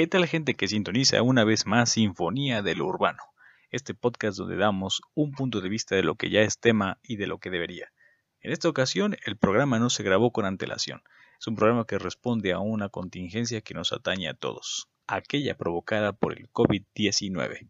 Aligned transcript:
¿Qué 0.00 0.06
tal 0.06 0.26
gente 0.26 0.54
que 0.54 0.66
sintoniza 0.66 1.20
una 1.20 1.44
vez 1.44 1.66
más 1.66 1.90
Sinfonía 1.90 2.62
de 2.62 2.74
lo 2.74 2.86
Urbano? 2.86 3.22
Este 3.70 3.92
podcast 3.92 4.38
donde 4.38 4.56
damos 4.56 5.02
un 5.12 5.32
punto 5.32 5.60
de 5.60 5.68
vista 5.68 5.94
de 5.94 6.02
lo 6.02 6.14
que 6.14 6.30
ya 6.30 6.40
es 6.40 6.58
tema 6.58 6.98
y 7.02 7.16
de 7.16 7.26
lo 7.26 7.36
que 7.36 7.50
debería. 7.50 7.92
En 8.40 8.50
esta 8.50 8.70
ocasión 8.70 9.18
el 9.26 9.36
programa 9.36 9.78
no 9.78 9.90
se 9.90 10.02
grabó 10.02 10.32
con 10.32 10.46
antelación. 10.46 11.02
Es 11.38 11.46
un 11.48 11.54
programa 11.54 11.86
que 11.86 11.98
responde 11.98 12.54
a 12.54 12.60
una 12.60 12.88
contingencia 12.88 13.60
que 13.60 13.74
nos 13.74 13.92
atañe 13.92 14.26
a 14.30 14.32
todos, 14.32 14.88
aquella 15.06 15.54
provocada 15.58 16.14
por 16.14 16.32
el 16.32 16.50
COVID-19. 16.50 17.68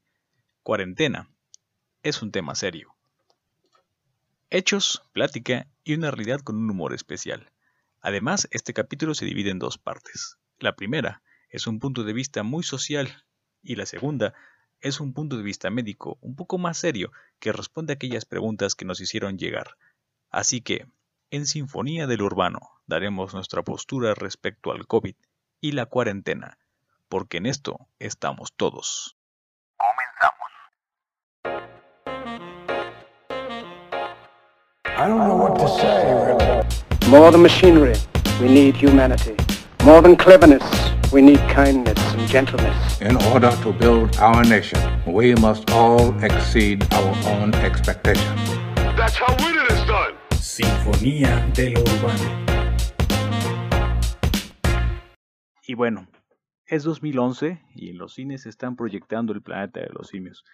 Cuarentena. 0.62 1.28
Es 2.04 2.22
un 2.22 2.30
tema 2.30 2.54
serio. 2.54 2.94
Hechos, 4.50 5.02
plática 5.12 5.66
y 5.82 5.94
una 5.94 6.12
realidad 6.12 6.42
con 6.42 6.54
un 6.54 6.70
humor 6.70 6.94
especial. 6.94 7.50
Además, 8.00 8.46
este 8.52 8.72
capítulo 8.72 9.14
se 9.14 9.24
divide 9.24 9.50
en 9.50 9.58
dos 9.58 9.78
partes. 9.78 10.38
La 10.60 10.76
primera 10.76 11.24
es 11.50 11.66
un 11.66 11.78
punto 11.78 12.04
de 12.04 12.12
vista 12.12 12.42
muy 12.42 12.62
social 12.62 13.24
y 13.62 13.76
la 13.76 13.86
segunda 13.86 14.34
es 14.80 15.00
un 15.00 15.12
punto 15.12 15.36
de 15.36 15.42
vista 15.42 15.68
médico 15.68 16.16
un 16.20 16.34
poco 16.36 16.56
más 16.56 16.78
serio 16.78 17.12
que 17.38 17.52
responde 17.52 17.92
a 17.92 17.96
aquellas 17.96 18.24
preguntas 18.24 18.74
que 18.74 18.84
nos 18.84 19.00
hicieron 19.00 19.36
llegar. 19.38 19.76
Así 20.30 20.62
que, 20.62 20.86
en 21.30 21.46
Sinfonía 21.46 22.06
del 22.06 22.22
Urbano, 22.22 22.60
daremos 22.86 23.34
nuestra 23.34 23.62
postura 23.62 24.14
respecto 24.14 24.72
al 24.72 24.86
COVID 24.86 25.14
y 25.60 25.72
la 25.72 25.86
cuarentena, 25.86 26.58
porque 27.08 27.38
en 27.38 27.46
esto 27.46 27.88
estamos 27.98 28.52
todos. 28.56 29.16
Comenzamos. 29.76 30.50
I 34.84 35.08
don't 35.08 35.24
know 35.24 35.36
what 35.36 35.58
to 35.58 35.68
say, 35.68 37.08
More 37.10 37.30
than 37.32 37.42
machinery, 37.42 37.94
we 38.40 38.48
need 38.48 38.76
humanity. 38.76 39.34
More 39.84 40.02
than 40.02 40.14
cleverness, 40.16 40.62
we 41.12 41.20
need 41.20 41.40
kindness 41.48 41.98
and 42.14 42.28
gentleness. 42.28 43.00
In 43.00 43.16
order 43.32 43.50
to 43.62 43.72
build 43.72 44.16
our 44.18 44.44
nation, 44.44 44.78
we 45.06 45.34
must 45.34 45.70
all 45.72 46.14
exceed 46.22 46.86
our 46.94 47.14
own 47.26 47.52
expectations. 47.54 48.40
That's 48.96 49.16
how 49.16 49.34
winning 49.38 49.66
is 49.70 49.84
done. 49.86 50.14
Sinfonía 50.38 51.50
de 51.54 51.70
lo 51.70 51.80
urbano. 51.80 52.46
Y 55.66 55.74
bueno, 55.74 56.06
es 56.66 56.84
2011 56.84 57.60
y 57.74 57.90
en 57.90 57.98
los 57.98 58.14
cines 58.14 58.42
se 58.42 58.48
están 58.48 58.76
proyectando 58.76 59.32
El 59.32 59.42
planeta 59.42 59.80
de 59.80 59.88
los 59.92 60.08
simios. 60.08 60.44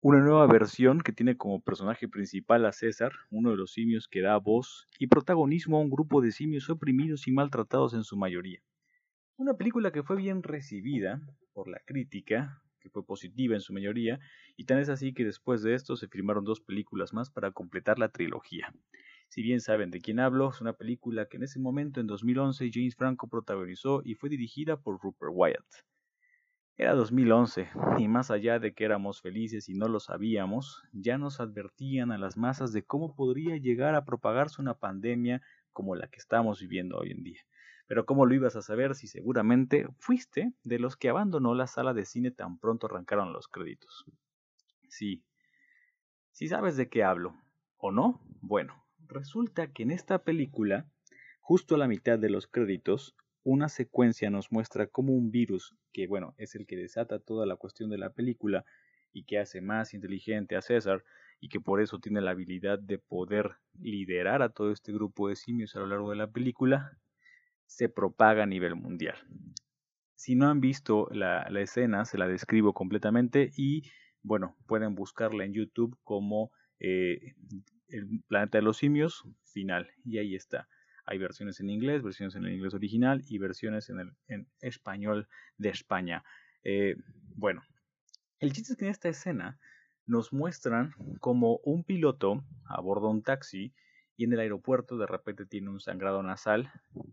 Una 0.00 0.18
nueva 0.18 0.46
versión 0.46 1.00
que 1.00 1.12
tiene 1.12 1.36
como 1.36 1.60
personaje 1.60 2.08
principal 2.08 2.66
a 2.66 2.72
César, 2.72 3.12
uno 3.30 3.50
de 3.50 3.56
los 3.56 3.72
simios 3.72 4.06
que 4.08 4.20
da 4.20 4.36
voz 4.38 4.86
y 4.98 5.06
protagonismo 5.06 5.78
a 5.78 5.80
un 5.80 5.90
grupo 5.90 6.20
de 6.20 6.32
simios 6.32 6.68
oprimidos 6.68 7.26
y 7.26 7.32
maltratados 7.32 7.94
en 7.94 8.04
su 8.04 8.16
mayoría. 8.16 8.60
Una 9.36 9.54
película 9.54 9.90
que 9.90 10.04
fue 10.04 10.14
bien 10.14 10.44
recibida 10.44 11.20
por 11.54 11.66
la 11.66 11.80
crítica, 11.84 12.62
que 12.78 12.88
fue 12.88 13.04
positiva 13.04 13.56
en 13.56 13.60
su 13.60 13.72
mayoría, 13.72 14.20
y 14.56 14.64
tan 14.64 14.78
es 14.78 14.88
así 14.88 15.12
que 15.12 15.24
después 15.24 15.64
de 15.64 15.74
esto 15.74 15.96
se 15.96 16.06
filmaron 16.06 16.44
dos 16.44 16.60
películas 16.60 17.12
más 17.12 17.30
para 17.30 17.50
completar 17.50 17.98
la 17.98 18.10
trilogía. 18.10 18.72
Si 19.28 19.42
bien 19.42 19.60
saben 19.60 19.90
de 19.90 20.00
quién 20.00 20.20
hablo, 20.20 20.50
es 20.50 20.60
una 20.60 20.74
película 20.74 21.26
que 21.26 21.38
en 21.38 21.42
ese 21.42 21.58
momento, 21.58 22.00
en 22.00 22.06
2011, 22.06 22.70
James 22.72 22.94
Franco 22.94 23.26
protagonizó 23.26 24.02
y 24.04 24.14
fue 24.14 24.28
dirigida 24.28 24.76
por 24.80 25.00
Rupert 25.02 25.32
Wyatt. 25.34 25.66
Era 26.76 26.94
2011, 26.94 27.70
y 27.98 28.06
más 28.06 28.30
allá 28.30 28.60
de 28.60 28.72
que 28.72 28.84
éramos 28.84 29.20
felices 29.20 29.68
y 29.68 29.74
no 29.74 29.88
lo 29.88 29.98
sabíamos, 29.98 30.80
ya 30.92 31.18
nos 31.18 31.40
advertían 31.40 32.12
a 32.12 32.18
las 32.18 32.36
masas 32.36 32.72
de 32.72 32.84
cómo 32.84 33.16
podría 33.16 33.56
llegar 33.56 33.96
a 33.96 34.04
propagarse 34.04 34.62
una 34.62 34.74
pandemia 34.74 35.42
como 35.72 35.96
la 35.96 36.06
que 36.06 36.18
estamos 36.20 36.60
viviendo 36.60 36.98
hoy 36.98 37.10
en 37.10 37.24
día. 37.24 37.40
Pero 37.86 38.06
¿cómo 38.06 38.26
lo 38.26 38.34
ibas 38.34 38.56
a 38.56 38.62
saber 38.62 38.94
si 38.94 39.06
seguramente 39.06 39.86
fuiste 39.98 40.52
de 40.62 40.78
los 40.78 40.96
que 40.96 41.08
abandonó 41.08 41.54
la 41.54 41.66
sala 41.66 41.92
de 41.92 42.04
cine 42.04 42.30
tan 42.30 42.58
pronto 42.58 42.86
arrancaron 42.86 43.32
los 43.32 43.48
créditos? 43.48 44.04
Sí. 44.88 45.22
Si 46.32 46.48
sabes 46.48 46.76
de 46.76 46.88
qué 46.88 47.04
hablo, 47.04 47.36
¿o 47.76 47.92
no? 47.92 48.20
Bueno, 48.40 48.84
resulta 49.06 49.72
que 49.72 49.82
en 49.82 49.90
esta 49.90 50.24
película, 50.24 50.86
justo 51.40 51.74
a 51.74 51.78
la 51.78 51.88
mitad 51.88 52.18
de 52.18 52.30
los 52.30 52.46
créditos, 52.46 53.14
una 53.42 53.68
secuencia 53.68 54.30
nos 54.30 54.50
muestra 54.50 54.86
cómo 54.86 55.12
un 55.12 55.30
virus, 55.30 55.76
que 55.92 56.06
bueno, 56.06 56.34
es 56.38 56.54
el 56.54 56.66
que 56.66 56.76
desata 56.76 57.18
toda 57.18 57.44
la 57.44 57.56
cuestión 57.56 57.90
de 57.90 57.98
la 57.98 58.10
película 58.10 58.64
y 59.12 59.24
que 59.24 59.38
hace 59.38 59.60
más 59.60 59.92
inteligente 59.92 60.56
a 60.56 60.62
César 60.62 61.04
y 61.40 61.50
que 61.50 61.60
por 61.60 61.82
eso 61.82 61.98
tiene 61.98 62.22
la 62.22 62.30
habilidad 62.30 62.78
de 62.78 62.98
poder 62.98 63.56
liderar 63.78 64.40
a 64.40 64.48
todo 64.48 64.72
este 64.72 64.92
grupo 64.92 65.28
de 65.28 65.36
simios 65.36 65.76
a 65.76 65.80
lo 65.80 65.86
largo 65.86 66.10
de 66.10 66.16
la 66.16 66.30
película, 66.30 66.98
se 67.66 67.88
propaga 67.88 68.44
a 68.44 68.46
nivel 68.46 68.74
mundial. 68.74 69.16
Si 70.14 70.34
no 70.34 70.48
han 70.48 70.60
visto 70.60 71.08
la, 71.10 71.42
escena, 71.60 72.04
se 72.04 72.18
la 72.18 72.28
describo 72.28 72.72
completamente 72.72 73.50
y 73.56 73.82
bueno, 74.22 74.56
pueden 74.66 74.94
buscarla 74.94 75.44
en 75.44 75.52
YouTube 75.52 75.98
como 76.02 76.50
eh, 76.80 77.34
El 77.88 78.22
planeta 78.26 78.58
de 78.58 78.62
los 78.62 78.78
simios 78.78 79.24
final 79.42 79.90
y 80.04 80.18
ahí 80.18 80.34
está. 80.34 80.68
Hay 81.06 81.18
versiones 81.18 81.60
en 81.60 81.68
inglés, 81.68 82.02
versiones 82.02 82.34
en 82.34 82.46
el 82.46 82.54
inglés 82.54 82.72
original 82.72 83.22
y 83.26 83.38
versiones 83.38 83.90
en, 83.90 84.00
el, 84.00 84.12
en 84.26 84.48
español 84.60 85.28
de 85.58 85.68
España. 85.68 86.24
Eh, 86.62 86.96
bueno, 87.36 87.62
el 88.38 88.52
chiste 88.52 88.72
es 88.72 88.78
que 88.78 88.86
en 88.86 88.90
esta 88.90 89.10
escena 89.10 89.58
nos 90.06 90.32
muestran 90.32 90.92
como 91.20 91.60
un 91.64 91.84
piloto 91.84 92.44
aborda 92.66 93.08
un 93.08 93.22
taxi 93.22 93.74
y 94.16 94.24
en 94.24 94.32
el 94.32 94.40
aeropuerto 94.40 94.96
de 94.96 95.06
repente 95.06 95.46
tiene 95.46 95.70
un 95.70 95.80
sangrado 95.80 96.22
nasal, 96.22 96.70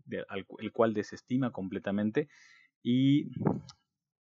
el 0.08 0.72
cual 0.72 0.94
desestima 0.94 1.50
completamente 1.50 2.28
y 2.82 3.30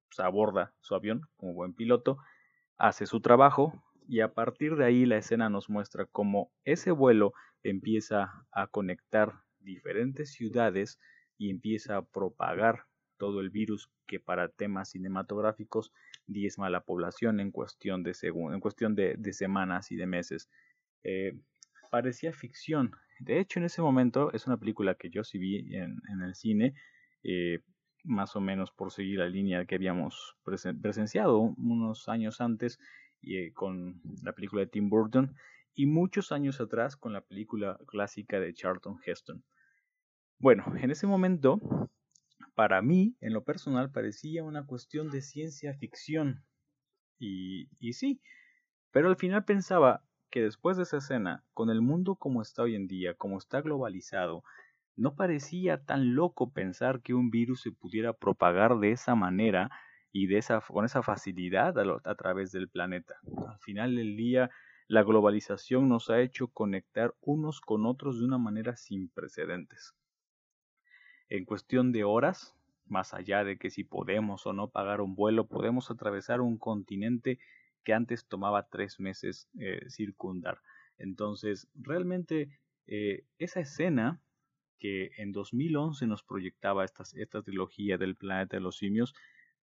pues, 0.09 0.21
aborda 0.21 0.73
su 0.81 0.95
avión 0.95 1.23
como 1.37 1.55
buen 1.55 1.75
piloto, 1.75 2.19
hace 2.79 3.07
su 3.07 3.21
trabajo 3.21 3.73
y 4.09 4.21
a 4.21 4.33
partir 4.33 4.77
de 4.77 4.85
ahí 4.85 5.07
la 5.07 5.19
escena 5.19 5.51
nos 5.51 5.69
muestra 5.71 6.07
cómo 6.07 6.51
ese 6.65 6.91
vuelo 6.91 7.33
empieza 7.63 8.47
a 8.51 8.67
conectar 8.67 9.43
diferentes 9.61 10.33
ciudades 10.33 10.99
y 11.39 11.51
empieza 11.51 11.97
a 11.97 12.03
propagar 12.03 12.87
todo 13.19 13.41
el 13.41 13.51
virus 13.51 13.91
que 14.07 14.19
para 14.19 14.49
temas 14.49 14.91
cinematográficos 14.91 15.93
diezma 16.27 16.67
a 16.67 16.71
la 16.71 16.81
población 16.81 17.39
en 17.39 17.51
cuestión 17.51 18.03
de, 18.03 18.17
en 18.23 18.61
cuestión 18.61 18.95
de, 18.95 19.33
semanas 19.33 19.93
y 19.93 19.97
de 19.97 20.07
meses. 20.07 20.49
Eh, 21.05 21.39
parecía 21.91 22.33
ficción. 22.33 22.93
De 23.19 23.39
hecho, 23.39 23.59
en 23.59 23.67
ese 23.67 23.83
momento 23.83 24.33
es 24.33 24.47
una 24.47 24.57
película 24.57 24.95
que 24.95 25.11
yo 25.11 25.25
sí 25.25 25.39
vi 25.39 25.77
en, 25.77 26.01
el 26.25 26.35
cine, 26.35 26.75
eh, 27.23 27.61
más 28.05 28.35
o 28.35 28.41
menos 28.41 28.71
por 28.71 28.93
seguir 28.93 29.19
la 29.19 29.29
línea 29.29 29.67
que 29.67 29.75
habíamos 29.75 30.37
presenciado 30.81 31.39
unos 31.39 32.09
años 32.09 32.41
antes 32.41 32.79
eh, 33.23 33.53
con 33.53 34.01
la 34.23 34.33
película 34.33 34.61
de 34.61 34.69
Tim 34.69 34.89
Burton 34.89 35.37
y 35.75 35.85
muchos 35.85 36.33
años 36.33 36.61
atrás 36.61 36.97
con 36.97 37.13
la 37.13 37.21
película 37.21 37.79
clásica 37.87 38.41
de 38.41 38.55
Charlton 38.55 38.99
Heston. 39.05 39.45
Bueno, 40.39 40.65
en 40.81 40.91
ese 40.91 41.07
momento, 41.07 41.61
para 42.55 42.81
mí, 42.81 43.17
en 43.21 43.35
lo 43.35 43.45
personal, 43.45 43.91
parecía 43.91 44.43
una 44.43 44.65
cuestión 44.65 45.11
de 45.11 45.21
ciencia 45.21 45.75
ficción. 45.75 46.43
Y, 47.19 47.69
y 47.79 47.93
sí, 47.93 48.23
pero 48.91 49.09
al 49.09 49.17
final 49.17 49.45
pensaba 49.45 50.03
que 50.31 50.43
después 50.43 50.77
de 50.77 50.85
esa 50.85 50.99
escena, 50.99 51.45
con 51.55 51.71
el 51.71 51.81
mundo 51.81 52.17
como 52.17 52.43
está 52.43 52.63
hoy 52.63 52.75
en 52.75 52.87
día, 52.87 53.15
como 53.15 53.39
está 53.39 53.61
globalizado, 53.61 54.45
no 54.97 55.15
parecía 55.15 55.85
tan 55.85 56.15
loco 56.15 56.53
pensar 56.53 57.01
que 57.01 57.15
un 57.15 57.31
virus 57.31 57.63
se 57.63 57.73
pudiera 57.73 58.13
propagar 58.13 58.79
de 58.79 58.93
esa 58.93 59.15
manera 59.15 59.71
y 60.13 60.29
con 60.69 60.85
esa 60.85 61.03
facilidad 61.03 61.79
a, 61.79 62.01
a 62.05 62.15
través 62.15 62.53
del 62.53 62.69
planeta. 62.69 63.15
Al 63.49 63.59
final 63.61 63.97
del 63.97 64.17
día, 64.17 64.51
la 64.89 65.03
globalización 65.03 65.89
nos 65.89 66.11
ha 66.11 66.21
hecho 66.21 66.49
conectar 66.49 67.15
unos 67.21 67.61
con 67.61 67.87
otros 67.87 68.19
de 68.19 68.25
una 68.25 68.39
manera 68.39 68.77
sin 68.77 69.09
precedentes. 69.09 69.95
En 71.29 71.45
cuestión 71.45 71.93
de 71.93 72.03
horas, 72.03 72.57
más 72.87 73.15
allá 73.15 73.45
de 73.45 73.57
que 73.57 73.71
si 73.71 73.85
podemos 73.85 74.47
o 74.47 74.53
no 74.53 74.69
pagar 74.69 75.01
un 75.01 75.15
vuelo, 75.15 75.47
podemos 75.47 75.91
atravesar 75.93 76.41
un 76.41 76.59
continente 76.59 77.39
que 77.85 77.93
antes 77.93 78.27
tomaba 78.27 78.69
tres 78.69 79.01
meses 79.01 79.49
eh, 79.59 79.81
circundar. 79.89 80.61
Entonces, 80.99 81.69
realmente 81.75 82.49
eh, 82.87 83.25
esa 83.39 83.61
escena 83.61 84.21
que 84.79 85.11
en 85.19 85.33
2011 85.33 86.07
nos 86.07 86.23
proyectaba 86.23 86.85
esta, 86.85 87.43
trilogía 87.43 87.99
del 87.99 88.17
planeta 88.17 88.57
de 88.57 88.63
los 88.63 88.79
simios, 88.79 89.15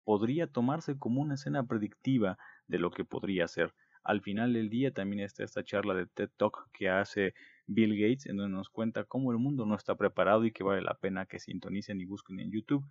podría 0.04 0.46
tomarse 0.46 0.98
como 0.98 1.20
una 1.20 1.34
escena 1.34 1.66
predictiva 1.66 2.38
de 2.66 2.78
lo 2.78 2.90
que 2.90 3.04
podría 3.04 3.46
ser 3.48 3.72
al 4.06 4.20
final 4.20 4.52
del 4.52 4.70
día 4.70 4.92
también 4.92 5.24
está 5.24 5.42
esta 5.42 5.64
charla 5.64 5.92
de 5.92 6.06
TED 6.06 6.30
Talk 6.36 6.70
que 6.72 6.88
hace 6.88 7.34
Bill 7.66 7.96
Gates, 8.00 8.26
en 8.26 8.36
donde 8.36 8.56
nos 8.56 8.68
cuenta 8.68 9.02
cómo 9.02 9.32
el 9.32 9.38
mundo 9.38 9.66
no 9.66 9.74
está 9.74 9.96
preparado 9.96 10.44
y 10.44 10.52
que 10.52 10.62
vale 10.62 10.80
la 10.80 10.94
pena 10.94 11.26
que 11.26 11.40
sintonicen 11.40 12.00
y 12.00 12.04
busquen 12.04 12.38
en 12.38 12.52
YouTube. 12.52 12.86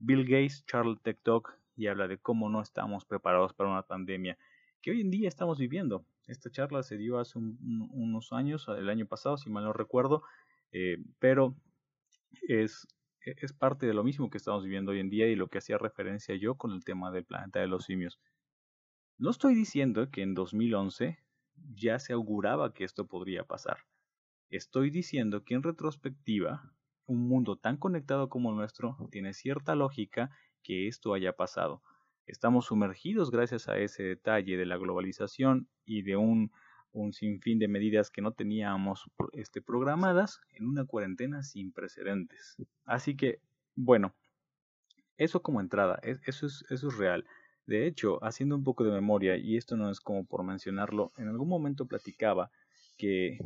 Bill 0.00 0.24
Gates, 0.24 0.64
charla 0.66 0.98
TED 1.00 1.18
Talk 1.22 1.56
y 1.76 1.86
habla 1.86 2.08
de 2.08 2.18
cómo 2.18 2.48
no 2.48 2.60
estamos 2.60 3.04
preparados 3.04 3.54
para 3.54 3.70
una 3.70 3.82
pandemia 3.82 4.36
que 4.82 4.90
hoy 4.90 5.00
en 5.00 5.10
día 5.10 5.28
estamos 5.28 5.58
viviendo. 5.58 6.04
Esta 6.26 6.50
charla 6.50 6.82
se 6.82 6.96
dio 6.96 7.18
hace 7.18 7.38
unos 7.38 8.32
años, 8.32 8.66
el 8.68 8.88
año 8.88 9.06
pasado, 9.06 9.36
si 9.36 9.50
mal 9.50 9.64
no 9.64 9.72
recuerdo, 9.72 10.22
eh, 10.72 10.98
pero 11.18 11.54
es 12.48 12.86
e, 13.26 13.34
es 13.38 13.52
parte 13.52 13.86
de 13.86 13.94
lo 13.94 14.04
mismo 14.04 14.30
que 14.30 14.38
estamos 14.38 14.64
viviendo 14.64 14.92
hoy 14.92 15.00
en 15.00 15.10
día 15.10 15.26
y 15.26 15.36
lo 15.36 15.48
que 15.48 15.58
hacía 15.58 15.78
referencia 15.78 16.34
yo 16.36 16.54
con 16.54 16.72
el 16.72 16.84
tema 16.84 17.10
del 17.10 17.24
planeta 17.24 17.60
de 17.60 17.66
los 17.66 17.84
simios. 17.84 18.18
No 19.18 19.30
estoy 19.30 19.54
diciendo 19.54 20.10
que 20.10 20.22
en 20.22 20.34
2011 20.34 21.18
ya 21.74 21.98
se 21.98 22.12
auguraba 22.12 22.72
que 22.72 22.84
esto 22.84 23.06
podría 23.06 23.44
pasar. 23.44 23.78
Estoy 24.48 24.90
diciendo 24.90 25.44
que 25.44 25.54
en 25.54 25.62
retrospectiva, 25.62 26.72
un 27.06 27.28
mundo 27.28 27.56
tan 27.56 27.76
conectado 27.76 28.28
como 28.28 28.50
el 28.50 28.56
nuestro 28.56 28.96
tiene 29.10 29.32
cierta 29.32 29.74
lógica 29.74 30.30
que 30.62 30.86
esto 30.86 31.14
haya 31.14 31.32
pasado. 31.32 31.82
Estamos 32.26 32.66
sumergidos 32.66 33.30
gracias 33.30 33.68
a 33.68 33.78
ese 33.78 34.02
detalle 34.02 34.56
de 34.56 34.66
la 34.66 34.76
globalización 34.76 35.68
y 35.84 36.02
de 36.02 36.16
un, 36.16 36.50
un 36.92 37.12
sinfín 37.12 37.58
de 37.58 37.68
medidas 37.68 38.10
que 38.10 38.22
no 38.22 38.32
teníamos 38.32 39.04
este, 39.32 39.62
programadas 39.62 40.40
en 40.54 40.66
una 40.66 40.84
cuarentena 40.84 41.42
sin 41.42 41.72
precedentes. 41.72 42.56
Así 42.84 43.16
que, 43.16 43.40
bueno, 43.76 44.14
eso 45.16 45.40
como 45.40 45.60
entrada, 45.60 46.00
eso 46.02 46.46
es, 46.46 46.64
eso 46.68 46.88
es 46.88 46.96
real. 46.96 47.24
De 47.66 47.86
hecho, 47.86 48.22
haciendo 48.24 48.56
un 48.56 48.64
poco 48.64 48.84
de 48.84 48.92
memoria, 48.92 49.36
y 49.36 49.56
esto 49.56 49.76
no 49.76 49.90
es 49.90 50.00
como 50.00 50.24
por 50.24 50.42
mencionarlo, 50.44 51.12
en 51.16 51.28
algún 51.28 51.48
momento 51.48 51.86
platicaba 51.86 52.50
que, 52.96 53.38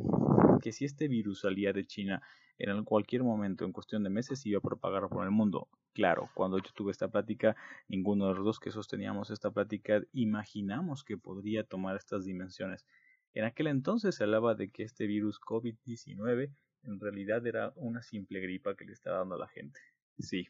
que 0.61 0.71
si 0.71 0.85
este 0.85 1.07
virus 1.07 1.41
salía 1.41 1.73
de 1.73 1.85
China 1.85 2.21
en 2.57 2.83
cualquier 2.83 3.23
momento, 3.23 3.65
en 3.65 3.71
cuestión 3.71 4.03
de 4.03 4.09
meses, 4.09 4.45
iba 4.45 4.59
a 4.59 4.61
propagar 4.61 5.09
por 5.09 5.25
el 5.25 5.31
mundo. 5.31 5.67
Claro, 5.93 6.29
cuando 6.35 6.57
yo 6.59 6.71
tuve 6.73 6.91
esta 6.91 7.09
plática, 7.09 7.55
ninguno 7.87 8.27
de 8.27 8.35
los 8.35 8.45
dos 8.45 8.59
que 8.59 8.71
sosteníamos 8.71 9.31
esta 9.31 9.51
plática 9.51 10.01
imaginamos 10.13 11.03
que 11.03 11.17
podría 11.17 11.63
tomar 11.63 11.97
estas 11.97 12.23
dimensiones. 12.23 12.85
En 13.33 13.45
aquel 13.45 13.67
entonces 13.67 14.15
se 14.15 14.23
hablaba 14.23 14.55
de 14.55 14.69
que 14.69 14.83
este 14.83 15.07
virus 15.07 15.39
COVID-19 15.41 16.53
en 16.83 16.99
realidad 16.99 17.45
era 17.45 17.73
una 17.75 18.01
simple 18.01 18.39
gripa 18.39 18.75
que 18.75 18.85
le 18.85 18.93
estaba 18.93 19.19
dando 19.19 19.35
a 19.35 19.39
la 19.39 19.47
gente. 19.47 19.79
Sí, 20.19 20.47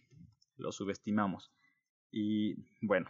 lo 0.57 0.71
subestimamos. 0.71 1.51
Y 2.11 2.55
bueno, 2.81 3.09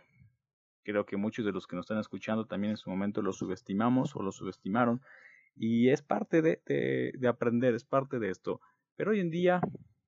Creo 0.84 1.06
que 1.06 1.16
muchos 1.16 1.46
de 1.46 1.52
los 1.52 1.68
que 1.68 1.76
nos 1.76 1.84
están 1.84 2.00
escuchando 2.00 2.46
también 2.46 2.72
en 2.72 2.78
su 2.78 2.90
momento 2.90 3.22
lo 3.22 3.34
subestimamos 3.34 4.16
o 4.16 4.24
lo 4.24 4.32
subestimaron. 4.32 5.02
Y 5.56 5.90
es 5.90 6.02
parte 6.02 6.42
de, 6.42 6.62
de, 6.66 7.28
aprender, 7.28 7.76
es 7.76 7.84
parte 7.84 8.20
de 8.20 8.30
esto. 8.30 8.62
Pero 8.96 9.12
hoy 9.12 9.20
en 9.20 9.30
día 9.30 9.62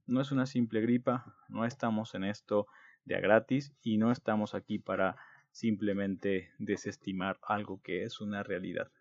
no 0.06 0.22
es 0.22 0.31
una 0.31 0.45
simple 0.45 0.81
gripa, 0.81 1.36
no 1.50 1.66
estamos 1.66 2.16
en 2.16 2.24
esto 2.24 2.68
de 3.06 3.16
a 3.16 3.19
gratis 3.19 3.74
y 3.81 3.98
no 3.98 4.12
estamos 4.12 4.56
aquí 4.56 4.80
para 4.80 5.16
simplemente 5.51 6.51
desestimar 6.57 7.40
algo 7.44 7.81
que 7.81 8.04
es 8.04 8.22
una 8.22 8.44
realidad. 8.44 8.92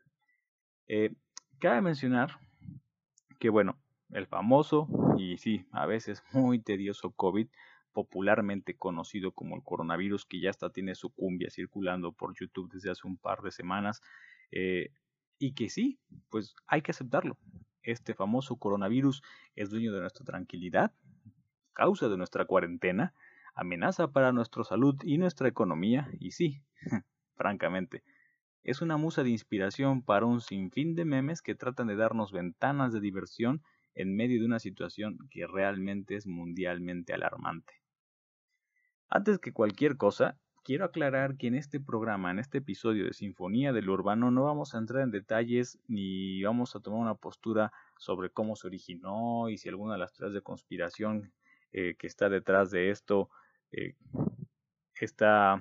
Eh, 0.88 1.14
cabe 1.58 1.80
mencionar 1.80 2.40
que, 3.38 3.48
bueno, 3.48 3.78
el 4.10 4.26
famoso 4.26 4.88
y 5.16 5.38
sí, 5.38 5.66
a 5.72 5.86
veces 5.86 6.22
muy 6.32 6.58
tedioso 6.58 7.10
COVID 7.12 7.48
popularmente 7.92 8.76
conocido 8.76 9.32
como 9.32 9.56
el 9.56 9.62
coronavirus, 9.62 10.24
que 10.24 10.40
ya 10.40 10.50
hasta 10.50 10.70
tiene 10.70 10.94
su 10.94 11.10
cumbia 11.10 11.50
circulando 11.50 12.12
por 12.12 12.34
YouTube 12.38 12.70
desde 12.72 12.90
hace 12.90 13.06
un 13.06 13.16
par 13.16 13.42
de 13.42 13.50
semanas, 13.50 14.02
eh, 14.50 14.90
y 15.42 15.54
que 15.54 15.68
sí, 15.68 15.98
pues 16.30 16.54
hay 16.68 16.82
que 16.82 16.92
aceptarlo. 16.92 17.36
Este 17.82 18.14
famoso 18.14 18.54
coronavirus 18.56 19.22
es 19.56 19.70
dueño 19.70 19.92
de 19.92 20.00
nuestra 20.00 20.24
tranquilidad, 20.24 20.92
causa 21.72 22.08
de 22.08 22.16
nuestra 22.16 22.44
cuarentena, 22.44 23.12
amenaza 23.54 24.12
para 24.12 24.30
nuestra 24.30 24.62
salud 24.62 24.94
y 25.02 25.18
nuestra 25.18 25.48
economía, 25.48 26.08
y 26.20 26.30
sí, 26.30 26.62
francamente, 27.34 28.04
es 28.62 28.82
una 28.82 28.96
musa 28.96 29.24
de 29.24 29.30
inspiración 29.30 30.02
para 30.02 30.26
un 30.26 30.40
sinfín 30.40 30.94
de 30.94 31.04
memes 31.04 31.42
que 31.42 31.56
tratan 31.56 31.88
de 31.88 31.96
darnos 31.96 32.30
ventanas 32.30 32.92
de 32.92 33.00
diversión 33.00 33.62
en 33.96 34.14
medio 34.14 34.38
de 34.38 34.46
una 34.46 34.60
situación 34.60 35.18
que 35.28 35.48
realmente 35.48 36.14
es 36.14 36.28
mundialmente 36.28 37.14
alarmante. 37.14 37.74
Antes 39.08 39.40
que 39.40 39.52
cualquier 39.52 39.96
cosa, 39.96 40.38
quiero 40.62 40.84
aclarar 40.84 41.36
que 41.36 41.48
en 41.48 41.54
este 41.54 41.80
programa, 41.80 42.30
en 42.30 42.38
este 42.38 42.58
episodio 42.58 43.04
de 43.06 43.12
Sinfonía 43.12 43.72
del 43.72 43.90
Urbano, 43.90 44.30
no 44.30 44.44
vamos 44.44 44.74
a 44.74 44.78
entrar 44.78 45.02
en 45.02 45.10
detalles 45.10 45.78
ni 45.88 46.42
vamos 46.42 46.76
a 46.76 46.80
tomar 46.80 47.00
una 47.00 47.14
postura 47.14 47.72
sobre 47.98 48.30
cómo 48.30 48.56
se 48.56 48.68
originó 48.68 49.48
y 49.48 49.58
si 49.58 49.68
alguna 49.68 49.94
de 49.94 50.00
las 50.00 50.12
teorías 50.12 50.34
de 50.34 50.42
conspiración 50.42 51.32
eh, 51.72 51.94
que 51.98 52.06
está 52.06 52.28
detrás 52.28 52.70
de 52.70 52.90
esto 52.90 53.28
eh, 53.72 53.94
está, 54.94 55.60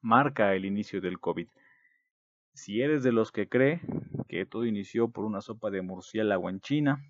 marca 0.00 0.54
el 0.54 0.64
inicio 0.64 1.00
del 1.00 1.20
COVID. 1.20 1.48
Si 2.54 2.80
eres 2.80 3.02
de 3.02 3.12
los 3.12 3.32
que 3.32 3.48
cree 3.48 3.80
que 4.28 4.46
todo 4.46 4.64
inició 4.64 5.10
por 5.10 5.24
una 5.24 5.40
sopa 5.40 5.70
de 5.70 5.82
murciélago 5.82 6.48
en 6.48 6.60
China, 6.60 7.02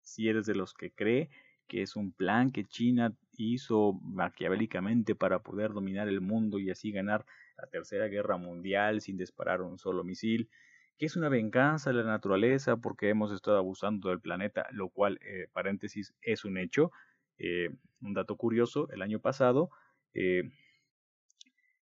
si 0.00 0.28
eres 0.28 0.46
de 0.46 0.54
los 0.54 0.74
que 0.74 0.90
cree 0.90 1.28
que 1.68 1.82
es 1.82 1.96
un 1.96 2.12
plan 2.12 2.50
que 2.50 2.64
China 2.64 3.14
hizo 3.36 3.94
maquiavélicamente 4.02 5.14
para 5.14 5.42
poder 5.42 5.72
dominar 5.72 6.08
el 6.08 6.20
mundo 6.20 6.58
y 6.58 6.70
así 6.70 6.92
ganar 6.92 7.24
la 7.56 7.66
Tercera 7.66 8.06
Guerra 8.08 8.36
Mundial 8.36 9.00
sin 9.00 9.16
disparar 9.16 9.62
un 9.62 9.78
solo 9.78 10.04
misil, 10.04 10.50
que 10.98 11.06
es 11.06 11.16
una 11.16 11.28
venganza 11.28 11.90
de 11.90 11.96
la 11.96 12.04
naturaleza 12.04 12.76
porque 12.76 13.08
hemos 13.08 13.32
estado 13.32 13.56
abusando 13.56 14.10
del 14.10 14.20
planeta, 14.20 14.66
lo 14.72 14.88
cual, 14.88 15.18
eh, 15.22 15.48
paréntesis, 15.52 16.14
es 16.22 16.44
un 16.44 16.58
hecho. 16.58 16.92
Eh, 17.38 17.70
un 18.00 18.14
dato 18.14 18.36
curioso, 18.36 18.88
el 18.90 19.02
año 19.02 19.20
pasado 19.20 19.70
eh, 20.14 20.50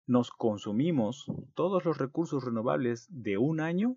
nos 0.07 0.31
consumimos 0.31 1.27
todos 1.55 1.85
los 1.85 1.99
recursos 1.99 2.45
renovables 2.45 3.07
de 3.11 3.39
un 3.39 3.61
año 3.61 3.97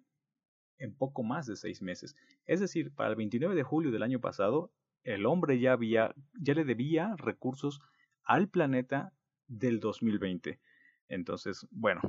en 0.78 0.94
poco 0.94 1.24
más 1.24 1.46
de 1.46 1.56
seis 1.56 1.82
meses. 1.82 2.16
Es 2.46 2.60
decir, 2.60 2.94
para 2.94 3.10
el 3.10 3.16
29 3.16 3.56
de 3.56 3.64
julio 3.64 3.92
del 3.92 4.04
año 4.04 4.20
pasado, 4.20 4.72
el 5.06 5.26
hombre 5.26 5.60
ya, 5.60 5.74
había, 5.74 6.14
ya 6.34 6.54
le 6.56 6.66
debía 6.66 7.16
recursos 7.18 7.80
al 8.24 8.50
planeta 8.50 9.14
del 9.48 9.80
2020. 9.80 10.60
Entonces, 11.08 11.68
bueno, 11.72 12.02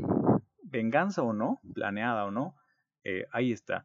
venganza 0.62 1.22
o 1.22 1.32
no, 1.32 1.60
planeada 1.75 2.25
o 2.25 2.31
no, 2.31 2.56
eh, 3.04 3.26
ahí 3.31 3.52
está. 3.52 3.84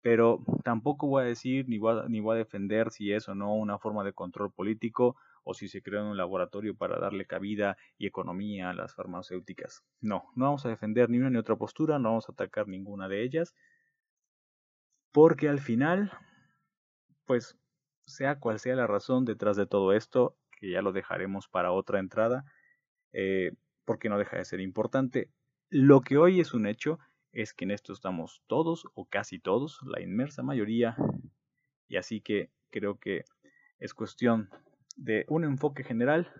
Pero 0.00 0.44
tampoco 0.64 1.06
voy 1.06 1.22
a 1.22 1.26
decir 1.26 1.68
ni 1.68 1.78
voy 1.78 2.00
a, 2.00 2.08
ni 2.08 2.20
voy 2.20 2.34
a 2.34 2.38
defender 2.38 2.90
si 2.90 3.12
es 3.12 3.28
o 3.28 3.34
no 3.34 3.54
una 3.54 3.78
forma 3.78 4.04
de 4.04 4.12
control 4.12 4.52
político 4.52 5.16
o 5.44 5.54
si 5.54 5.68
se 5.68 5.80
creó 5.80 6.02
en 6.02 6.08
un 6.08 6.16
laboratorio 6.16 6.76
para 6.76 6.98
darle 6.98 7.26
cabida 7.26 7.76
y 7.96 8.06
economía 8.06 8.70
a 8.70 8.74
las 8.74 8.94
farmacéuticas. 8.94 9.84
No, 10.00 10.24
no 10.34 10.46
vamos 10.46 10.66
a 10.66 10.68
defender 10.68 11.08
ni 11.10 11.18
una 11.18 11.30
ni 11.30 11.38
otra 11.38 11.56
postura, 11.56 11.98
no 11.98 12.10
vamos 12.10 12.28
a 12.28 12.32
atacar 12.32 12.68
ninguna 12.68 13.08
de 13.08 13.22
ellas, 13.22 13.54
porque 15.12 15.48
al 15.48 15.60
final, 15.60 16.12
pues 17.24 17.58
sea 18.08 18.38
cual 18.38 18.58
sea 18.58 18.74
la 18.74 18.86
razón 18.86 19.24
detrás 19.24 19.56
de 19.56 19.66
todo 19.66 19.92
esto, 19.92 20.36
que 20.58 20.70
ya 20.70 20.82
lo 20.82 20.92
dejaremos 20.92 21.48
para 21.48 21.72
otra 21.72 22.00
entrada, 22.00 22.44
eh, 23.12 23.52
porque 23.84 24.08
no 24.08 24.18
deja 24.18 24.38
de 24.38 24.44
ser 24.44 24.60
importante, 24.60 25.30
lo 25.70 26.00
que 26.00 26.16
hoy 26.16 26.40
es 26.40 26.54
un 26.54 26.66
hecho 26.66 26.98
es 27.32 27.52
que 27.52 27.64
en 27.64 27.70
esto 27.70 27.92
estamos 27.92 28.42
todos 28.46 28.86
o 28.94 29.06
casi 29.06 29.38
todos, 29.38 29.80
la 29.84 30.00
inmersa 30.00 30.42
mayoría, 30.42 30.96
y 31.86 31.96
así 31.96 32.20
que 32.20 32.50
creo 32.70 32.98
que 32.98 33.24
es 33.78 33.94
cuestión 33.94 34.48
de 34.96 35.24
un 35.28 35.44
enfoque 35.44 35.84
general 35.84 36.32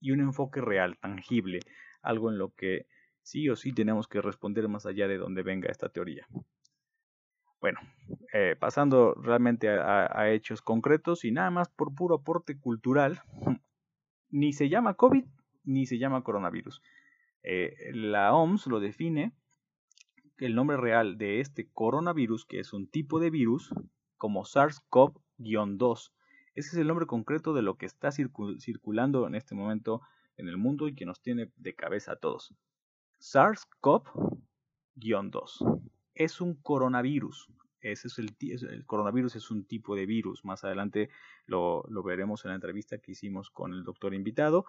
y 0.00 0.12
un 0.12 0.20
enfoque 0.20 0.60
real, 0.60 0.98
tangible, 0.98 1.60
algo 2.02 2.30
en 2.30 2.38
lo 2.38 2.54
que 2.54 2.86
sí 3.22 3.48
o 3.48 3.56
sí 3.56 3.72
tenemos 3.72 4.06
que 4.06 4.20
responder 4.20 4.68
más 4.68 4.86
allá 4.86 5.08
de 5.08 5.16
donde 5.16 5.42
venga 5.42 5.70
esta 5.70 5.88
teoría. 5.88 6.26
Bueno, 7.64 7.80
eh, 8.34 8.56
pasando 8.60 9.14
realmente 9.14 9.70
a, 9.70 10.30
hechos 10.30 10.60
concretos 10.60 11.24
y 11.24 11.32
nada 11.32 11.50
más 11.50 11.70
por 11.70 11.94
puro 11.94 12.16
aporte 12.16 12.58
cultural, 12.58 13.22
ni 14.28 14.52
se 14.52 14.68
llama 14.68 14.92
COVID 14.92 15.24
ni 15.64 15.86
se 15.86 15.96
llama 15.96 16.22
coronavirus. 16.22 16.82
Eh, 17.42 17.74
la 17.94 18.34
OMS 18.34 18.66
lo 18.66 18.80
define 18.80 19.32
el 20.36 20.54
nombre 20.54 20.76
real 20.76 21.16
de 21.16 21.40
este 21.40 21.70
coronavirus, 21.72 22.44
que 22.44 22.60
es 22.60 22.74
un 22.74 22.86
tipo 22.86 23.18
de 23.18 23.30
virus, 23.30 23.72
como 24.18 24.44
SARS-CoV-2. 24.44 26.12
Ese 26.54 26.68
es 26.68 26.74
el 26.74 26.86
nombre 26.86 27.06
concreto 27.06 27.54
de 27.54 27.62
lo 27.62 27.78
que 27.78 27.86
está 27.86 28.10
circulando 28.12 29.26
en 29.26 29.36
este 29.36 29.54
momento 29.54 30.02
en 30.36 30.48
el 30.48 30.58
mundo 30.58 30.86
y 30.86 30.94
que 30.94 31.06
nos 31.06 31.22
tiene 31.22 31.50
de 31.56 31.74
cabeza 31.74 32.12
a 32.12 32.16
todos. 32.16 32.54
SARS-CoV-2 33.20 35.93
es 36.14 36.40
un 36.40 36.54
coronavirus. 36.54 37.48
Ese 37.80 38.08
es 38.08 38.18
el, 38.18 38.86
coronavirus 38.86 39.36
es 39.36 39.50
un 39.50 39.64
tipo 39.64 39.94
de 39.94 40.06
virus. 40.06 40.44
Más 40.44 40.64
adelante 40.64 41.10
lo, 41.46 41.84
lo 41.88 42.02
veremos 42.02 42.44
en 42.44 42.50
la 42.50 42.54
entrevista 42.54 42.98
que 42.98 43.12
hicimos 43.12 43.50
con 43.50 43.74
el 43.74 43.84
doctor 43.84 44.14
invitado. 44.14 44.64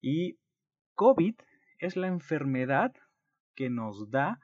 Y 0.00 0.38
COVID 0.94 1.34
es 1.78 1.96
la 1.96 2.06
enfermedad 2.06 2.94
que 3.54 3.70
nos 3.70 4.10
da 4.10 4.40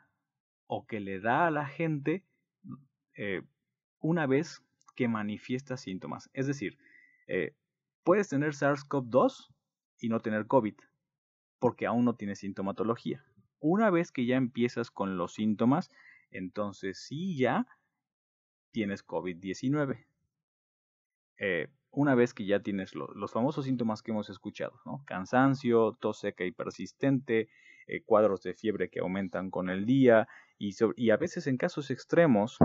o 0.66 0.86
que 0.86 1.00
le 1.00 1.20
da 1.20 1.46
a 1.46 1.50
la 1.50 1.66
gente 1.66 2.24
eh, 3.14 3.42
una 4.00 4.26
vez 4.26 4.62
que 4.94 5.08
manifiesta 5.08 5.76
síntomas. 5.76 6.30
Es 6.32 6.46
decir, 6.46 6.78
eh, 7.28 7.54
puedes 8.02 8.28
tener 8.28 8.54
SARS-CoV-2 8.54 9.48
y 10.00 10.08
no 10.08 10.20
tener 10.20 10.46
COVID, 10.46 10.74
porque 11.58 11.86
aún 11.86 12.04
no 12.04 12.16
tienes 12.16 12.40
sintomatología. 12.40 13.24
Una 13.60 13.90
vez 13.90 14.12
que 14.12 14.26
ya 14.26 14.36
empiezas 14.36 14.90
con 14.90 15.16
los 15.16 15.34
síntomas, 15.34 15.90
entonces 16.30 16.98
sí 16.98 17.36
ya 17.36 17.66
tienes 18.72 19.06
COVID-19. 19.06 20.06
Eh, 21.38 21.68
una 21.90 22.14
vez 22.14 22.34
que 22.34 22.44
ya 22.44 22.60
tienes 22.60 22.94
los 22.94 23.32
famosos 23.32 23.64
síntomas 23.64 24.02
que 24.02 24.10
hemos 24.10 24.28
escuchado, 24.28 24.80
¿no? 24.84 25.02
Cansancio, 25.06 25.96
tos 25.98 26.18
seca 26.18 26.44
y 26.44 26.52
persistente, 26.52 27.48
eh, 27.86 28.02
cuadros 28.04 28.42
de 28.42 28.52
fiebre 28.52 28.90
que 28.90 29.00
aumentan 29.00 29.50
con 29.50 29.70
el 29.70 29.86
día 29.86 30.28
y, 30.58 30.74
y 30.96 31.10
a 31.10 31.16
veces 31.16 31.46
en 31.46 31.56
casos 31.56 31.90
extremos 31.90 32.58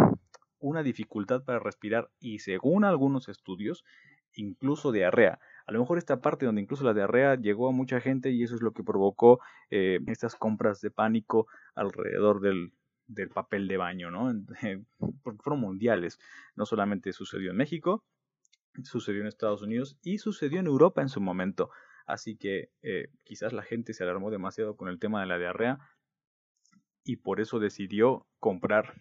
una 0.59 0.83
dificultad 0.83 1.43
para 1.43 1.59
respirar 1.59 2.09
y 2.19 2.39
según 2.39 2.83
algunos 2.83 3.29
estudios, 3.29 3.85
incluso 4.33 4.91
diarrea. 4.91 5.39
A 5.65 5.71
lo 5.71 5.79
mejor 5.79 5.97
esta 5.97 6.21
parte 6.21 6.45
donde 6.45 6.61
incluso 6.61 6.83
la 6.83 6.93
diarrea 6.93 7.35
llegó 7.35 7.69
a 7.69 7.71
mucha 7.71 8.01
gente 8.01 8.31
y 8.31 8.43
eso 8.43 8.55
es 8.55 8.61
lo 8.61 8.73
que 8.73 8.83
provocó 8.83 9.39
eh, 9.69 9.99
estas 10.07 10.35
compras 10.35 10.81
de 10.81 10.91
pánico 10.91 11.47
alrededor 11.75 12.41
del, 12.41 12.73
del 13.13 13.29
papel 13.29 13.67
de 13.67 13.77
baño, 13.77 14.11
¿no? 14.11 14.31
Porque 15.23 15.41
fueron 15.41 15.59
mundiales. 15.59 16.19
No 16.55 16.65
solamente 16.65 17.13
sucedió 17.13 17.51
en 17.51 17.57
México, 17.57 18.05
sucedió 18.83 19.21
en 19.21 19.27
Estados 19.27 19.61
Unidos 19.61 19.97
y 20.01 20.17
sucedió 20.17 20.59
en 20.59 20.67
Europa 20.67 21.01
en 21.01 21.09
su 21.09 21.21
momento. 21.21 21.69
Así 22.05 22.35
que 22.35 22.71
eh, 22.81 23.09
quizás 23.23 23.53
la 23.53 23.63
gente 23.63 23.93
se 23.93 24.03
alarmó 24.03 24.31
demasiado 24.31 24.75
con 24.75 24.89
el 24.89 24.99
tema 24.99 25.21
de 25.21 25.27
la 25.27 25.37
diarrea 25.37 25.79
y 27.03 27.17
por 27.17 27.39
eso 27.39 27.59
decidió 27.59 28.27
comprar 28.39 28.93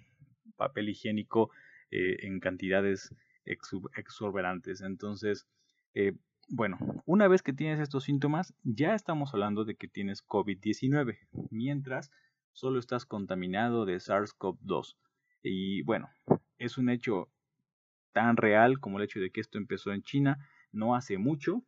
papel 0.57 0.89
higiénico 0.89 1.51
eh, 1.91 2.27
en 2.27 2.41
cantidades 2.41 3.15
exorbitantes. 3.45 4.81
Entonces, 4.81 5.47
eh, 5.95 6.13
bueno, 6.49 6.79
una 7.07 7.29
vez 7.29 7.43
que 7.43 7.53
tienes 7.53 7.81
estos 7.81 8.05
síntomas, 8.05 8.55
ya 8.63 8.95
estamos 8.95 9.33
hablando 9.33 9.65
de 9.65 9.77
que 9.77 9.89
tienes 9.89 10.25
COVID-19, 10.27 11.19
mientras 11.51 12.11
solo 12.53 12.79
estás 12.79 13.07
contaminado 13.07 13.85
de 13.85 13.97
SARS-CoV-2. 13.97 14.97
Y 15.43 15.83
bueno, 15.83 16.11
es 16.59 16.79
un 16.79 16.91
hecho 16.91 17.29
tan 18.13 18.37
real 18.37 18.81
como 18.81 18.99
el 18.99 19.05
hecho 19.05 19.21
de 19.21 19.31
que 19.31 19.41
esto 19.41 19.59
empezó 19.59 19.93
en 19.93 20.03
China 20.03 20.39
no 20.73 20.95
hace 20.95 21.19
mucho, 21.19 21.63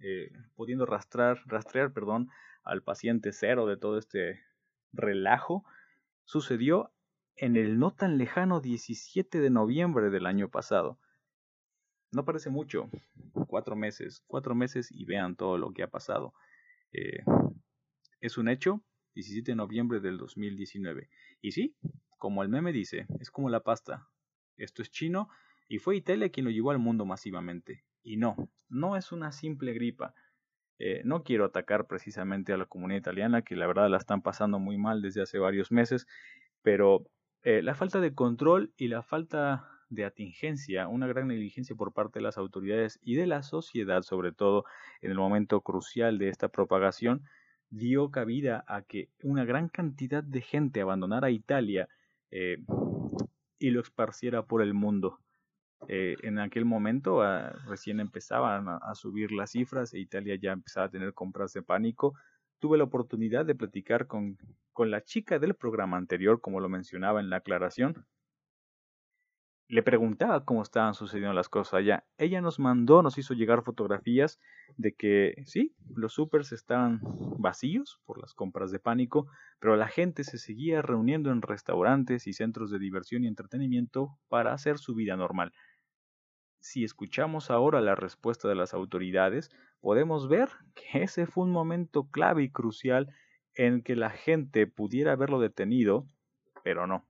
eh, 0.00 0.30
pudiendo 0.54 0.86
rastrear, 0.86 1.40
rastrear 1.46 1.92
perdón, 1.92 2.28
al 2.62 2.82
paciente 2.82 3.32
cero 3.32 3.66
de 3.66 3.76
todo 3.76 3.98
este 3.98 4.40
relajo, 4.92 5.64
sucedió 6.24 6.92
en 7.36 7.56
el 7.56 7.78
no 7.78 7.92
tan 7.92 8.18
lejano 8.18 8.60
17 8.60 9.40
de 9.40 9.50
noviembre 9.50 10.10
del 10.10 10.26
año 10.26 10.48
pasado. 10.48 10.98
No 12.10 12.24
parece 12.24 12.50
mucho, 12.50 12.88
cuatro 13.48 13.76
meses, 13.76 14.22
cuatro 14.26 14.54
meses 14.54 14.90
y 14.90 15.04
vean 15.04 15.36
todo 15.36 15.58
lo 15.58 15.72
que 15.72 15.82
ha 15.82 15.90
pasado. 15.90 16.32
Eh, 16.92 17.22
es 18.20 18.38
un 18.38 18.48
hecho, 18.48 18.82
17 19.18 19.50
de 19.50 19.56
noviembre 19.56 19.98
del 19.98 20.16
2019. 20.16 21.08
Y 21.40 21.50
sí, 21.50 21.74
como 22.18 22.44
el 22.44 22.48
meme 22.48 22.72
dice, 22.72 23.06
es 23.18 23.32
como 23.32 23.50
la 23.50 23.60
pasta. 23.60 24.08
Esto 24.56 24.80
es 24.80 24.90
chino 24.92 25.28
y 25.68 25.78
fue 25.78 25.96
Italia 25.96 26.30
quien 26.30 26.44
lo 26.44 26.52
llevó 26.52 26.70
al 26.70 26.78
mundo 26.78 27.04
masivamente. 27.04 27.84
Y 28.04 28.16
no, 28.16 28.48
no 28.68 28.96
es 28.96 29.10
una 29.10 29.32
simple 29.32 29.72
gripa. 29.72 30.14
Eh, 30.78 31.02
no 31.04 31.24
quiero 31.24 31.44
atacar 31.44 31.88
precisamente 31.88 32.52
a 32.52 32.56
la 32.56 32.66
comunidad 32.66 33.00
italiana, 33.00 33.42
que 33.42 33.56
la 33.56 33.66
verdad 33.66 33.90
la 33.90 33.96
están 33.96 34.22
pasando 34.22 34.60
muy 34.60 34.78
mal 34.78 35.02
desde 35.02 35.22
hace 35.22 35.40
varios 35.40 35.72
meses, 35.72 36.06
pero 36.62 37.10
eh, 37.42 37.60
la 37.62 37.74
falta 37.74 38.00
de 38.00 38.14
control 38.14 38.72
y 38.76 38.86
la 38.86 39.02
falta 39.02 39.68
de 39.88 40.04
atingencia, 40.04 40.86
una 40.86 41.08
gran 41.08 41.26
negligencia 41.26 41.74
por 41.74 41.92
parte 41.92 42.20
de 42.20 42.22
las 42.22 42.38
autoridades 42.38 43.00
y 43.02 43.16
de 43.16 43.26
la 43.26 43.42
sociedad, 43.42 44.02
sobre 44.02 44.30
todo 44.30 44.64
en 45.00 45.10
el 45.10 45.16
momento 45.16 45.60
crucial 45.62 46.18
de 46.18 46.28
esta 46.28 46.48
propagación, 46.48 47.24
dio 47.70 48.10
cabida 48.10 48.64
a 48.66 48.82
que 48.82 49.08
una 49.22 49.44
gran 49.44 49.68
cantidad 49.68 50.22
de 50.22 50.40
gente 50.40 50.80
abandonara 50.80 51.30
Italia 51.30 51.88
eh, 52.30 52.58
y 53.58 53.70
lo 53.70 53.80
esparciera 53.80 54.44
por 54.44 54.62
el 54.62 54.74
mundo. 54.74 55.20
Eh, 55.86 56.16
en 56.22 56.38
aquel 56.38 56.64
momento 56.64 57.22
ah, 57.22 57.52
recién 57.66 58.00
empezaban 58.00 58.66
a, 58.68 58.94
subir 58.94 59.30
las 59.30 59.52
cifras 59.52 59.94
e 59.94 60.00
Italia 60.00 60.34
ya 60.34 60.52
empezaba 60.52 60.86
a 60.86 60.90
tener 60.90 61.14
compras 61.14 61.52
de 61.52 61.62
pánico. 61.62 62.14
Tuve 62.58 62.78
la 62.78 62.84
oportunidad 62.84 63.46
de 63.46 63.54
platicar 63.54 64.06
con, 64.06 64.38
con 64.72 64.90
la 64.90 65.04
chica 65.04 65.38
del 65.38 65.54
programa 65.54 65.96
anterior, 65.96 66.40
como 66.40 66.60
lo 66.60 66.68
mencionaba 66.68 67.20
en 67.20 67.30
la 67.30 67.36
aclaración, 67.36 68.04
le 69.68 69.82
preguntaba 69.82 70.44
cómo 70.46 70.62
estaban 70.62 70.94
sucediendo 70.94 71.34
las 71.34 71.50
cosas 71.50 71.74
allá. 71.74 72.04
Ella 72.16 72.40
nos 72.40 72.58
mandó, 72.58 73.02
nos 73.02 73.18
hizo 73.18 73.34
llegar 73.34 73.62
fotografías 73.62 74.40
de 74.78 74.94
que 74.94 75.42
sí, 75.44 75.74
los 75.94 76.14
supers 76.14 76.52
estaban 76.52 77.00
vacíos 77.38 78.00
por 78.06 78.18
las 78.18 78.32
compras 78.32 78.70
de 78.70 78.80
pánico, 78.80 79.26
pero 79.60 79.76
la 79.76 79.88
gente 79.88 80.24
se 80.24 80.38
seguía 80.38 80.80
reuniendo 80.80 81.30
en 81.30 81.42
restaurantes 81.42 82.26
y 82.26 82.32
centros 82.32 82.70
de 82.70 82.78
diversión 82.78 83.24
y 83.24 83.28
entretenimiento 83.28 84.18
para 84.28 84.54
hacer 84.54 84.78
su 84.78 84.94
vida 84.94 85.16
normal. 85.16 85.52
Si 86.60 86.82
escuchamos 86.82 87.50
ahora 87.50 87.82
la 87.82 87.94
respuesta 87.94 88.48
de 88.48 88.54
las 88.54 88.72
autoridades, 88.72 89.50
podemos 89.80 90.28
ver 90.28 90.48
que 90.74 91.02
ese 91.02 91.26
fue 91.26 91.44
un 91.44 91.52
momento 91.52 92.08
clave 92.10 92.42
y 92.42 92.50
crucial 92.50 93.08
en 93.54 93.82
que 93.82 93.96
la 93.96 94.10
gente 94.10 94.66
pudiera 94.66 95.12
haberlo 95.12 95.40
detenido, 95.40 96.06
pero 96.64 96.86
no. 96.86 97.04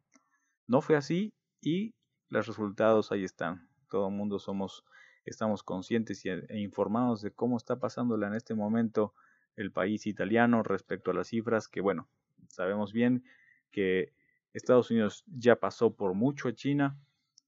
No 0.66 0.80
fue 0.80 0.96
así 0.96 1.32
y 1.62 1.94
los 2.28 2.46
resultados 2.46 3.12
ahí 3.12 3.24
están. 3.24 3.68
Todo 3.90 4.08
el 4.08 4.14
mundo 4.14 4.38
somos, 4.38 4.84
estamos 5.24 5.62
conscientes 5.62 6.24
e, 6.24 6.46
informados 6.58 7.22
de 7.22 7.30
cómo 7.30 7.56
está 7.56 7.78
pasándola 7.78 8.26
en 8.26 8.34
este 8.34 8.54
momento 8.54 9.14
el 9.56 9.72
país 9.72 10.06
italiano 10.06 10.62
respecto 10.62 11.10
a 11.10 11.14
las 11.14 11.28
cifras 11.28 11.68
que, 11.68 11.80
bueno, 11.80 12.08
sabemos 12.48 12.92
bien 12.92 13.24
que 13.70 14.12
Estados 14.52 14.90
Unidos 14.90 15.24
ya 15.26 15.56
pasó 15.56 15.94
por 15.94 16.14
mucho 16.14 16.48
a 16.48 16.54
China, 16.54 16.96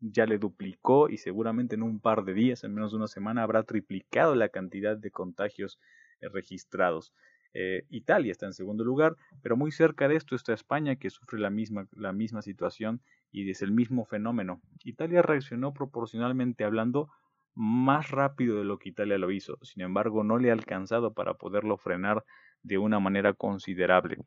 ya 0.01 0.27
le 0.27 0.39
duplicó 0.39 1.09
y 1.09 1.19
seguramente 1.19 1.75
en 1.75 1.83
un 1.83 2.01
par 2.01 2.25
de 2.25 2.35
días, 2.35 2.65
en 2.65 2.75
menos 2.75 2.93
de 2.93 2.99
una 2.99 3.07
semana, 3.07 3.43
habrá 3.43 3.63
triplicado 3.63 4.35
la 4.35 4.49
cantidad 4.49 4.97
de 4.97 5.11
contagios 5.11 5.79
eh, 6.21 6.29
registrados. 6.29 7.13
Eh, 7.53 7.85
Italia 7.91 8.31
está 8.31 8.47
en 8.47 8.53
segundo 8.55 8.85
lugar, 8.85 9.17
pero 9.43 9.57
muy 9.57 9.73
cerca 9.73 10.09
de 10.09 10.17
esto 10.17 10.37
está 10.37 10.53
España, 10.53 10.97
que 10.97 11.11
sufre 11.11 11.39
la 11.39 11.51
misma, 11.51 11.89
la 11.93 12.13
misma 12.13 12.43
situación 12.43 13.03
y 13.31 13.49
es 13.51 13.63
el 13.63 13.73
mismo 13.73 14.05
fenómeno. 14.05 14.61
Italia 14.85 15.23
reaccionó 15.23 15.73
proporcionalmente 15.73 16.65
hablando 16.65 17.11
más 17.55 18.11
rápido 18.11 18.59
de 18.59 18.65
lo 18.65 18.79
que 18.79 18.91
Italia 18.91 19.19
lo 19.19 19.31
hizo, 19.31 19.59
sin 19.63 19.83
embargo 19.83 20.25
no 20.25 20.39
le 20.39 20.51
ha 20.51 20.53
alcanzado 20.53 21.15
para 21.15 21.35
poderlo 21.35 21.77
frenar 21.77 22.25
de 22.63 22.79
una 22.79 23.01
manera 23.01 23.35
considerable. 23.35 24.19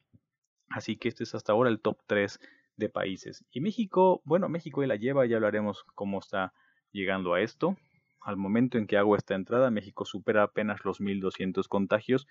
Así 0.69 0.97
que 0.97 1.09
este 1.09 1.23
es 1.23 1.35
hasta 1.35 1.51
ahora 1.51 1.69
el 1.69 1.79
top 1.79 1.99
3 2.07 2.39
de 2.77 2.89
países. 2.89 3.45
Y 3.51 3.61
México, 3.61 4.21
bueno, 4.25 4.49
México 4.49 4.81
ya 4.81 4.87
la 4.87 4.95
lleva, 4.95 5.25
ya 5.25 5.37
hablaremos 5.37 5.83
cómo 5.95 6.19
está 6.19 6.53
llegando 6.91 7.33
a 7.33 7.41
esto. 7.41 7.77
Al 8.21 8.37
momento 8.37 8.77
en 8.77 8.87
que 8.87 8.97
hago 8.97 9.15
esta 9.15 9.35
entrada, 9.35 9.69
México 9.69 10.05
supera 10.05 10.43
apenas 10.43 10.83
los 10.85 11.01
1.200 11.01 11.67
contagios 11.67 12.27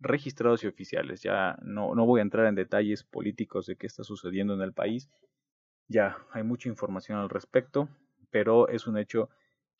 registrados 0.00 0.64
y 0.64 0.66
oficiales. 0.66 1.22
Ya 1.22 1.56
no, 1.62 1.94
no 1.94 2.04
voy 2.06 2.20
a 2.20 2.22
entrar 2.22 2.46
en 2.46 2.54
detalles 2.54 3.04
políticos 3.04 3.66
de 3.66 3.76
qué 3.76 3.86
está 3.86 4.02
sucediendo 4.02 4.54
en 4.54 4.62
el 4.62 4.72
país. 4.72 5.10
Ya 5.90 6.24
hay 6.30 6.44
mucha 6.44 6.68
información 6.68 7.18
al 7.18 7.28
respecto, 7.28 7.88
pero 8.30 8.68
es 8.68 8.86
un 8.86 8.96
hecho 8.96 9.28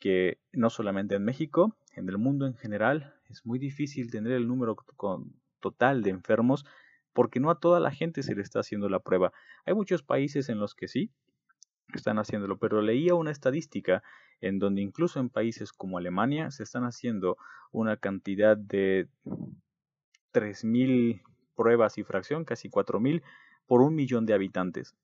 que 0.00 0.40
no 0.52 0.69
solamente 0.69 1.14
en 1.14 1.25
México, 1.25 1.76
en 1.95 2.09
el 2.09 2.19
mundo 2.19 2.47
en 2.47 2.57
general, 2.57 3.14
es 3.29 3.47
muy 3.47 3.61
difícil 3.61 4.11
tener 4.11 4.33
el 4.33 4.49
número 4.49 4.76
total 5.61 6.02
de 6.02 6.11
enfermos 6.11 6.67
porque 7.12 7.38
no 7.38 7.49
a 7.49 7.61
toda 7.61 7.79
la 7.79 7.93
gente 7.93 8.25
se 8.25 8.35
le 8.35 8.43
está 8.43 8.59
haciendo 8.59 8.88
la 8.88 8.99
prueba. 8.99 9.33
Hay 9.64 9.75
muchos 9.75 10.02
países 10.02 10.49
en 10.49 10.59
los 10.59 10.75
que 10.75 10.88
sí 10.88 11.12
están 11.95 12.19
haciéndolo, 12.19 12.59
pero 12.59 12.83
leía 12.83 13.14
una 13.14 13.31
estadística 13.31 14.02
en 14.40 14.59
donde 14.59 14.83
incluso 14.83 15.21
en 15.21 15.31
países 15.31 15.73
como 15.73 15.97
Alemania 15.97 16.50
se 16.50 16.64
están 16.64 16.83
haciendo 16.83 17.37
una 17.71 17.97
cantidad 17.97 18.57
de 18.57 19.07
3.000 20.33 21.23
pruebas 21.55 21.99
y 21.99 22.02
fracción, 22.02 22.45
casi 22.45 22.69
4.000 22.69 23.23
por 23.69 23.81
un 23.81 23.95
millón 23.95 24.26
de 24.26 24.35
habitantes. 24.35 24.97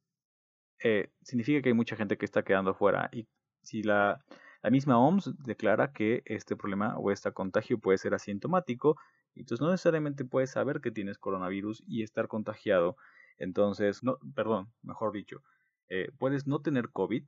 Eh, 0.82 1.10
significa 1.22 1.62
que 1.62 1.70
hay 1.70 1.74
mucha 1.74 1.96
gente 1.96 2.16
que 2.16 2.24
está 2.24 2.42
quedando 2.42 2.74
fuera. 2.74 3.08
Y 3.12 3.26
si 3.62 3.82
la, 3.82 4.24
misma 4.70 4.98
OMS 4.98 5.32
declara 5.38 5.92
que 5.92 6.22
este 6.26 6.56
problema 6.56 6.98
o 6.98 7.10
este 7.10 7.32
contagio 7.32 7.78
puede 7.78 7.98
ser 7.98 8.14
asintomático, 8.14 8.96
entonces 9.34 9.60
no 9.60 9.70
necesariamente 9.70 10.24
puedes 10.24 10.50
saber 10.50 10.80
que 10.80 10.90
tienes 10.90 11.18
coronavirus 11.18 11.84
y 11.86 12.02
estar 12.02 12.26
contagiado. 12.26 12.96
Entonces, 13.38 14.02
no, 14.02 14.18
perdón, 14.34 14.72
mejor 14.82 15.12
dicho, 15.12 15.42
eh, 15.88 16.10
puedes 16.18 16.46
no 16.46 16.60
tener 16.62 16.90
COVID 16.90 17.24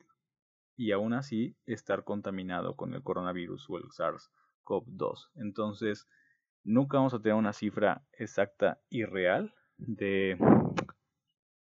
y 0.76 0.92
aún 0.92 1.12
así 1.12 1.56
estar 1.66 2.04
contaminado 2.04 2.76
con 2.76 2.94
el 2.94 3.02
coronavirus 3.02 3.68
o 3.68 3.76
el 3.76 3.84
SARS-CoV-2. 3.84 5.28
Entonces, 5.36 6.08
nunca 6.64 6.98
vamos 6.98 7.14
a 7.14 7.20
tener 7.20 7.36
una 7.36 7.52
cifra 7.52 8.02
exacta 8.12 8.80
y 8.88 9.04
real 9.04 9.54
de, 9.76 10.36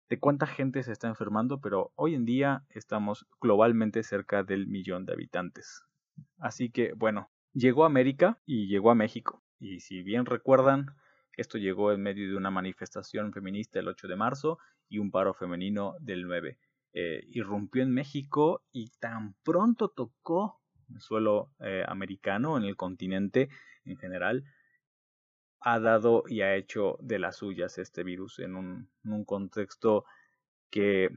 de 0.09 0.19
cuánta 0.19 0.47
gente 0.47 0.83
se 0.83 0.91
está 0.91 1.07
enfermando, 1.07 1.59
pero 1.59 1.91
hoy 1.95 2.15
en 2.15 2.25
día 2.25 2.63
estamos 2.69 3.27
globalmente 3.41 4.03
cerca 4.03 4.43
del 4.43 4.67
millón 4.67 5.05
de 5.05 5.13
habitantes. 5.13 5.83
Así 6.39 6.69
que, 6.69 6.93
bueno, 6.93 7.29
llegó 7.53 7.83
a 7.83 7.87
América 7.87 8.39
y 8.45 8.67
llegó 8.67 8.91
a 8.91 8.95
México. 8.95 9.43
Y 9.59 9.79
si 9.81 10.03
bien 10.03 10.25
recuerdan, 10.25 10.87
esto 11.33 11.57
llegó 11.57 11.91
en 11.91 12.01
medio 12.01 12.29
de 12.29 12.37
una 12.37 12.51
manifestación 12.51 13.33
feminista 13.33 13.79
el 13.79 13.87
8 13.87 14.07
de 14.07 14.15
marzo 14.15 14.59
y 14.89 14.99
un 14.99 15.11
paro 15.11 15.33
femenino 15.33 15.95
del 15.99 16.23
9. 16.23 16.57
Eh, 16.93 17.23
irrumpió 17.29 17.83
en 17.83 17.93
México 17.93 18.63
y 18.71 18.89
tan 18.99 19.35
pronto 19.43 19.89
tocó 19.89 20.61
suelo 20.99 21.51
eh, 21.59 21.83
americano, 21.87 22.57
en 22.57 22.63
el 22.63 22.75
continente 22.75 23.49
en 23.85 23.97
general, 23.97 24.43
ha 25.67 25.81
dado 25.81 26.23
y 26.29 26.41
ha 26.41 26.55
hecho 26.55 26.97
de 27.01 27.19
las 27.19 27.35
suyas 27.35 27.77
este 27.77 28.03
virus 28.03 28.39
en 28.39 28.55
un, 28.55 29.25
contexto 29.25 30.05
que 30.69 31.09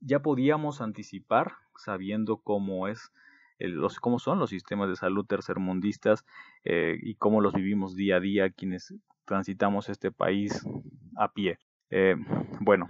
ya 0.00 0.22
podíamos 0.22 0.80
anticipar 0.80 1.54
sabiendo 1.74 2.36
cómo 2.36 2.86
es 2.86 3.10
los, 3.58 3.98
cómo 3.98 4.20
son 4.20 4.38
los 4.38 4.50
sistemas 4.50 4.88
de 4.88 4.94
salud 4.94 5.26
tercermundistas 5.26 6.24
eh, 6.62 6.96
y 7.02 7.16
cómo 7.16 7.40
los 7.40 7.54
vivimos 7.54 7.96
día 7.96 8.18
a 8.18 8.20
día 8.20 8.50
quienes 8.50 8.94
transitamos 9.24 9.88
este 9.88 10.12
país 10.12 10.64
a 11.16 11.32
pie. 11.32 11.58
Eh, 11.90 12.14
bueno, 12.60 12.86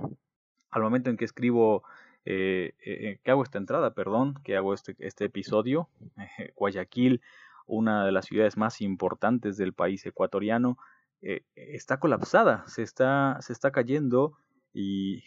al 0.70 0.82
momento 0.82 1.08
en 1.08 1.16
que 1.16 1.24
escribo, 1.24 1.84
eh, 2.26 3.18
que 3.24 3.30
hago 3.30 3.44
esta 3.44 3.56
entrada, 3.56 3.94
perdón, 3.94 4.34
que 4.44 4.58
hago 4.58 4.74
este, 4.74 4.94
este 4.98 5.24
episodio, 5.24 5.88
Guayaquil, 6.54 7.22
una 7.66 8.04
de 8.04 8.12
las 8.12 8.26
ciudades 8.26 8.58
más 8.58 8.82
importantes 8.82 9.56
del 9.56 9.72
país 9.72 10.04
ecuatoriano, 10.04 10.76
está 11.20 11.98
colapsada, 11.98 12.64
se 12.68 12.82
está, 12.82 13.38
se 13.40 13.52
está 13.52 13.72
cayendo 13.72 14.36
y, 14.72 15.24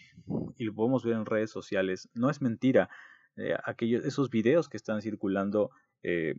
lo 0.60 0.74
podemos 0.74 1.03
ver 1.03 1.15
en 1.15 1.25
redes 1.25 1.51
sociales. 1.51 2.10
No 2.13 2.29
es 2.29 2.41
mentira, 2.41 2.89
eh, 3.36 3.55
aquellos, 3.63 4.05
esos 4.05 4.29
videos 4.29 4.69
que 4.69 4.77
están 4.77 5.01
circulando 5.01 5.71
eh, 6.03 6.36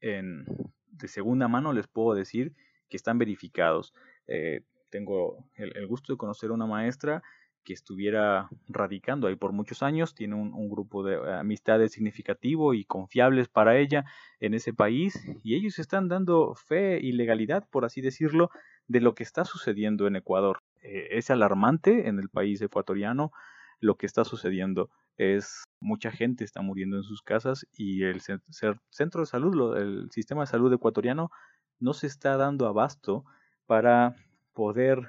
en, 0.00 0.44
de 0.88 1.08
segunda 1.08 1.48
mano, 1.48 1.72
les 1.72 1.86
puedo 1.86 2.14
decir 2.14 2.54
que 2.88 2.96
están 2.96 3.18
verificados. 3.18 3.94
Eh, 4.26 4.62
tengo 4.90 5.48
el, 5.56 5.86
gusto 5.86 6.12
de 6.12 6.16
conocer 6.16 6.50
a 6.50 6.54
una 6.54 6.66
maestra 6.66 7.22
que 7.66 7.74
estuviera 7.74 8.48
radicando 8.68 9.26
ahí 9.26 9.34
por 9.34 9.52
muchos 9.52 9.82
años, 9.82 10.14
tiene 10.14 10.36
un, 10.36 10.70
grupo 10.70 11.02
de 11.02 11.16
amistades 11.34 11.92
significativo 11.92 12.74
y 12.74 12.84
confiables 12.84 13.48
para 13.48 13.76
ella 13.76 14.04
en 14.40 14.54
ese 14.54 14.72
país 14.72 15.20
y 15.42 15.56
ellos 15.56 15.78
están 15.78 16.08
dando 16.08 16.54
fe 16.54 17.00
y 17.02 17.12
legalidad, 17.12 17.68
por 17.68 17.84
así 17.84 18.00
decirlo, 18.00 18.50
de 18.86 19.00
lo 19.00 19.14
que 19.14 19.24
está 19.24 19.44
sucediendo 19.44 20.06
en 20.06 20.16
Ecuador. 20.16 20.62
es 20.80 21.30
alarmante 21.30 22.08
en 22.08 22.20
el 22.20 22.28
país 22.28 22.62
ecuatoriano 22.62 23.32
lo 23.80 23.96
que 23.96 24.06
está 24.06 24.24
sucediendo 24.24 24.88
es 25.16 25.64
mucha 25.80 26.10
gente 26.10 26.44
está 26.44 26.62
muriendo 26.62 26.96
en 26.96 27.02
sus 27.02 27.22
casas 27.22 27.66
y 27.72 28.04
el 28.04 28.20
centro 28.20 29.20
de 29.22 29.26
salud, 29.26 29.76
el 29.76 30.10
sistema 30.10 30.42
de 30.42 30.46
salud 30.46 30.72
ecuatoriano 30.72 31.30
no 31.80 31.94
se 31.94 32.06
está 32.06 32.36
dando 32.36 32.66
abasto 32.66 33.24
para 33.66 34.14
poder 34.52 35.08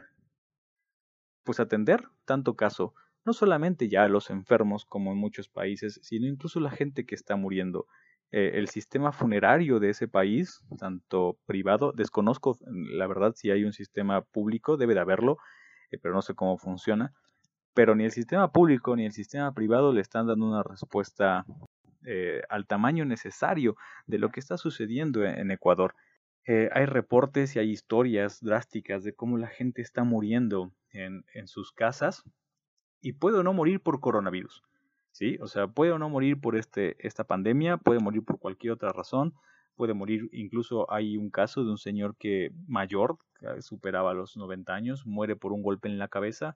pues 1.47 1.61
atender 1.61 2.09
tanto 2.25 2.57
caso, 2.57 2.93
no 3.23 3.31
solamente 3.31 3.87
ya 3.87 4.03
a 4.03 4.09
los 4.09 4.29
enfermos 4.29 4.83
como 4.83 5.13
en 5.13 5.17
muchos 5.17 5.47
países, 5.47 5.97
sino 6.03 6.27
incluso 6.27 6.59
la 6.59 6.71
gente 6.71 7.05
que 7.05 7.15
está 7.15 7.37
muriendo. 7.37 7.87
Eh, 8.33 8.51
el 8.55 8.67
sistema 8.67 9.13
funerario 9.13 9.79
de 9.79 9.91
ese 9.91 10.09
país, 10.09 10.61
tanto 10.77 11.37
privado, 11.45 11.93
desconozco 11.93 12.57
la 12.67 13.07
verdad 13.07 13.33
si 13.33 13.49
hay 13.49 13.63
un 13.63 13.71
sistema 13.71 14.21
público, 14.23 14.75
debe 14.75 14.93
de 14.93 14.99
haberlo, 14.99 15.37
eh, 15.89 15.97
pero 15.97 16.13
no 16.13 16.21
sé 16.21 16.35
cómo 16.35 16.57
funciona, 16.57 17.13
pero 17.73 17.95
ni 17.95 18.03
el 18.03 18.11
sistema 18.11 18.51
público 18.51 18.97
ni 18.97 19.05
el 19.05 19.13
sistema 19.13 19.53
privado 19.53 19.93
le 19.93 20.01
están 20.01 20.27
dando 20.27 20.45
una 20.45 20.63
respuesta 20.63 21.45
eh, 22.05 22.41
al 22.49 22.67
tamaño 22.67 23.05
necesario 23.05 23.77
de 24.05 24.17
lo 24.17 24.31
que 24.31 24.41
está 24.41 24.57
sucediendo 24.57 25.23
en, 25.23 25.49
Ecuador. 25.49 25.95
Eh, 26.47 26.69
hay 26.73 26.85
reportes 26.85 27.55
y 27.55 27.59
hay 27.59 27.69
historias 27.69 28.41
drásticas 28.41 29.03
de 29.03 29.13
cómo 29.13 29.37
la 29.37 29.47
gente 29.47 29.81
está 29.81 30.03
muriendo 30.03 30.71
en, 30.91 31.23
sus 31.45 31.71
casas 31.71 32.23
y 33.01 33.13
puede 33.13 33.37
o 33.37 33.43
no 33.43 33.53
morir 33.53 33.81
por 33.81 33.99
coronavirus. 33.99 34.63
¿sí? 35.11 35.37
O 35.41 35.47
sea, 35.47 35.67
puede 35.67 35.91
o 35.91 35.99
no 35.99 36.09
morir 36.09 36.39
por 36.39 36.55
este, 36.55 36.95
esta 37.05 37.25
pandemia, 37.25 37.77
puede 37.77 37.99
morir 37.99 38.23
por 38.23 38.39
cualquier 38.39 38.73
otra 38.73 38.93
razón, 38.93 39.33
puede 39.75 39.93
morir, 39.93 40.29
incluso 40.31 40.91
hay 40.91 41.17
un 41.17 41.29
caso 41.29 41.63
de 41.63 41.69
un 41.69 41.77
señor 41.77 42.15
que 42.17 42.51
mayor, 42.65 43.17
que 43.39 43.61
superaba 43.61 44.13
los 44.13 44.37
90 44.37 44.73
años, 44.73 45.05
muere 45.05 45.35
por 45.35 45.51
un 45.51 45.61
golpe 45.61 45.87
en 45.87 45.99
la 45.99 46.07
cabeza 46.07 46.55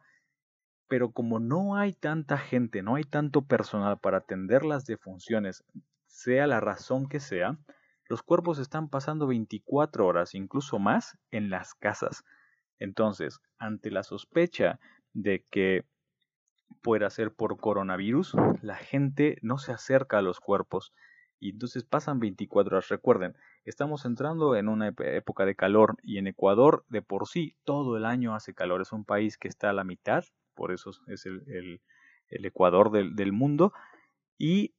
pero 0.91 1.13
como 1.13 1.39
no 1.39 1.77
hay 1.77 1.93
tanta 1.93 2.37
gente, 2.37 2.83
no 2.83 2.95
hay 2.95 3.05
tanto 3.05 3.43
personal 3.43 3.97
para 3.99 4.17
atender 4.17 4.65
las 4.65 4.85
defunciones, 4.85 5.63
sea 6.05 6.47
la 6.47 6.59
razón 6.59 7.07
que 7.07 7.21
sea, 7.21 7.57
los 8.11 8.21
cuerpos 8.21 8.59
están 8.59 8.89
pasando 8.89 9.25
24 9.25 10.05
horas, 10.05 10.35
incluso 10.35 10.77
más, 10.77 11.17
en 11.31 11.49
las 11.49 11.73
casas. 11.73 12.23
Entonces, 12.77 13.39
ante 13.57 13.89
la 13.89 14.03
sospecha 14.03 14.79
de 15.13 15.45
que 15.49 15.85
pueda 16.81 17.09
ser 17.09 17.33
por 17.33 17.57
coronavirus, 17.57 18.35
la 18.61 18.75
gente 18.75 19.37
no 19.41 19.57
se 19.57 19.71
acerca 19.71 20.17
a 20.17 20.21
los 20.21 20.39
cuerpos 20.39 20.93
y 21.39 21.51
entonces 21.51 21.83
pasan 21.83 22.19
24 22.19 22.77
horas. 22.77 22.89
Recuerden, 22.89 23.35
estamos 23.65 24.05
entrando 24.05 24.55
en 24.55 24.67
una 24.67 24.89
época 24.89 25.45
de 25.45 25.55
calor 25.55 25.95
y 26.03 26.17
en 26.17 26.27
Ecuador 26.27 26.85
de 26.89 27.01
por 27.01 27.27
sí 27.27 27.55
todo 27.63 27.97
el 27.97 28.05
año 28.05 28.35
hace 28.35 28.53
calor. 28.53 28.81
Es 28.81 28.91
un 28.91 29.05
país 29.05 29.37
que 29.37 29.47
está 29.47 29.69
a 29.69 29.73
la 29.73 29.83
mitad 29.83 30.25
por 30.61 30.71
eso 30.71 30.91
es 31.07 31.25
el, 31.25 31.81
Ecuador 32.29 32.91
del, 32.91 33.31
mundo. 33.31 33.73
Y 34.37 34.75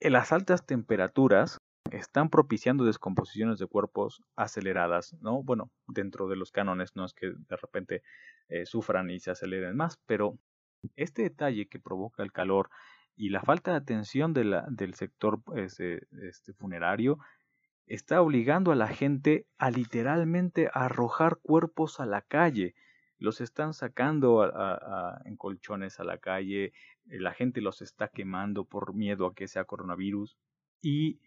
las 0.00 0.32
altas 0.32 0.66
temperaturas 0.66 1.58
están 1.92 2.30
propiciando 2.30 2.84
descomposiciones 2.84 3.58
de 3.58 3.66
cuerpos 3.66 4.22
aceleradas, 4.36 5.14
¿no? 5.20 5.42
Bueno, 5.42 5.70
dentro 5.86 6.28
de 6.28 6.36
los 6.36 6.52
cánones 6.52 6.96
no 6.96 7.04
es 7.04 7.14
que 7.14 7.28
de 7.28 7.56
repente 7.56 8.02
eh, 8.48 8.66
sufran 8.66 9.10
y 9.10 9.20
se 9.20 9.30
aceleren 9.30 9.76
más, 9.76 9.98
pero 10.06 10.38
este 10.96 11.22
detalle 11.22 11.68
que 11.68 11.78
provoca 11.78 12.22
el 12.22 12.32
calor 12.32 12.70
y 13.16 13.28
la 13.28 13.42
falta 13.42 13.72
de 13.72 13.76
atención 13.78 14.32
del 14.32 14.94
sector 14.94 15.40
este 15.56 16.06
funerario 16.56 17.18
está 17.86 18.22
obligando 18.22 18.72
a 18.72 18.76
la 18.76 18.88
gente 18.88 19.46
a 19.58 19.70
literalmente 19.70 20.70
arrojar 20.72 21.36
cuerpos 21.42 22.00
a 22.00 22.06
la 22.06 22.22
calle 22.22 22.74
los 23.20 23.40
están 23.40 23.74
sacando 23.74 24.50
en 25.24 25.36
colchones 25.36 26.00
a 26.00 26.04
la 26.04 26.18
calle, 26.18 26.64
eh, 26.64 27.20
la 27.20 27.32
gente 27.32 27.60
los 27.60 27.82
está 27.82 28.08
quemando 28.08 28.64
por 28.64 28.94
miedo 28.94 29.26
a 29.26 29.34
que 29.34 29.46
sea 29.46 29.64
coronavirus 29.64 30.36
y 30.82 31.20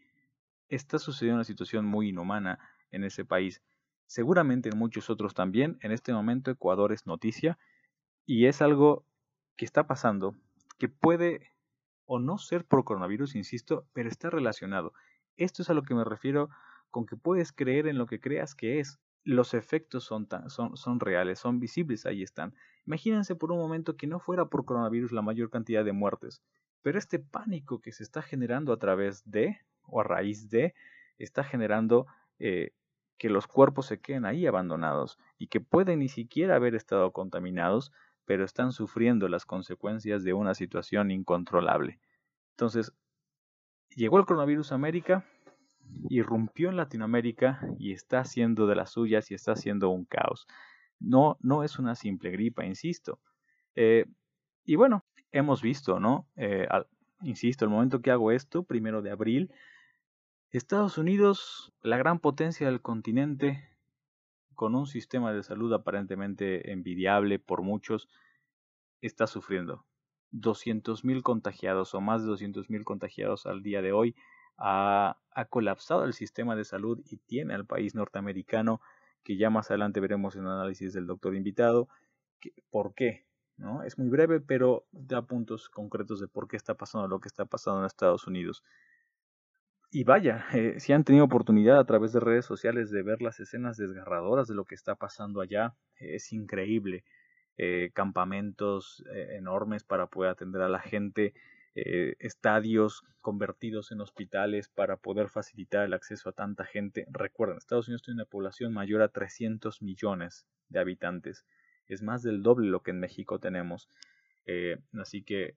está 0.70 1.00
sucediendo 1.00 1.38
una 1.38 1.44
situación 1.44 1.86
muy 1.86 2.10
inhumana 2.10 2.60
en 2.92 3.04
ese 3.04 3.26
país. 3.26 3.62
Seguramente 4.06 4.70
en 4.70 4.78
muchos 4.78 5.10
otros 5.10 5.34
también. 5.34 5.78
En 5.82 5.92
este 5.92 6.14
momento 6.14 6.52
Ecuador 6.52 6.92
es 6.92 7.06
noticia 7.06 7.58
y 8.26 8.46
es 8.46 8.62
algo 8.62 9.06
que 9.56 9.66
está 9.66 9.88
pasando 9.88 10.36
que 10.78 10.90
puede 10.90 11.52
o 12.06 12.20
no 12.20 12.38
ser 12.38 12.66
por 12.66 12.84
coronavirus, 12.84 13.36
insisto, 13.36 13.88
pero 13.94 14.10
está 14.10 14.30
relacionado. 14.30 14.94
Esto 15.38 15.62
es 15.62 15.70
a 15.70 15.74
lo 15.74 15.84
que 15.84 15.96
me 15.96 16.04
refiero 16.04 16.50
con 16.92 17.06
que 17.06 17.16
puedes 17.16 17.52
creer 17.52 17.88
en 17.88 17.98
lo 17.98 18.06
que 18.06 18.20
creas 18.20 18.56
que 18.56 18.80
es 18.80 19.00
los 19.24 19.54
efectos 19.54 20.04
son, 20.04 20.28
son, 20.48 20.76
son 20.76 21.00
reales, 21.00 21.40
son 21.40 21.60
visibles, 21.60 22.06
ahí 22.06 22.24
están. 22.24 22.54
Imagínense 22.86 23.36
por 23.36 23.52
un 23.52 23.58
momento 23.58 23.96
que 23.96 24.08
no 24.08 24.20
fuera 24.20 24.46
por 24.46 24.66
coronavirus 24.66 25.12
la 25.12 25.22
mayor 25.22 25.50
cantidad 25.50 25.86
de 25.86 25.94
muertes, 25.94 26.44
pero 26.82 27.00
este 27.00 27.20
pánico 27.20 27.80
que 27.80 27.94
se 27.94 28.04
está 28.04 28.22
generando 28.22 28.74
a 28.74 28.78
través 28.78 29.24
de, 29.30 29.58
o 29.88 30.02
a 30.02 30.04
raíz 30.04 30.50
de, 30.50 30.74
está 31.18 31.44
generando 31.44 32.08
eh, 32.40 32.72
que 33.18 33.30
los 33.30 33.48
cuerpos 33.48 33.86
se 33.88 34.00
queden 34.00 34.26
ahí 34.26 34.48
abandonados 34.48 35.18
y 35.38 35.48
que 35.48 35.62
pueden 35.62 36.00
ni 36.00 36.10
siquiera 36.10 36.56
haber 36.56 36.76
estado 36.76 37.12
contaminados, 37.12 37.92
pero 38.26 38.44
están 38.44 38.72
sufriendo 38.72 39.28
las 39.28 39.46
consecuencias 39.46 40.24
de 40.24 40.34
una 40.34 40.54
situación 40.54 41.12
incontrolable. 41.12 42.00
Entonces, 42.52 42.94
llegó 43.96 44.20
el 44.20 44.26
coronavirus 44.26 44.72
a 44.72 44.76
América, 44.76 45.26
irrumpió 46.10 46.70
en 46.70 46.78
Latinoamérica 46.78 47.60
y 47.78 47.92
está 47.92 48.20
haciendo 48.20 48.68
de 48.68 48.76
las 48.76 48.92
suyas 48.92 49.32
y 49.32 49.36
está 49.36 49.54
haciendo 49.54 49.90
un 49.90 50.06
caos. 50.06 50.48
No, 51.00 51.38
no 51.42 51.64
es 51.64 51.80
una 51.80 51.96
simple 51.96 52.32
gripa, 52.32 52.66
insisto. 52.66 53.20
Eh, 53.76 54.06
y 54.64 54.76
bueno, 54.76 55.06
hemos 55.32 55.62
visto, 55.62 56.00
¿no? 56.00 56.28
Eh, 56.36 56.68
insisto, 57.22 57.66
el 57.66 57.72
momento 57.72 58.02
que 58.02 58.12
hago 58.12 58.32
esto, 58.32 58.64
primero 58.64 59.02
de 59.02 59.12
abril, 59.12 59.52
Estados 60.58 61.00
Unidos, 61.00 61.74
la 61.82 61.98
gran 61.98 62.20
potencia 62.20 62.68
del 62.68 62.80
continente, 62.80 63.72
con 64.54 64.76
un 64.76 64.86
sistema 64.86 65.34
de 65.34 65.42
salud 65.42 65.74
aparentemente 65.74 66.72
envidiable 66.72 67.40
por 67.40 67.64
muchos, 67.64 68.08
está 69.02 69.26
sufriendo. 69.26 69.84
200.000 70.32 71.24
contagiados 71.24 71.96
o 71.96 72.02
más 72.02 72.24
de 72.24 72.32
200.000 72.32 72.84
contagiados 72.84 73.48
al 73.48 73.64
día 73.64 73.82
de 73.82 73.94
hoy 73.94 74.16
ha, 74.58 75.18
colapsado 75.50 76.06
el 76.06 76.14
sistema 76.14 76.56
de 76.56 76.66
salud 76.66 77.02
y 77.04 77.18
tiene 77.18 77.56
al 77.56 77.66
país 77.66 77.96
norteamericano, 77.96 78.80
que 79.24 79.38
ya 79.38 79.50
más 79.50 79.72
adelante 79.72 80.02
veremos 80.02 80.36
en 80.36 80.46
análisis 80.46 80.94
del 80.94 81.08
doctor 81.08 81.36
invitado, 81.36 81.90
por 82.70 82.94
qué. 82.94 83.26
¿no? 83.58 83.82
Es 83.82 83.98
muy 83.98 84.08
breve, 84.08 84.40
pero 84.40 84.86
da 84.92 85.24
puntos 85.24 85.68
concretos 85.70 86.20
de 86.20 86.28
por 86.28 86.48
qué 86.48 86.58
está 86.58 86.76
pasando 86.76 87.08
lo 87.08 87.20
que 87.20 87.28
está 87.28 87.46
pasando 87.46 87.80
en 87.80 87.88
Estados 87.88 88.28
Unidos. 88.28 88.64
Y 89.96 90.06
vaya, 90.06 90.48
eh, 90.54 90.80
si 90.80 90.92
han 90.92 91.04
tenido 91.04 91.24
oportunidad 91.26 91.78
a 91.78 91.86
través 91.86 92.14
de 92.14 92.20
redes 92.20 92.46
sociales 92.46 92.90
de 92.90 93.04
ver 93.04 93.22
las 93.22 93.40
escenas 93.40 93.78
desgarradoras 93.78 94.48
de 94.48 94.56
lo 94.56 94.66
que 94.66 94.74
está 94.74 94.96
pasando 94.96 95.40
allá, 95.40 95.76
es 95.98 96.34
increíble. 96.34 97.06
Eh, 97.58 97.92
campamentos 97.94 99.04
eh, 99.14 99.36
enormes 99.38 99.84
para 99.84 100.08
poder 100.08 100.32
atender 100.32 100.64
a 100.64 100.68
la 100.68 100.80
gente, 100.80 101.36
estadios 101.76 103.04
convertidos 103.22 103.92
en 103.92 104.02
hospitales 104.02 104.68
para 104.68 104.98
poder 104.98 105.30
facilitar 105.30 105.86
el 105.86 105.94
acceso 105.94 106.30
a 106.30 106.34
tanta 106.34 106.66
gente. 106.66 107.06
Recuerden, 107.12 107.58
Estados 107.58 107.88
Unidos 107.88 108.02
tiene 108.02 108.22
una 108.22 108.30
población 108.30 108.74
mayor 108.74 109.04
a 109.04 109.10
300 109.10 109.82
millones 109.84 110.48
de 110.70 110.80
habitantes. 110.80 111.46
Es 111.88 112.02
más 112.02 112.24
del 112.24 112.42
doble 112.42 112.68
lo 112.68 112.82
que 112.82 112.92
en 112.92 113.00
México 113.00 113.40
tenemos. 113.40 113.90
Así 115.00 115.24
que 115.24 115.56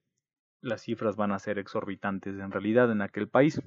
las 0.61 0.81
cifras 0.81 1.15
van 1.15 1.31
a 1.31 1.39
ser 1.39 1.59
exorbitantes 1.59 2.35
en 2.39 2.51
realidad 2.51 2.91
en 2.91 3.01
aquel 3.01 3.27
país. 3.29 3.61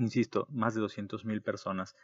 Insisto, 0.00 0.46
más 0.50 0.74
de 0.74 0.80
200 0.80 1.26
mil 1.26 1.42
personas. 1.42 1.94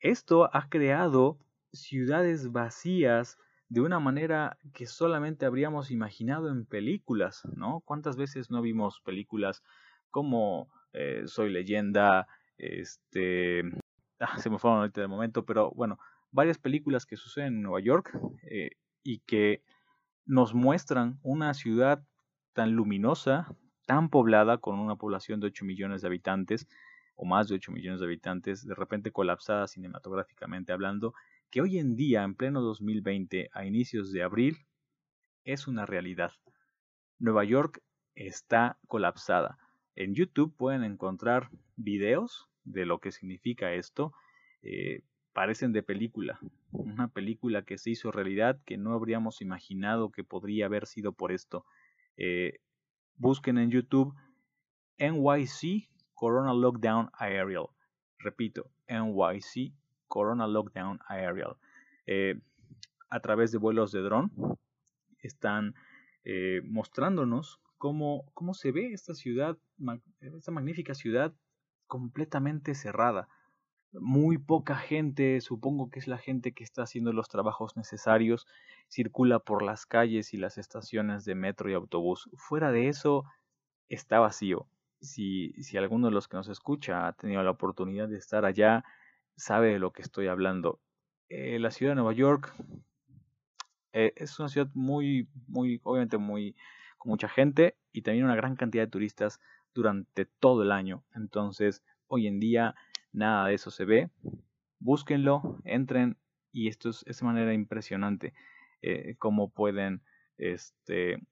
Esto 0.00 0.48
ha 0.54 0.70
creado 0.70 1.38
ciudades 1.72 2.50
vacías 2.52 3.36
de 3.68 3.82
una 3.82 4.00
manera 4.00 4.56
que 4.72 4.86
solamente 4.86 5.44
habríamos 5.44 5.90
imaginado 5.90 6.48
en 6.48 6.64
películas, 6.64 7.42
¿no? 7.54 7.80
¿Cuántas 7.80 8.16
veces 8.16 8.50
no 8.50 8.62
vimos 8.62 9.02
películas 9.02 9.62
como 10.10 10.70
eh, 10.94 11.24
Soy 11.26 11.52
leyenda, 11.52 12.26
este, 12.56 13.60
ah, 14.20 14.38
se 14.38 14.48
me 14.48 14.58
fueron 14.58 14.78
ahorita 14.78 15.02
de 15.02 15.06
momento, 15.06 15.44
pero 15.44 15.70
bueno, 15.72 15.98
varias 16.30 16.56
películas 16.56 17.04
que 17.04 17.18
suceden 17.18 17.56
en 17.56 17.62
Nueva 17.62 17.80
York 17.80 18.18
eh, 18.44 18.70
y 19.02 19.18
que 19.18 19.62
nos 20.24 20.54
muestran 20.54 21.18
una 21.22 21.52
ciudad 21.52 22.02
tan 22.54 22.72
luminosa, 22.72 23.54
tan 23.86 24.08
poblada, 24.08 24.56
con 24.56 24.78
una 24.78 24.96
población 24.96 25.40
de 25.40 25.48
8 25.48 25.66
millones 25.66 26.00
de 26.00 26.08
habitantes, 26.08 26.66
o 27.18 27.24
más 27.24 27.48
de 27.48 27.56
8 27.56 27.72
millones 27.72 27.98
de 27.98 28.06
habitantes, 28.06 28.64
de 28.64 28.76
repente 28.76 29.10
colapsada 29.10 29.66
cinematográficamente 29.66 30.72
hablando, 30.72 31.14
que 31.50 31.60
hoy 31.60 31.78
en 31.78 31.96
día, 31.96 32.22
en 32.22 32.36
pleno 32.36 32.60
2020, 32.60 33.50
a 33.52 33.66
inicios 33.66 34.12
de 34.12 34.22
abril, 34.22 34.58
es 35.42 35.66
una 35.66 35.84
realidad. 35.84 36.30
Nueva 37.18 37.42
York 37.42 37.82
está 38.14 38.78
colapsada. 38.86 39.58
En 39.96 40.14
YouTube 40.14 40.54
pueden 40.56 40.84
encontrar 40.84 41.50
videos 41.74 42.48
de 42.62 42.86
lo 42.86 43.00
que 43.00 43.10
significa 43.10 43.72
esto. 43.72 44.12
Eh, 44.62 45.02
parecen 45.32 45.72
de 45.72 45.82
película. 45.82 46.38
Una 46.70 47.08
película 47.08 47.64
que 47.64 47.78
se 47.78 47.90
hizo 47.90 48.12
realidad 48.12 48.60
que 48.64 48.76
no 48.76 48.92
habríamos 48.92 49.42
imaginado 49.42 50.12
que 50.12 50.22
podría 50.22 50.66
haber 50.66 50.86
sido 50.86 51.12
por 51.12 51.32
esto. 51.32 51.64
Eh, 52.16 52.60
busquen 53.16 53.58
en 53.58 53.72
YouTube 53.72 54.14
NYC 54.98 55.88
Corona 56.18 56.52
Lockdown 56.52 57.10
Aerial. 57.12 57.68
Repito, 58.18 58.72
NYC 58.88 59.72
Corona 60.08 60.48
Lockdown 60.48 60.98
Aerial. 61.06 61.56
Eh, 62.06 62.40
a 63.08 63.20
través 63.20 63.52
de 63.52 63.58
vuelos 63.58 63.92
de 63.92 64.00
dron 64.00 64.32
están 65.20 65.76
eh, 66.24 66.60
mostrándonos 66.64 67.60
cómo, 67.76 68.24
cómo 68.34 68.54
se 68.54 68.72
ve 68.72 68.92
esta 68.92 69.14
ciudad, 69.14 69.58
esta 70.20 70.50
magnífica 70.50 70.94
ciudad 70.94 71.32
completamente 71.86 72.74
cerrada. 72.74 73.28
Muy 73.92 74.38
poca 74.38 74.74
gente, 74.74 75.40
supongo 75.40 75.88
que 75.88 76.00
es 76.00 76.08
la 76.08 76.18
gente 76.18 76.52
que 76.52 76.64
está 76.64 76.82
haciendo 76.82 77.12
los 77.12 77.28
trabajos 77.28 77.76
necesarios, 77.76 78.48
circula 78.88 79.38
por 79.38 79.62
las 79.62 79.86
calles 79.86 80.34
y 80.34 80.36
las 80.36 80.58
estaciones 80.58 81.24
de 81.24 81.36
metro 81.36 81.70
y 81.70 81.74
autobús. 81.74 82.28
Fuera 82.34 82.72
de 82.72 82.88
eso, 82.88 83.22
está 83.88 84.18
vacío. 84.18 84.66
Si, 85.00 85.52
si 85.62 85.76
alguno 85.76 86.08
de 86.08 86.12
los 86.12 86.28
que 86.28 86.36
nos 86.36 86.48
escucha 86.48 87.06
ha 87.06 87.12
tenido 87.12 87.42
la 87.42 87.50
oportunidad 87.50 88.08
de 88.08 88.18
estar 88.18 88.44
allá, 88.44 88.84
sabe 89.36 89.72
de 89.72 89.78
lo 89.78 89.92
que 89.92 90.02
estoy 90.02 90.26
hablando. 90.26 90.80
Eh, 91.28 91.58
la 91.58 91.70
ciudad 91.70 91.92
de 91.92 91.96
Nueva 91.96 92.12
York 92.12 92.54
eh, 93.92 94.12
es 94.16 94.38
una 94.38 94.48
ciudad 94.48 94.68
muy, 94.74 95.28
muy, 95.46 95.80
obviamente 95.84 96.18
muy, 96.18 96.56
con 96.98 97.10
mucha 97.10 97.28
gente 97.28 97.76
y 97.92 98.02
también 98.02 98.24
una 98.24 98.36
gran 98.36 98.56
cantidad 98.56 98.84
de 98.84 98.90
turistas 98.90 99.40
durante 99.74 100.24
todo 100.24 100.62
el 100.62 100.72
año. 100.72 101.04
Entonces, 101.14 101.82
hoy 102.06 102.26
en 102.26 102.40
día 102.40 102.74
nada 103.12 103.46
de 103.48 103.54
eso 103.54 103.70
se 103.70 103.84
ve. 103.84 104.10
Búsquenlo, 104.80 105.58
entren 105.64 106.16
y 106.52 106.68
esto 106.68 106.90
es, 106.90 107.04
de 107.04 107.26
manera 107.26 107.52
impresionante 107.52 108.34
eh, 108.82 109.16
cómo 109.18 109.50
pueden 109.50 110.02
este, 110.38 111.22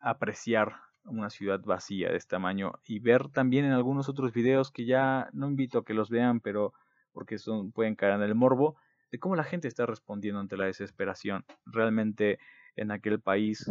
apreciar 0.00 0.76
una 1.04 1.30
ciudad 1.30 1.60
vacía 1.64 2.10
de 2.10 2.16
este 2.16 2.30
tamaño 2.30 2.72
y 2.86 2.98
ver 2.98 3.28
también 3.28 3.64
en 3.64 3.72
algunos 3.72 4.08
otros 4.08 4.32
videos 4.32 4.70
que 4.70 4.84
ya 4.84 5.28
no 5.32 5.48
invito 5.48 5.78
a 5.78 5.84
que 5.84 5.94
los 5.94 6.10
vean, 6.10 6.40
pero 6.40 6.72
porque 7.12 7.38
son, 7.38 7.72
pueden 7.72 7.94
caer 7.94 8.14
en 8.14 8.22
el 8.22 8.34
morbo, 8.34 8.76
de 9.10 9.18
cómo 9.18 9.36
la 9.36 9.44
gente 9.44 9.68
está 9.68 9.86
respondiendo 9.86 10.40
ante 10.40 10.56
la 10.56 10.66
desesperación. 10.66 11.44
Realmente 11.64 12.38
en 12.76 12.90
aquel 12.90 13.20
país 13.20 13.70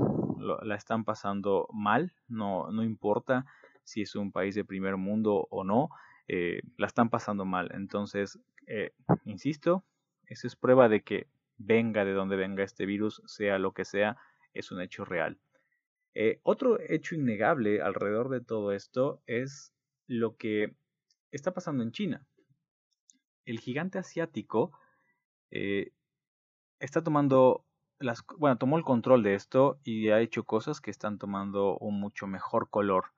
la 0.61 0.75
están 0.75 1.03
pasando 1.03 1.67
mal, 1.73 2.13
no, 2.27 2.71
no 2.71 2.83
importa 2.83 3.45
si 3.83 4.01
es 4.01 4.15
un 4.15 4.31
país 4.31 4.55
de 4.55 4.63
primer 4.63 4.97
mundo 4.97 5.47
o 5.49 5.63
no, 5.63 5.89
eh, 6.27 6.61
la 6.77 6.87
están 6.87 7.09
pasando 7.09 7.45
mal. 7.45 7.69
Entonces, 7.73 8.39
eh, 8.67 8.91
insisto, 9.25 9.83
eso 10.27 10.47
es 10.47 10.55
prueba 10.55 10.87
de 10.87 11.01
que 11.01 11.27
venga 11.57 12.05
de 12.05 12.13
donde 12.13 12.35
venga 12.35 12.63
este 12.63 12.85
virus, 12.85 13.21
sea 13.25 13.59
lo 13.59 13.73
que 13.73 13.85
sea, 13.85 14.17
es 14.53 14.71
un 14.71 14.81
hecho 14.81 15.05
real. 15.05 15.37
Eh, 16.15 16.39
otro 16.43 16.79
hecho 16.79 17.15
innegable 17.15 17.81
alrededor 17.81 18.29
de 18.29 18.41
todo 18.41 18.71
esto 18.71 19.21
es 19.25 19.73
lo 20.07 20.37
que 20.37 20.75
está 21.31 21.53
pasando 21.53 21.83
en 21.83 21.91
China 21.91 22.27
el 23.45 23.59
gigante 23.59 23.99
asiático 23.99 24.71
eh, 25.51 25.91
está 26.79 27.03
tomando 27.03 27.65
bueno, 28.37 28.57
tomó 28.57 28.77
el 28.77 28.83
control 28.83 29.23
de 29.23 29.35
esto 29.35 29.79
y 29.83 30.09
ha 30.09 30.19
hecho 30.19 30.43
cosas 30.43 30.81
que 30.81 30.91
están 30.91 31.17
tomando 31.17 31.77
un 31.77 32.01
mucho 32.01 32.27
mejor 32.27 32.69
color. 32.69 33.13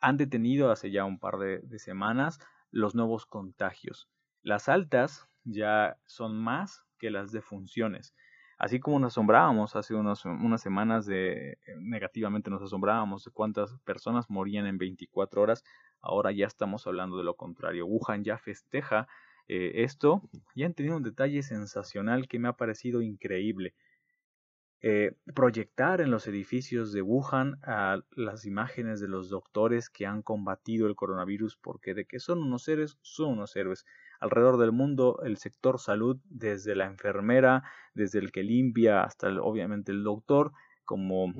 Han 0.00 0.16
detenido 0.16 0.72
hace 0.72 0.90
ya 0.90 1.04
un 1.04 1.20
par 1.20 1.38
de, 1.38 1.78
semanas 1.78 2.40
los 2.72 2.96
nuevos 2.96 3.24
contagios. 3.24 4.08
Las 4.42 4.68
altas 4.68 5.28
ya 5.44 5.96
son 6.06 6.36
más 6.36 6.82
que 6.98 7.10
las 7.10 7.30
defunciones. 7.30 8.12
Así 8.60 8.78
como 8.78 8.98
nos 8.98 9.14
asombrábamos 9.14 9.74
hace 9.74 9.94
unas 9.94 10.60
semanas 10.60 11.06
de 11.06 11.56
negativamente 11.78 12.50
nos 12.50 12.60
asombrábamos 12.60 13.24
de 13.24 13.30
cuántas 13.30 13.78
personas 13.86 14.28
morían 14.28 14.66
en 14.66 14.76
24 14.76 15.40
horas, 15.40 15.64
ahora 16.02 16.30
ya 16.30 16.46
estamos 16.46 16.86
hablando 16.86 17.16
de 17.16 17.24
lo 17.24 17.36
contrario. 17.36 17.86
Wuhan 17.86 18.22
ya 18.22 18.36
festeja 18.36 19.08
eh, 19.48 19.82
esto 19.82 20.20
y 20.54 20.64
han 20.64 20.74
tenido 20.74 20.98
un 20.98 21.02
detalle 21.02 21.42
sensacional 21.42 22.28
que 22.28 22.38
me 22.38 22.48
ha 22.48 22.52
parecido 22.52 23.00
increíble. 23.00 23.74
Eh, 24.82 25.16
proyectar 25.34 26.02
en 26.02 26.10
los 26.10 26.26
edificios 26.26 26.92
de 26.92 27.00
Wuhan 27.00 27.58
a 27.62 28.02
las 28.10 28.44
imágenes 28.44 29.00
de 29.00 29.08
los 29.08 29.30
doctores 29.30 29.88
que 29.88 30.04
han 30.04 30.20
combatido 30.20 30.86
el 30.86 30.96
coronavirus, 30.96 31.56
porque 31.56 31.94
de 31.94 32.04
que 32.04 32.20
son 32.20 32.42
unos 32.42 32.68
héroes, 32.68 32.98
son 33.00 33.32
unos 33.32 33.56
héroes. 33.56 33.86
Alrededor 34.20 34.58
del 34.58 34.72
mundo, 34.72 35.20
el 35.24 35.38
sector 35.38 35.78
salud, 35.80 36.18
desde 36.24 36.76
la 36.76 36.84
enfermera, 36.84 37.64
desde 37.94 38.18
el 38.18 38.32
que 38.32 38.42
limpia 38.42 39.02
hasta 39.02 39.28
obviamente 39.42 39.92
el 39.92 40.04
doctor, 40.04 40.52
como 40.84 41.32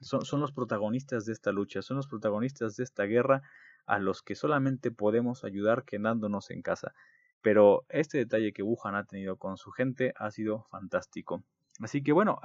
son, 0.00 0.40
los 0.40 0.52
protagonistas 0.52 1.24
de 1.24 1.32
esta 1.32 1.50
lucha, 1.50 1.82
son 1.82 1.96
los 1.96 2.06
protagonistas 2.06 2.76
de 2.76 2.84
esta 2.84 3.04
guerra 3.04 3.42
a 3.86 3.98
los 3.98 4.22
que 4.22 4.34
solamente 4.34 4.90
podemos 4.90 5.44
ayudar 5.44 5.84
quedándonos 5.84 6.50
en 6.50 6.62
casa. 6.62 6.94
Pero 7.40 7.86
este 7.88 8.18
detalle 8.18 8.52
que 8.52 8.62
Wuhan 8.62 8.94
ha 8.94 9.04
tenido 9.04 9.36
con 9.36 9.56
su 9.56 9.70
gente 9.70 10.12
ha 10.16 10.30
sido 10.30 10.64
fantástico. 10.64 11.42
Así 11.80 12.02
que 12.02 12.12
bueno, 12.12 12.38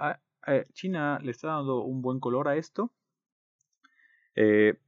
China 0.73 1.19
le 1.21 1.31
está 1.31 1.49
dando 1.49 1.81
un 1.83 2.01
buen 2.01 2.19
color 2.19 2.47
a 2.47 2.55
esto. 2.55 2.91
Eh, 4.35 4.79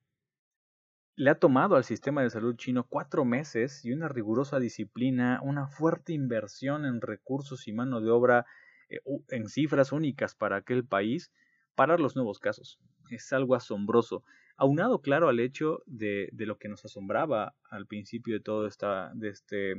le 1.15 1.30
ha 1.30 1.36
tomado 1.36 1.75
al 1.75 1.84
sistema 1.84 2.21
de 2.21 2.30
salud 2.30 2.56
chino 2.56 2.86
cuatro 2.88 3.23
meses 3.23 3.86
y 3.86 3.93
una 3.93 4.10
rigurosa 4.10 4.60
disciplina, 4.60 5.39
una 5.41 5.67
fuerte 5.67 6.13
inversión 6.13 6.86
en 6.86 7.01
recursos 7.01 7.67
y 7.67 7.73
mano 7.73 8.01
de 8.01 8.12
obra 8.12 8.45
eh, 8.89 8.99
en 9.30 9.47
cifras 9.47 9.91
únicas 9.91 10.36
para 10.36 10.58
aquel 10.58 10.86
país, 10.86 11.32
parar 11.73 11.99
los 11.99 12.15
nuevos 12.15 12.39
casos. 12.39 12.80
Es 13.10 13.32
algo 13.32 13.56
asombroso. 13.56 14.23
Aunado, 14.58 15.01
claro, 15.01 15.30
al 15.30 15.39
hecho 15.39 15.84
de, 15.86 16.30
lo 16.34 16.58
que 16.58 16.69
nos 16.69 16.84
asombraba 16.86 17.56
al 17.69 17.88
principio 17.88 18.36
de 18.36 18.41
todo 18.41 18.67
esta, 18.67 19.12
de 19.13 19.30
este 19.30 19.75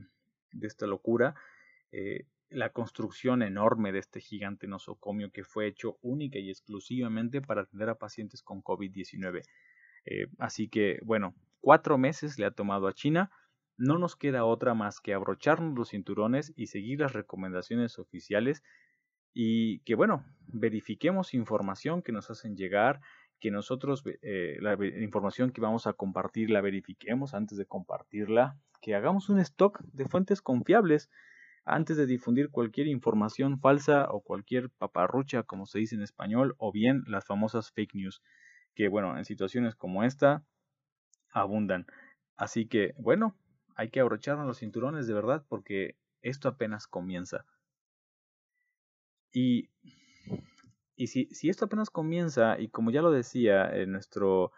de 0.53 0.66
esta 0.66 0.87
locura, 0.87 1.35
eh, 1.92 2.27
la 2.49 2.70
construcción 2.70 3.42
enorme 3.42 3.92
de 3.92 3.99
este 3.99 4.20
gigante 4.20 4.66
nosocomio 4.66 5.31
que 5.33 5.44
fue 5.44 5.66
hecho 5.66 5.99
única 6.01 6.38
y 6.38 6.51
exclusivamente 6.51 7.42
para 7.42 7.62
atender 7.62 7.88
a 7.88 7.99
pacientes 7.99 8.42
con 8.42 8.62
COVID-19. 8.62 9.42
Eh, 10.07 10.27
así 10.38 10.69
que, 10.69 10.99
bueno, 11.05 11.35
cuatro 11.61 11.99
meses 11.99 12.38
le 12.38 12.47
ha 12.47 12.51
tomado 12.51 12.88
a 12.88 12.92
China. 12.95 13.31
No 13.77 13.99
nos 13.99 14.16
queda 14.16 14.45
otra 14.45 14.75
más 14.75 15.01
que 15.01 15.12
abrocharnos 15.12 15.77
los 15.77 15.90
cinturones 15.90 16.53
y 16.57 16.69
seguir 16.69 17.01
las 17.01 17.12
recomendaciones 17.12 17.99
oficiales 17.99 18.62
y 19.35 19.81
que, 19.81 19.95
bueno, 19.95 20.25
verifiquemos 20.47 21.35
información 21.35 22.03
que 22.03 22.12
nos 22.12 22.31
hacen 22.31 22.57
llegar, 22.57 23.01
que 23.38 23.51
nosotros 23.51 24.03
eh, 24.23 24.57
la 24.61 24.79
información 25.03 25.51
que 25.51 25.61
vamos 25.61 25.87
a 25.87 25.92
compartir 25.92 26.49
la 26.49 26.62
verifiquemos 26.62 27.35
antes 27.35 27.59
de 27.59 27.66
compartirla, 27.66 28.57
que 28.81 28.95
hagamos 28.95 29.29
un 29.29 29.38
stock 29.40 29.83
de 29.92 30.07
fuentes 30.07 30.40
confiables 30.40 31.11
antes 31.66 31.97
de 31.97 32.07
difundir 32.07 32.51
cualquier 32.51 32.87
información 32.87 33.59
falsa 33.59 34.07
o 34.11 34.21
cualquier 34.21 34.71
paparrucha, 34.71 35.42
como 35.42 35.66
se 35.66 35.81
dice 35.81 35.97
en 35.97 36.03
español, 36.03 36.55
o 36.59 36.73
bien 36.73 37.03
las 37.07 37.27
famosas 37.27 37.73
fake 37.73 37.95
news, 37.97 38.23
que 38.76 38.88
bueno, 38.88 39.18
en 39.18 39.24
situaciones 39.24 39.74
como 39.74 40.04
esta 40.04 40.44
abundan. 41.32 41.86
Así 42.36 42.68
que, 42.68 42.94
bueno, 42.98 43.34
hay 43.74 43.90
que 43.90 44.00
abrocharnos 44.00 44.46
los 44.46 44.58
cinturones 44.58 45.06
de 45.06 45.14
verdad 45.14 45.44
porque 45.48 45.96
esto 46.22 46.48
apenas 46.48 46.86
comienza. 46.86 47.44
Y, 49.32 49.70
y 50.94 51.08
si, 51.08 51.26
si 51.26 51.48
esto 51.48 51.64
apenas 51.64 51.90
comienza, 51.90 52.60
y 52.60 52.68
como 52.68 52.90
ya 52.90 53.02
lo 53.02 53.10
decía 53.10 53.68
en 53.74 53.92
nuestro 53.92 54.52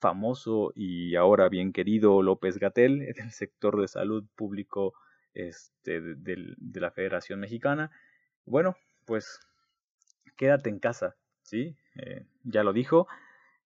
famoso 0.00 0.72
y 0.74 1.16
ahora 1.16 1.48
bien 1.48 1.72
querido 1.72 2.22
López 2.22 2.58
Gatel, 2.58 2.98
del 3.16 3.30
sector 3.30 3.80
de 3.80 3.88
salud 3.88 4.24
público 4.34 4.94
este, 5.34 6.00
de, 6.00 6.54
de 6.56 6.80
la 6.80 6.90
Federación 6.90 7.40
Mexicana, 7.40 7.90
bueno, 8.46 8.76
pues 9.04 9.40
quédate 10.36 10.70
en 10.70 10.78
casa, 10.78 11.16
¿sí? 11.42 11.76
Eh, 11.96 12.24
ya 12.44 12.62
lo 12.62 12.72
dijo, 12.72 13.08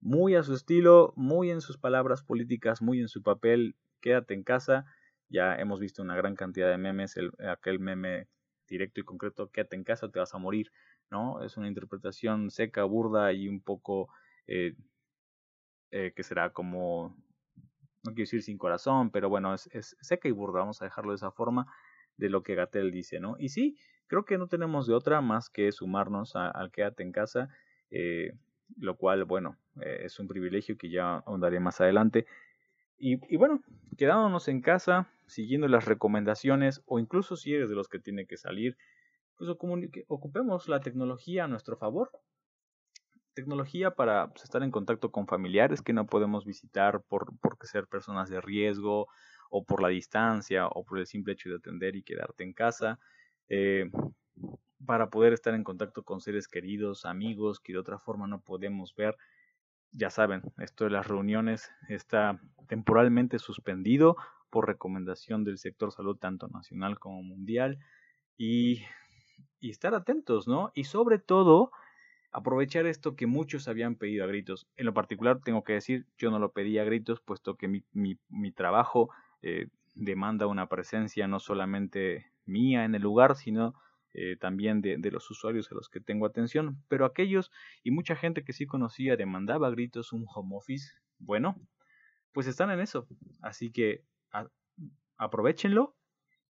muy 0.02 0.34
a 0.34 0.42
su 0.42 0.52
estilo, 0.52 1.14
muy 1.16 1.50
en 1.50 1.60
sus 1.60 1.78
palabras 1.78 2.24
políticas, 2.24 2.82
muy 2.82 3.00
en 3.00 3.08
su 3.08 3.22
papel, 3.22 3.76
quédate 4.00 4.34
en 4.34 4.42
casa. 4.42 4.84
Ya 5.28 5.54
hemos 5.54 5.78
visto 5.78 6.02
una 6.02 6.16
gran 6.16 6.34
cantidad 6.34 6.68
de 6.68 6.76
memes, 6.76 7.16
el, 7.16 7.30
aquel 7.48 7.78
meme 7.78 8.28
directo 8.68 9.00
y 9.00 9.04
concreto, 9.04 9.50
quédate 9.50 9.76
en 9.76 9.84
casa, 9.84 10.10
te 10.10 10.18
vas 10.18 10.34
a 10.34 10.38
morir, 10.38 10.72
¿no? 11.08 11.42
Es 11.44 11.56
una 11.56 11.68
interpretación 11.68 12.50
seca, 12.50 12.82
burda 12.82 13.32
y 13.32 13.48
un 13.48 13.62
poco 13.62 14.08
eh, 14.48 14.74
eh, 15.92 16.12
que 16.16 16.24
será 16.24 16.52
como, 16.52 17.16
no 18.02 18.12
quiero 18.12 18.22
decir 18.22 18.42
sin 18.42 18.58
corazón, 18.58 19.10
pero 19.10 19.28
bueno, 19.28 19.54
es, 19.54 19.96
seca 20.00 20.28
y 20.28 20.32
burda, 20.32 20.60
vamos 20.60 20.82
a 20.82 20.86
dejarlo 20.86 21.12
de 21.12 21.16
esa 21.16 21.30
forma 21.30 21.72
de 22.16 22.28
lo 22.28 22.42
que 22.42 22.56
Gatel 22.56 22.90
dice, 22.90 23.20
¿no? 23.20 23.36
Y 23.38 23.50
sí, 23.50 23.78
creo 24.08 24.24
que 24.24 24.36
no 24.36 24.48
tenemos 24.48 24.88
de 24.88 24.94
otra 24.94 25.20
más 25.20 25.48
que 25.48 25.70
sumarnos 25.70 26.34
al 26.34 26.72
quédate 26.72 27.04
en 27.04 27.12
casa, 27.12 27.50
eh, 27.90 28.32
lo 28.76 28.96
cual, 28.96 29.24
bueno, 29.24 29.58
eh, 29.80 30.02
es 30.04 30.18
un 30.18 30.28
privilegio 30.28 30.76
que 30.76 30.90
ya 30.90 31.18
ahondaré 31.18 31.60
más 31.60 31.80
adelante. 31.80 32.26
Y, 32.98 33.36
bueno, 33.36 33.60
quedándonos 33.98 34.46
en 34.46 34.60
casa, 34.60 35.08
siguiendo 35.26 35.66
las 35.66 35.86
recomendaciones, 35.86 36.82
o 36.86 37.00
incluso 37.00 37.34
si 37.34 37.52
eres 37.52 37.68
de 37.68 37.74
los 37.74 37.88
que 37.88 37.98
tiene 37.98 38.26
que 38.26 38.36
salir, 38.36 38.76
pues 39.36 39.50
ocupemos 39.50 40.68
la 40.68 40.78
tecnología 40.78 41.44
a 41.44 41.48
nuestro 41.48 41.76
favor. 41.76 42.12
Tecnología 43.34 43.90
para 43.90 44.28
pues, 44.28 44.44
estar 44.44 44.62
en 44.62 44.70
contacto 44.70 45.10
con 45.10 45.26
familiares 45.26 45.82
que 45.82 45.92
no 45.92 46.06
podemos 46.06 46.44
visitar 46.44 47.02
por, 47.02 47.36
por 47.40 47.56
ser 47.66 47.88
personas 47.88 48.28
de 48.28 48.40
riesgo, 48.40 49.08
o 49.54 49.64
por 49.64 49.82
la 49.82 49.88
distancia, 49.88 50.66
o 50.66 50.82
por 50.82 50.98
el 50.98 51.06
simple 51.06 51.34
hecho 51.34 51.50
de 51.50 51.56
atender 51.56 51.94
y 51.94 52.02
quedarte 52.02 52.42
en 52.42 52.54
casa. 52.54 52.98
Eh, 53.48 53.90
para 54.86 55.10
poder 55.10 55.34
estar 55.34 55.54
en 55.54 55.62
contacto 55.62 56.02
con 56.02 56.22
seres 56.22 56.48
queridos, 56.48 57.04
amigos 57.04 57.60
que 57.60 57.74
de 57.74 57.78
otra 57.78 57.98
forma 57.98 58.26
no 58.26 58.40
podemos 58.40 58.94
ver. 58.96 59.14
Ya 59.92 60.10
saben, 60.10 60.42
esto 60.58 60.84
de 60.84 60.90
las 60.90 61.06
reuniones 61.06 61.70
está 61.88 62.40
temporalmente 62.66 63.38
suspendido 63.38 64.16
por 64.50 64.66
recomendación 64.66 65.44
del 65.44 65.58
sector 65.58 65.92
salud 65.92 66.16
tanto 66.16 66.48
nacional 66.48 66.98
como 66.98 67.22
mundial 67.22 67.78
y, 68.36 68.82
y 69.60 69.70
estar 69.70 69.94
atentos, 69.94 70.48
¿no? 70.48 70.72
Y 70.74 70.84
sobre 70.84 71.18
todo, 71.18 71.72
aprovechar 72.32 72.86
esto 72.86 73.14
que 73.14 73.26
muchos 73.26 73.68
habían 73.68 73.94
pedido 73.94 74.24
a 74.24 74.26
gritos. 74.26 74.66
En 74.76 74.86
lo 74.86 74.94
particular, 74.94 75.40
tengo 75.44 75.62
que 75.62 75.74
decir, 75.74 76.06
yo 76.16 76.30
no 76.30 76.38
lo 76.38 76.52
pedí 76.52 76.78
a 76.78 76.84
gritos, 76.84 77.20
puesto 77.20 77.56
que 77.56 77.68
mi, 77.68 77.84
mi, 77.92 78.52
trabajo 78.52 79.10
eh, 79.42 79.68
demanda 79.94 80.46
una 80.46 80.68
presencia 80.68 81.28
no 81.28 81.38
solamente 81.38 82.32
mía 82.46 82.84
en 82.84 82.94
el 82.94 83.02
lugar, 83.02 83.36
sino 83.36 83.74
eh, 84.14 84.36
también 84.36 84.82
de, 84.82 84.98
los 85.10 85.30
usuarios 85.30 85.70
a 85.72 85.74
los 85.74 85.88
que 85.88 86.00
tengo 86.00 86.26
atención, 86.26 86.82
pero 86.88 87.06
aquellos 87.06 87.50
y 87.82 87.90
mucha 87.90 88.14
gente 88.14 88.44
que 88.44 88.52
sí 88.52 88.66
conocía 88.66 89.16
demandaba 89.16 89.70
gritos 89.70 90.12
un 90.12 90.26
home 90.32 90.54
office, 90.54 90.92
bueno, 91.18 91.56
pues 92.32 92.46
están 92.46 92.70
en 92.70 92.80
eso, 92.80 93.06
así 93.40 93.72
que 93.72 94.04
aprovechenlo, 95.16 95.96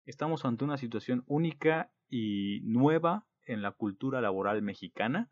estamos 0.06 0.46
ante 0.46 0.66
una 0.66 0.78
situación 0.78 1.24
única 1.26 1.92
y 2.10 2.62
nueva 2.64 3.26
en 3.46 3.62
la 3.62 3.72
cultura 3.72 4.22
laboral 4.22 4.62
mexicana, 4.62 5.32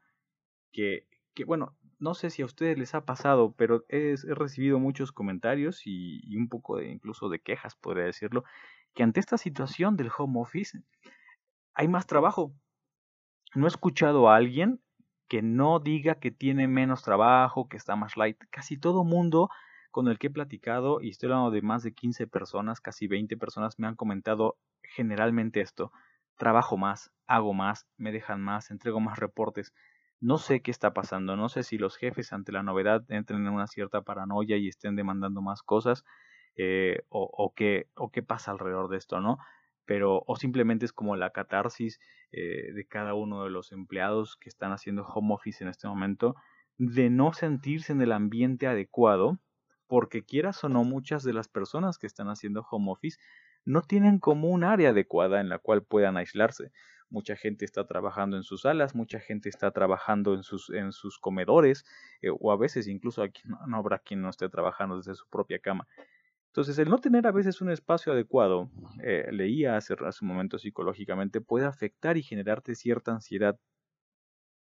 que, 0.72 1.08
que 1.36 1.46
bueno, 1.46 1.78
no 2.00 2.14
sé 2.14 2.30
si 2.30 2.42
a 2.42 2.46
ustedes 2.46 2.78
les 2.78 2.96
ha 2.96 3.06
pasado, 3.06 3.54
pero 3.56 3.86
he, 3.90 4.16
he 4.16 4.36
recibido 4.36 4.80
muchos 4.80 5.12
comentarios 5.12 5.86
y, 5.86 6.22
y, 6.24 6.38
un 6.38 6.50
poco 6.50 6.78
de 6.78 6.90
incluso 6.90 7.30
de 7.30 7.40
quejas, 7.40 7.76
podría 7.76 8.06
decirlo, 8.06 8.44
que 8.94 9.04
ante 9.04 9.20
esta 9.20 9.38
situación 9.38 9.96
del 9.96 10.10
home 10.18 10.40
office 10.40 10.82
hay 11.76 11.88
más 11.88 12.08
trabajo. 12.08 12.54
No 13.54 13.66
he 13.66 13.68
escuchado 13.68 14.30
a 14.30 14.36
alguien 14.36 14.82
que 15.28 15.42
no 15.42 15.80
diga 15.80 16.16
que 16.16 16.32
tiene 16.32 16.68
menos 16.68 17.04
trabajo, 17.04 17.68
que 17.68 17.78
está 17.78 17.96
más 17.96 18.18
light. 18.18 18.38
Casi 18.50 18.78
todo 18.78 19.04
mundo 19.04 19.50
con 19.92 20.08
el 20.08 20.20
que 20.20 20.28
he 20.28 20.30
platicado, 20.32 21.02
y 21.02 21.10
estoy 21.10 21.28
hablando 21.28 21.52
de 21.52 21.62
más 21.62 21.84
de 21.84 21.94
15 21.94 22.28
personas, 22.28 22.82
casi 22.82 23.08
20 23.08 23.38
personas, 23.38 23.80
me 23.80 23.88
han 23.88 23.96
comentado 23.96 24.58
generalmente 24.84 25.62
esto. 25.62 25.92
Trabajo 26.38 26.78
más, 26.78 27.12
hago 27.28 27.54
más, 27.54 27.88
me 27.98 28.12
dejan 28.12 28.42
más, 28.42 28.72
entrego 28.72 29.00
más 29.00 29.20
reportes. 29.20 29.74
No 30.20 30.38
sé 30.38 30.62
qué 30.62 30.72
está 30.72 30.94
pasando, 30.94 31.36
no 31.38 31.50
sé 31.50 31.64
si 31.64 31.78
los 31.78 31.98
jefes 31.98 32.34
ante 32.34 32.52
la 32.52 32.64
novedad 32.64 33.04
entren 33.10 33.48
en 33.48 33.54
una 33.54 33.68
cierta 33.68 34.02
paranoia 34.02 34.58
y 34.58 34.68
estén 34.68 34.96
demandando 34.96 35.42
más 35.42 35.62
cosas 35.62 36.04
eh, 36.58 37.04
o, 37.10 37.30
o, 37.32 37.54
qué, 37.54 37.90
o 37.96 38.12
qué 38.12 38.22
pasa 38.22 38.52
alrededor 38.52 38.90
de 38.90 38.98
esto, 38.98 39.22
¿no? 39.22 39.38
Pero 39.86 40.24
o 40.26 40.36
simplemente 40.36 40.86
es 40.86 40.94
como 40.94 41.16
la 41.16 41.32
catarsis 41.32 42.00
eh, 42.32 42.74
de 42.74 42.86
cada 42.88 43.14
uno 43.14 43.44
de 43.44 43.50
los 43.50 43.72
empleados 43.72 44.38
que 44.38 44.50
están 44.50 44.72
haciendo 44.72 45.06
home 45.06 45.34
office 45.34 45.64
en 45.64 45.70
este 45.70 45.88
momento 45.88 46.36
de 46.78 47.10
no 47.10 47.34
sentirse 47.34 47.94
en 47.94 48.02
el 48.02 48.12
ambiente 48.12 48.68
adecuado 48.68 49.40
porque 49.88 50.24
quieras 50.24 50.64
o 50.64 50.70
no 50.70 50.84
muchas 50.84 51.24
de 51.24 51.34
las 51.34 51.48
personas 51.48 51.98
que 51.98 52.08
están 52.08 52.28
haciendo 52.28 52.66
home 52.70 52.92
office 52.92 53.18
no 53.66 53.82
tienen 53.82 54.20
como 54.20 54.50
un 54.50 54.64
área 54.64 54.90
adecuada 54.90 55.42
en 55.42 55.50
la 55.50 55.60
cual 55.60 55.84
puedan 55.84 56.18
aislarse. 56.18 56.72
Mucha 57.10 57.36
gente 57.36 57.66
está 57.66 57.86
trabajando 57.86 58.36
en 58.36 58.44
sus 58.44 58.62
salas, 58.62 58.96
mucha 58.96 59.20
gente 59.20 59.50
está 59.50 59.72
trabajando 59.72 60.34
en 60.34 60.44
sus, 60.44 60.70
en 60.72 60.92
sus 60.92 61.20
comedores, 61.20 61.86
eh, 62.22 62.30
o 62.32 62.52
a 62.52 62.58
veces 62.58 62.88
incluso 62.88 63.22
aquí 63.24 63.42
no, 63.46 63.60
no 63.68 63.78
habrá 63.78 64.00
quien 64.00 64.22
no 64.22 64.30
esté 64.30 64.50
trabajando 64.50 64.98
desde 64.98 65.16
su 65.16 65.28
propia 65.30 65.60
cama. 65.60 65.88
Entonces, 66.56 66.80
el 66.80 66.90
no 66.90 67.00
tener 67.00 67.28
a 67.28 67.34
veces 67.34 67.60
un 67.60 67.70
espacio 67.70 68.14
adecuado, 68.14 68.70
eh, 69.04 69.28
leía 69.34 69.76
hace, 69.76 69.94
hace 70.06 70.24
un 70.24 70.30
momento 70.30 70.58
psicológicamente, 70.58 71.42
puede 71.42 71.66
afectar 71.66 72.16
y 72.16 72.24
generarte 72.24 72.76
cierta 72.76 73.12
ansiedad. 73.12 73.60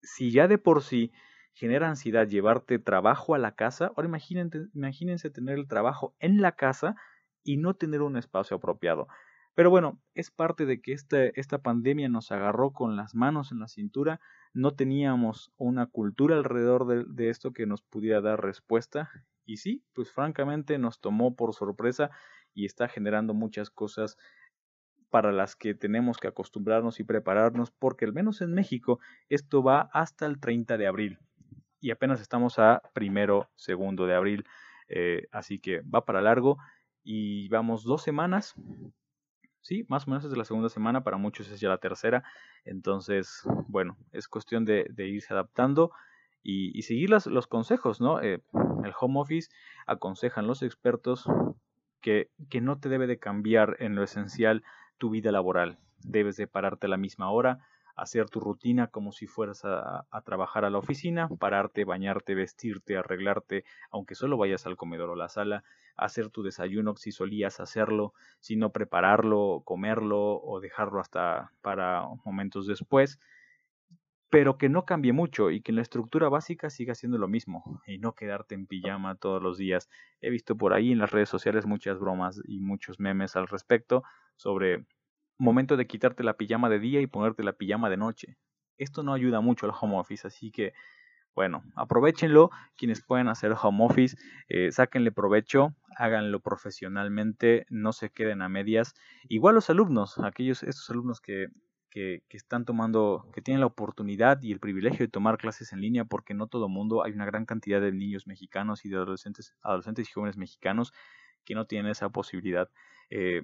Si 0.01 0.33
ya 0.33 0.49
de 0.49 0.57
por 0.57 0.83
sí 0.83 1.13
genera 1.53 1.91
ansiedad 1.91 2.27
llevarte 2.27 2.79
trabajo 2.79 3.35
a 3.35 3.39
la 3.39 3.55
casa, 3.55 3.93
ahora 3.95 4.07
imagínense, 4.07 5.29
tener 5.29 5.59
el 5.59 5.69
trabajo 5.69 6.15
en 6.19 6.41
la 6.41 6.53
casa 6.53 6.97
y 7.45 7.59
no 7.59 7.75
tener 7.75 8.01
un 8.01 8.17
espacio 8.17 8.57
apropiado. 8.57 9.07
Pero 9.55 9.69
bueno, 9.69 10.01
es 10.15 10.31
parte 10.31 10.65
de 10.65 10.81
que 10.81 10.95
esta, 10.95 11.27
esta 11.27 11.59
pandemia 11.59 12.09
nos 12.09 12.33
agarró 12.33 12.73
con 12.73 12.97
las 12.97 13.15
manos 13.15 13.53
en 13.53 13.61
la 13.61 13.69
cintura, 13.69 14.19
no 14.55 14.73
teníamos 14.73 15.53
una 15.59 15.85
cultura 15.85 16.37
alrededor 16.37 16.87
de, 16.87 17.05
de 17.07 17.29
esto 17.29 17.53
que 17.53 17.67
nos 17.67 17.83
pudiera 17.83 18.23
dar 18.23 18.43
respuesta 18.43 19.11
y 19.45 19.59
sí, 19.59 19.85
pues 19.93 20.11
francamente 20.11 20.79
nos 20.79 21.01
tomó 21.01 21.35
por 21.35 21.55
sorpresa 21.55 22.11
y 22.55 22.67
está 22.67 22.89
generando 22.89 23.35
muchas 23.35 23.71
cosas 23.71 24.17
para 25.11 25.31
las 25.31 25.57
que 25.57 25.75
tenemos 25.75 26.17
que 26.17 26.29
acostumbrarnos 26.29 26.99
y 26.99 27.05
prepararnos, 27.05 27.71
porque 27.71 28.07
al 28.07 28.15
menos 28.15 28.41
en 28.41 28.55
México 28.55 28.99
esto 29.29 29.63
va 29.63 29.91
hasta 29.93 30.25
el 30.27 30.41
30 30.41 30.79
de 30.79 30.87
abril 30.87 31.19
y 31.81 31.91
apenas 31.91 32.21
estamos 32.21 32.59
a 32.59 32.81
primero, 32.95 33.51
segundo 33.57 34.07
de 34.07 34.15
abril, 34.15 34.47
eh, 34.89 35.27
así 35.33 35.59
que 35.59 35.81
va 35.83 36.05
para 36.05 36.23
largo 36.23 36.57
y 37.03 37.49
vamos 37.49 37.83
dos 37.85 38.03
semanas, 38.03 38.55
sí, 39.61 39.85
más 39.89 40.07
o 40.07 40.11
menos 40.11 40.25
es 40.25 40.37
la 40.37 40.45
segunda 40.45 40.69
semana, 40.69 41.03
para 41.03 41.17
muchos 41.17 41.51
es 41.51 41.61
ya 41.61 41.69
la 41.69 41.79
tercera, 41.79 42.23
entonces, 42.65 43.43
bueno, 43.69 43.99
es 44.13 44.29
cuestión 44.29 44.65
de, 44.65 44.87
de 44.91 45.09
irse 45.09 45.35
adaptando 45.35 45.91
y, 46.43 46.77
y 46.77 46.83
seguir 46.83 47.11
las, 47.11 47.27
los 47.27 47.47
consejos, 47.47 48.01
¿no? 48.01 48.21
Eh, 48.21 48.43
el 48.85 48.93
home 48.99 49.21
office 49.21 49.51
aconsejan 49.87 50.47
los 50.47 50.63
expertos 50.63 51.27
que, 52.01 52.31
que 52.51 52.61
no 52.61 52.79
te 52.79 52.89
debe 52.89 53.07
de 53.07 53.19
cambiar 53.19 53.77
en 53.79 53.95
lo 53.95 54.03
esencial 54.03 54.63
tu 54.99 55.11
vida 55.11 55.33
laboral. 55.33 55.79
Debes 56.03 56.37
de 56.37 56.47
pararte 56.47 56.87
a 56.87 56.91
la 56.91 56.97
misma 56.97 57.31
hora, 57.31 57.61
hacer 57.95 58.29
tu 58.29 58.41
rutina 58.41 58.89
como 58.89 59.13
si 59.13 59.27
fueras 59.27 59.65
a, 59.65 60.07
a, 60.11 60.23
trabajar 60.23 60.65
a 60.65 60.71
la 60.71 60.79
oficina, 60.79 61.29
pararte, 61.29 61.85
bañarte, 61.85 62.35
vestirte, 62.35 62.97
arreglarte, 62.97 63.65
aunque 63.91 64.15
solo 64.15 64.37
vayas 64.37 64.67
al 64.67 64.77
comedor 64.77 65.11
o 65.11 65.17
la 65.17 65.29
sala, 65.29 65.63
hacer 65.97 66.31
tu 66.31 66.43
desayuno 66.43 66.97
si 66.97 67.13
solías 67.13 67.61
hacerlo, 67.61 68.15
si 68.41 68.57
no 68.57 68.73
prepararlo, 68.73 69.63
comerlo 69.65 70.41
o 70.43 70.61
dejarlo 70.61 71.01
hasta 71.01 71.53
para 71.61 72.05
momentos 72.25 72.67
después 72.67 73.21
pero 74.33 74.57
que 74.57 74.71
no 74.71 74.87
cambie 74.87 75.13
mucho 75.13 75.51
y 75.51 75.61
que 75.61 75.73
la 75.73 75.83
estructura 75.83 76.31
básica 76.31 76.71
siga 76.71 76.95
siendo 76.95 77.19
lo 77.19 77.29
mismo 77.29 77.83
y 77.87 77.99
no 77.99 78.15
quedarte 78.15 78.55
en 78.55 78.67
pijama 78.67 79.17
todos 79.17 79.43
los 79.43 79.59
días. 79.59 79.91
He 80.23 80.31
visto 80.31 80.57
por 80.57 80.73
ahí 80.73 80.91
en 80.91 80.99
las 80.99 81.11
redes 81.13 81.29
sociales 81.29 81.67
muchas 81.67 82.01
bromas 82.01 82.41
y 82.47 82.61
muchos 82.61 82.99
memes 82.99 83.37
al 83.37 83.47
respecto 83.47 84.05
sobre 84.37 84.87
momento 85.39 85.77
de 85.77 85.87
quitarte 85.87 86.25
la 86.25 86.39
pijama 86.39 86.71
de 86.71 86.79
día 86.81 87.03
y 87.03 87.09
ponerte 87.09 87.45
la 87.45 87.53
pijama 87.55 87.91
de 87.91 87.99
noche. 87.99 88.39
Esto 88.79 89.03
no 89.03 89.13
ayuda 89.13 89.43
mucho 89.43 89.67
al 89.67 89.75
home 89.79 89.99
office, 89.99 90.27
así 90.27 90.51
que 90.51 90.73
Bueno, 91.35 91.63
aprovechenlo, 91.77 92.51
quienes 92.77 93.03
pueden 93.03 93.29
hacer 93.29 93.55
home 93.61 93.85
office, 93.85 94.17
eh, 94.49 94.71
sáquenle 94.73 95.13
provecho, 95.13 95.75
háganlo 95.97 96.41
profesionalmente, 96.41 97.67
no 97.71 97.93
se 97.93 98.11
queden 98.11 98.43
a 98.43 98.49
medias. 98.51 98.95
Igual 99.29 99.55
los 99.57 99.71
alumnos, 99.71 100.19
aquellos, 100.19 100.63
estos 100.63 100.91
alumnos 100.91 101.21
que, 101.23 101.49
que, 101.93 102.23
que, 102.31 102.39
están 102.39 102.65
tomando, 102.65 103.29
que 103.35 103.43
tienen 103.43 103.61
la 103.61 103.67
oportunidad 103.67 104.41
y 104.41 104.51
el 104.51 104.61
privilegio 104.61 105.01
de 105.01 105.09
tomar 105.09 105.37
clases 105.37 105.75
en 105.75 105.83
línea, 105.83 106.07
porque 106.07 106.33
no 106.33 106.47
todo 106.47 106.71
mundo, 106.71 107.05
hay 107.05 107.13
una 107.13 107.27
gran 107.27 107.45
cantidad 107.45 107.83
de 107.83 107.93
niños 107.93 108.27
mexicanos 108.27 108.87
y 108.87 108.89
de 108.89 108.97
adolescentes, 108.97 109.55
adolescentes 109.61 110.09
y 110.09 110.13
jóvenes 110.13 110.39
mexicanos 110.39 110.95
que 111.45 111.55
no 111.55 111.67
tienen 111.67 111.91
esa 111.91 112.09
posibilidad. 112.09 112.71
Eh, 113.11 113.43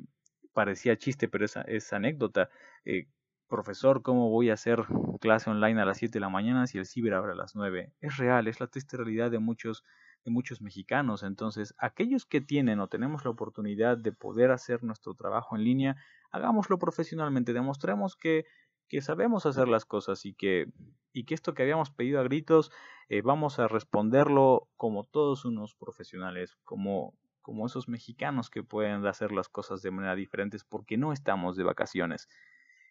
parecía 0.55 0.97
chiste, 0.97 1.29
pero 1.29 1.45
esa 1.45 1.61
es 1.63 1.93
anécdota. 1.93 2.49
Eh, 2.87 3.09
profesor, 3.49 4.01
¿cómo 4.01 4.31
voy 4.31 4.49
a 4.49 4.55
hacer 4.55 4.83
clase 5.21 5.51
online 5.51 5.83
a 5.83 5.85
las 5.85 5.99
7 5.99 6.15
de 6.15 6.21
la 6.21 6.31
mañana 6.31 6.67
si 6.67 6.79
el 6.79 6.87
ciber 6.87 7.13
abre 7.13 7.33
a 7.33 7.37
las 7.37 7.55
9? 7.55 7.93
Es 8.01 8.17
real, 8.17 8.49
es 8.49 8.61
la 8.61 8.69
triste 8.69 8.97
realidad 8.97 9.31
de 9.31 9.41
muchos, 9.41 9.85
de 10.25 10.31
muchos 10.31 10.61
mexicanos. 10.61 11.23
Entonces, 11.23 11.75
aquellos 11.79 12.27
que 12.27 12.41
tienen 12.41 12.81
o 12.81 12.89
tenemos 12.89 13.25
la 13.25 13.31
oportunidad 13.31 13.97
de 13.97 14.13
poder 14.13 14.51
hacer 14.51 14.83
nuestro 14.83 15.15
trabajo 15.15 15.57
en 15.57 15.65
línea, 15.65 15.97
hagámoslo 16.31 16.79
profesionalmente, 16.79 17.53
demostremos 17.53 18.17
que, 18.17 18.45
que 18.89 19.01
sabemos 19.01 19.47
hacer 19.47 19.69
las 19.69 19.85
cosas 19.85 20.25
y 20.27 20.35
que, 20.35 20.67
y 21.13 21.25
que 21.25 21.35
esto 21.35 21.55
que 21.55 21.63
habíamos 21.63 21.91
pedido 21.91 22.21
a 22.21 22.25
gritos, 22.25 22.71
eh, 23.09 23.23
vamos 23.23 23.59
a 23.59 23.69
responderlo 23.69 24.69
como 24.77 25.05
todos 25.05 25.45
unos 25.45 25.75
profesionales, 25.75 26.57
como, 26.65 27.15
como 27.43 27.67
esos 27.67 27.89
mexicanos 27.89 28.51
que 28.51 28.63
pueden 28.63 29.07
hacer 29.07 29.33
las 29.33 29.49
cosas 29.49 29.83
de 29.83 29.91
manera 29.91 30.15
diferente 30.15 30.59
porque 30.69 30.97
no 30.97 31.13
estamos 31.13 31.57
de 31.57 31.65
vacaciones. 31.65 32.29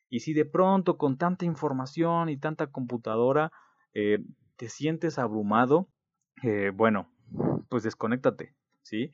Y 0.10 0.22
si 0.22 0.34
de 0.34 0.46
pronto 0.46 0.98
con 0.98 1.18
tanta 1.18 1.46
información 1.46 2.30
y 2.30 2.38
tanta 2.38 2.68
computadora 2.68 3.52
eh, 3.94 4.20
te 4.56 4.70
sientes 4.70 5.20
abrumado, 5.20 5.90
eh, 6.44 6.72
bueno, 6.74 7.10
pues 7.70 7.84
desconéctate, 7.84 8.56
¿sí? 8.82 9.12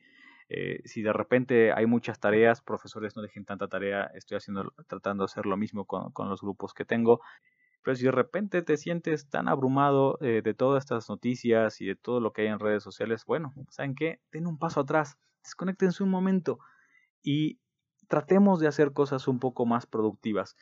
Eh, 0.48 0.82
si 0.84 1.02
de 1.02 1.12
repente 1.12 1.72
hay 1.72 1.86
muchas 1.86 2.20
tareas, 2.20 2.60
profesores 2.60 3.16
no 3.16 3.22
dejen 3.22 3.44
tanta 3.44 3.68
tarea, 3.68 4.10
estoy 4.14 4.36
haciendo, 4.36 4.72
tratando 4.86 5.24
de 5.24 5.26
hacer 5.26 5.46
lo 5.46 5.56
mismo 5.56 5.86
con, 5.86 6.28
los 6.28 6.42
grupos 6.42 6.74
que 6.74 6.84
tengo. 6.84 7.20
Pero 7.82 7.96
si 7.96 8.04
de 8.04 8.12
repente 8.12 8.62
te 8.62 8.76
sientes 8.76 9.28
tan 9.28 9.48
abrumado 9.48 10.16
de 10.20 10.54
todas 10.54 10.84
estas 10.84 11.10
noticias 11.10 11.82
y 11.82 11.86
de 11.86 11.96
todo 11.96 12.18
lo 12.18 12.32
que 12.32 12.42
hay 12.42 12.48
en 12.48 12.58
redes 12.58 12.82
sociales, 12.82 13.26
bueno, 13.26 13.52
¿saben 13.68 13.94
qué? 13.94 14.20
Den 14.32 14.46
un 14.46 14.58
paso 14.58 14.80
atrás, 14.80 15.18
desconectense 15.42 16.02
un 16.02 16.08
momento 16.08 16.58
y 17.22 17.58
tratemos 18.08 18.60
de 18.60 18.68
hacer 18.68 18.92
cosas 18.92 19.28
un 19.28 19.40
poco 19.40 19.66
más 19.66 19.86
productivas. 19.86 20.56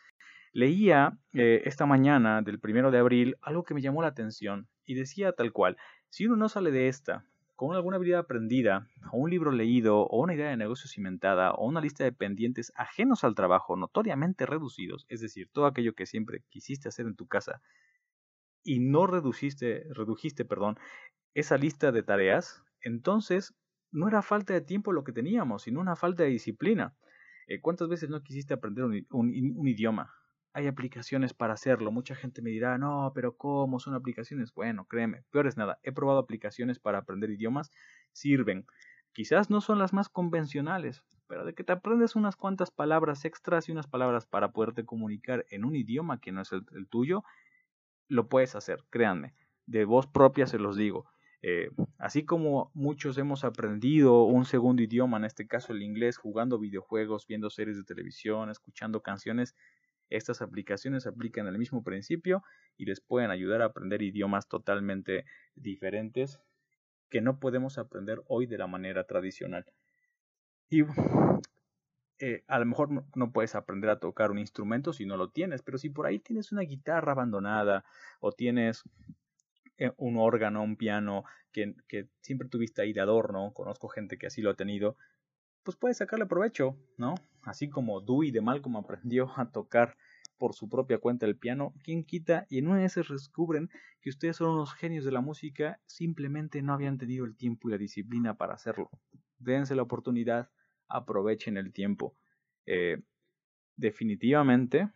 Leía 0.53 1.19
eh, 1.33 1.63
esta 1.65 1.87
mañana 1.87 2.43
del 2.43 2.61
primero 2.61 2.91
de 2.91 2.99
abril 2.99 3.37
algo 3.43 3.65
que 3.65 3.75
me 3.75 3.83
llamó 3.83 4.03
la 4.03 4.09
atención 4.09 4.69
y 4.85 4.95
decía 4.95 5.33
tal 5.33 5.53
cual, 5.53 5.77
si 6.09 6.27
uno 6.27 6.37
no 6.37 6.49
sale 6.49 6.71
de 6.71 6.89
esta 6.89 7.25
con 7.63 7.77
alguna 7.77 7.95
habilidad 7.95 8.19
aprendida, 8.19 8.89
o 9.13 9.19
un 9.19 9.31
libro 9.31 9.53
leído, 9.53 10.01
o 10.01 10.21
una 10.21 10.35
idea 10.35 10.51
de 10.51 10.57
negocio 10.57 10.91
cimentada, 10.91 11.53
o 11.53 11.65
una 11.65 11.81
lista 11.81 12.03
de 12.03 12.11
pendientes 12.11 12.73
ajenos 12.75 13.23
al 13.23 13.37
trabajo 13.37 13.77
notoriamente 13.77 14.47
reducidos, 14.47 15.07
es 15.09 15.21
decir, 15.21 15.49
todo 15.53 15.67
aquello 15.67 15.95
que 15.95 16.07
siempre 16.07 16.43
quisiste 16.49 16.89
hacer 16.89 17.07
en 17.07 17.15
tu 17.15 17.29
casa, 17.29 17.63
y 18.65 18.81
no 18.81 19.07
reduciste, 19.07 19.85
redujiste, 19.91 20.45
perdón, 20.45 20.77
esa 21.35 21.57
lista 21.57 21.93
de 21.93 22.03
tareas, 22.03 22.65
entonces 22.81 23.55
no 23.93 24.09
era 24.09 24.23
falta 24.23 24.55
de 24.55 24.63
tiempo 24.63 24.91
lo 24.91 25.05
que 25.05 25.13
teníamos, 25.13 25.63
sino 25.63 25.79
una 25.79 25.95
falta 25.95 26.25
de 26.25 26.31
disciplina. 26.31 26.97
Eh, 27.47 27.61
¿Cuántas 27.61 27.87
veces 27.87 28.11
no 28.11 28.25
quisiste 28.25 28.55
aprender 28.55 28.87
un 28.87 29.69
idioma? 29.69 30.13
Hay 30.55 30.67
aplicaciones 30.67 31.33
para 31.35 31.55
hacerlo. 31.55 31.91
Mucha 31.91 32.15
gente 32.15 32.43
me 32.43 32.51
dirá, 32.51 32.77
no, 32.79 33.13
pero 33.15 33.37
¿cómo 33.37 33.79
son 33.79 33.95
aplicaciones? 33.95 34.53
Bueno, 34.53 34.87
créeme, 34.87 35.23
peor 35.31 35.47
es 35.47 35.57
nada. 35.57 35.79
He 35.83 35.93
probado 35.93 36.19
aplicaciones 36.19 36.79
para 36.79 36.99
aprender 36.99 37.31
idiomas, 37.31 37.71
sirven. 38.13 38.67
Quizás 39.13 39.51
no 39.51 39.61
son 39.61 39.79
las 39.79 39.93
más 39.93 40.09
convencionales, 40.09 41.03
pero 41.27 41.45
de 41.45 41.55
que 41.55 41.65
te 41.65 41.73
aprendes 41.73 42.17
unas 42.17 42.37
cuantas 42.37 42.71
palabras 42.71 43.25
extras 43.25 43.69
y 43.69 43.73
unas 43.73 43.87
palabras 43.87 44.27
para 44.27 44.53
poderte 44.53 44.85
comunicar 44.85 45.47
en 45.51 45.65
un 45.65 45.77
idioma 45.77 46.21
que 46.21 46.33
no 46.33 46.43
es 46.43 46.53
el, 46.53 46.89
tuyo, 46.89 47.25
lo 48.09 48.29
puedes 48.29 48.55
hacer, 48.55 48.85
créanme. 48.91 49.35
De 49.67 49.85
voz 49.85 50.07
propia 50.07 50.47
se 50.47 50.59
los 50.59 50.77
digo. 50.77 51.07
Eh, 51.43 51.71
así 51.99 52.25
como 52.25 52.71
muchos 52.73 53.19
hemos 53.19 53.45
aprendido 53.45 54.25
un 54.25 54.45
segundo 54.45 54.83
idioma, 54.83 55.17
en 55.17 55.25
este 55.25 55.47
caso 55.47 55.73
el 55.73 55.83
inglés, 55.83 56.17
jugando 56.17 56.59
videojuegos, 56.59 57.27
viendo 57.27 57.51
series 57.51 57.77
de 57.77 57.85
televisión, 57.85 58.49
escuchando 58.49 59.03
canciones, 59.03 59.55
estas 60.17 60.43
aplicaciones 60.43 61.07
aplican 61.07 61.47
el 61.47 61.59
mismo 61.59 61.83
principio 61.83 62.43
y 62.77 62.87
les 62.87 63.01
pueden 63.01 63.31
ayudar 63.31 63.63
a 63.63 63.67
aprender 63.67 64.03
idiomas 64.03 64.49
totalmente 64.49 65.25
diferentes 65.55 66.41
que 67.11 67.21
no 67.21 67.39
podemos 67.39 67.79
aprender 67.79 68.23
hoy 68.27 68.47
de 68.47 68.59
la 68.59 68.67
manera 68.67 69.05
tradicional. 69.05 69.67
Y 70.71 70.83
eh, 72.19 72.45
a 72.47 72.59
lo 72.59 72.67
mejor 72.67 72.89
no, 73.15 73.33
puedes 73.33 73.55
aprender 73.55 73.91
a 73.91 73.99
tocar 73.99 74.31
un 74.31 74.39
instrumento 74.39 74.93
si 74.93 75.05
no 75.05 75.17
lo 75.17 75.31
tienes, 75.31 75.63
pero 75.63 75.77
si 75.77 75.91
por 75.91 76.07
ahí 76.07 76.19
tienes 76.21 76.53
una 76.53 76.63
guitarra 76.63 77.13
abandonada 77.13 77.85
o 78.21 78.33
tienes 78.33 78.85
eh, 79.77 79.93
un 79.97 80.17
órgano, 80.17 80.63
un 80.63 80.77
piano 80.77 81.25
que, 81.53 81.75
que, 81.89 82.09
siempre 82.21 82.49
tuviste 82.49 82.81
ahí 82.81 82.93
de 82.93 83.01
adorno, 83.01 83.53
conozco 83.53 83.89
gente 83.89 84.19
que 84.19 84.29
así 84.29 84.41
lo 84.41 84.51
ha 84.51 84.55
tenido, 84.55 84.97
pues 85.63 85.77
puedes 85.77 85.99
sacarle 85.99 86.27
provecho, 86.27 86.77
¿no? 86.97 87.15
Así 87.43 87.69
como 87.69 88.01
Dewey 88.01 88.31
de 88.31 88.41
Malcolm 88.41 88.77
aprendió 88.77 89.31
a 89.37 89.51
tocar 89.51 89.97
por 90.39 90.55
su 90.55 90.69
propia 90.69 90.99
cuenta 90.99 91.27
el 91.27 91.37
piano, 91.37 91.73
¿quién 91.85 92.05
quita? 92.05 92.47
Y 92.49 92.59
en 92.59 92.69
una 92.69 92.81
de 92.81 92.87
esas 92.87 93.09
descubren 93.09 93.71
que 94.01 94.11
ustedes 94.11 94.37
son 94.37 94.51
unos 94.51 94.75
genios 94.75 95.05
de 95.05 95.13
la 95.13 95.21
música, 95.21 95.81
simplemente 95.87 96.63
no 96.63 96.73
habían 96.73 96.99
tenido 96.99 97.25
el 97.25 97.37
tiempo 97.37 97.69
y 97.69 97.73
la 97.73 97.79
disciplina 97.79 98.37
para 98.37 98.55
hacerlo. 98.55 98.91
Dense 99.39 99.77
la 99.77 99.83
oportunidad, 99.83 100.51
aprovechen 100.89 101.57
el 101.57 101.73
tiempo. 101.73 102.17
Eh, 102.67 103.03
definitivamente 103.77 104.91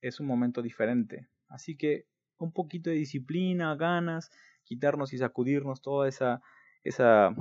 es 0.00 0.18
un 0.18 0.26
momento 0.26 0.62
diferente. 0.62 1.28
Así 1.48 1.76
que 1.76 2.06
un 2.38 2.52
poquito 2.52 2.88
de 2.88 2.96
disciplina, 2.96 3.74
ganas, 3.76 4.30
quitarnos 4.64 5.12
y 5.12 5.18
sacudirnos 5.18 5.82
toda 5.82 6.08
esa, 6.08 6.40
esa 6.84 7.34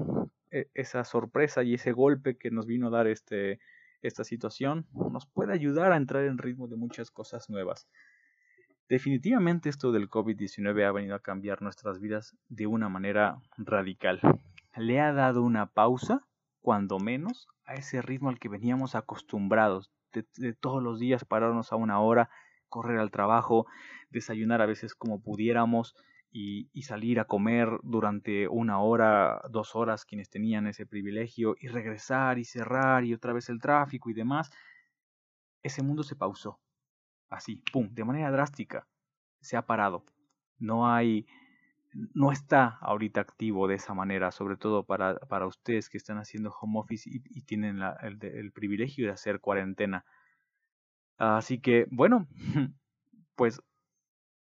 esa 0.51 1.03
sorpresa 1.03 1.63
y 1.63 1.75
ese 1.75 1.91
golpe 1.91 2.37
que 2.37 2.51
nos 2.51 2.65
vino 2.65 2.87
a 2.87 2.91
dar 2.91 3.07
este, 3.07 3.59
esta 4.01 4.23
situación 4.23 4.87
nos 5.11 5.25
puede 5.25 5.53
ayudar 5.53 5.91
a 5.91 5.97
entrar 5.97 6.25
en 6.25 6.37
ritmo 6.37 6.67
de 6.67 6.75
muchas 6.75 7.11
cosas 7.11 7.49
nuevas. 7.49 7.87
Definitivamente 8.87 9.69
esto 9.69 9.91
del 9.91 10.09
COVID-19 10.09 10.87
ha 10.87 10.91
venido 10.91 11.15
a 11.15 11.21
cambiar 11.21 11.61
nuestras 11.61 11.99
vidas 11.99 12.35
de 12.47 12.65
una 12.65 12.89
manera 12.89 13.39
radical. 13.57 14.19
Le 14.75 14.99
ha 14.99 15.13
dado 15.13 15.43
una 15.43 15.67
pausa, 15.67 16.25
cuando 16.61 16.97
menos, 16.99 17.47
a 17.65 17.75
ese 17.75 18.01
ritmo 18.01 18.29
al 18.29 18.39
que 18.39 18.49
veníamos 18.49 18.95
acostumbrados, 18.95 19.91
de, 20.11 20.25
de 20.37 20.53
todos 20.53 20.81
los 20.81 20.99
días 20.99 21.23
pararnos 21.23 21.71
a 21.71 21.75
una 21.75 21.99
hora, 21.99 22.31
correr 22.67 22.97
al 22.97 23.11
trabajo, 23.11 23.67
desayunar 24.09 24.61
a 24.61 24.65
veces 24.65 24.95
como 24.95 25.21
pudiéramos, 25.21 25.95
y, 26.31 26.81
salir 26.83 27.19
a 27.19 27.25
comer 27.25 27.69
durante 27.83 28.47
una 28.47 28.79
hora, 28.79 29.41
dos 29.49 29.75
horas 29.75 30.05
quienes 30.05 30.29
tenían 30.29 30.67
ese 30.67 30.85
privilegio 30.85 31.55
y 31.59 31.67
regresar 31.67 32.37
y 32.37 32.45
cerrar 32.45 33.03
y 33.03 33.13
otra 33.13 33.33
vez 33.33 33.49
el 33.49 33.59
tráfico 33.59 34.09
y 34.09 34.13
demás, 34.13 34.51
ese 35.63 35.83
mundo 35.83 36.03
se 36.03 36.15
pausó. 36.15 36.59
Así, 37.29 37.63
pum, 37.71 37.89
de 37.93 38.03
manera 38.03 38.31
drástica. 38.31 38.87
Se 39.41 39.57
ha 39.57 39.65
parado. 39.65 40.05
No 40.57 40.91
hay, 40.91 41.25
no 42.13 42.31
está 42.31 42.77
ahorita 42.81 43.21
activo 43.21 43.67
de 43.67 43.75
esa 43.75 43.93
manera, 43.93 44.31
sobre 44.31 44.57
todo 44.57 44.83
para, 44.83 45.15
para 45.19 45.47
ustedes 45.47 45.89
que 45.89 45.97
están 45.97 46.17
haciendo 46.17 46.51
home 46.59 46.79
office 46.79 47.09
y, 47.11 47.41
tienen 47.43 47.79
la, 47.79 47.93
el, 48.01 48.19
el 48.23 48.51
privilegio 48.51 49.05
de 49.07 49.13
hacer 49.13 49.39
cuarentena. 49.39 50.05
Así 51.17 51.59
que, 51.59 51.87
bueno, 51.91 52.27
pues 53.35 53.61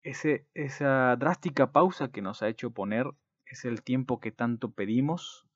ese, 0.03 0.47
esa 0.53 1.15
drástica 1.15 1.71
pausa 1.71 2.11
que 2.11 2.21
nos 2.21 2.41
ha 2.41 2.47
hecho 2.47 2.71
poner 2.71 3.05
es 3.45 3.65
el 3.65 3.83
tiempo 3.83 4.19
que 4.19 4.31
tanto 4.31 4.71
pedimos 4.71 5.47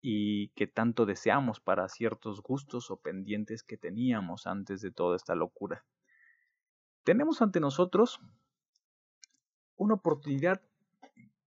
y 0.00 0.48
que 0.50 0.66
tanto 0.66 1.06
deseamos 1.06 1.60
para 1.60 1.88
ciertos 1.88 2.42
gustos 2.42 2.90
o 2.90 3.00
pendientes 3.00 3.62
que 3.62 3.76
teníamos 3.76 4.46
antes 4.46 4.80
de 4.80 4.92
toda 4.92 5.16
esta 5.16 5.34
locura. 5.34 5.84
Tenemos 7.04 7.42
ante 7.42 7.60
nosotros 7.60 8.20
una 9.76 9.94
oportunidad 9.94 10.62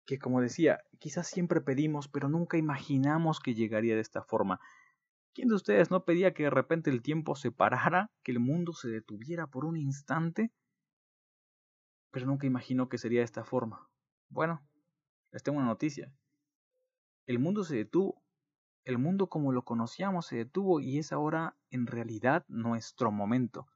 que, 0.06 0.20
como 0.20 0.42
decía, 0.42 0.80
quizás 1.00 1.28
siempre 1.28 1.62
pedimos, 1.62 2.08
pero 2.08 2.28
nunca 2.28 2.58
imaginamos 2.58 3.40
que 3.40 3.54
llegaría 3.54 3.96
de 3.96 4.02
esta 4.02 4.24
forma. 4.24 4.60
¿Quién 5.34 5.48
de 5.48 5.56
ustedes 5.56 5.92
no 5.92 6.04
pedía 6.04 6.34
que 6.34 6.44
de 6.44 6.50
repente 6.50 6.90
el 6.90 7.02
tiempo 7.02 7.36
se 7.36 7.52
parara, 7.52 8.12
que 8.24 8.34
el 8.34 8.40
mundo 8.40 8.74
se 8.74 8.90
detuviera 8.90 9.48
por 9.48 9.64
un 9.64 9.78
instante 9.78 10.52
pero 12.12 12.26
nunca 12.26 12.48
imaginó 12.48 12.90
que 12.90 12.98
sería 12.98 13.22
de 13.22 13.26
esta 13.26 13.44
forma. 13.44 13.90
Bueno, 14.30 14.62
les 15.32 15.44
tengo 15.44 15.58
una 15.58 15.68
noticia. 15.68 16.14
El 17.26 17.40
mundo 17.40 17.64
se 17.64 17.78
detuvo. 17.78 18.22
El 18.84 18.98
mundo 18.98 19.28
como 19.28 19.52
lo 19.52 19.64
conocíamos 19.64 20.26
se 20.26 20.38
detuvo 20.38 20.80
y 20.80 20.98
es 20.98 21.12
ahora 21.12 21.56
en 21.70 21.88
realidad 21.88 22.46
nuestro 22.48 23.12
momento. 23.12 23.68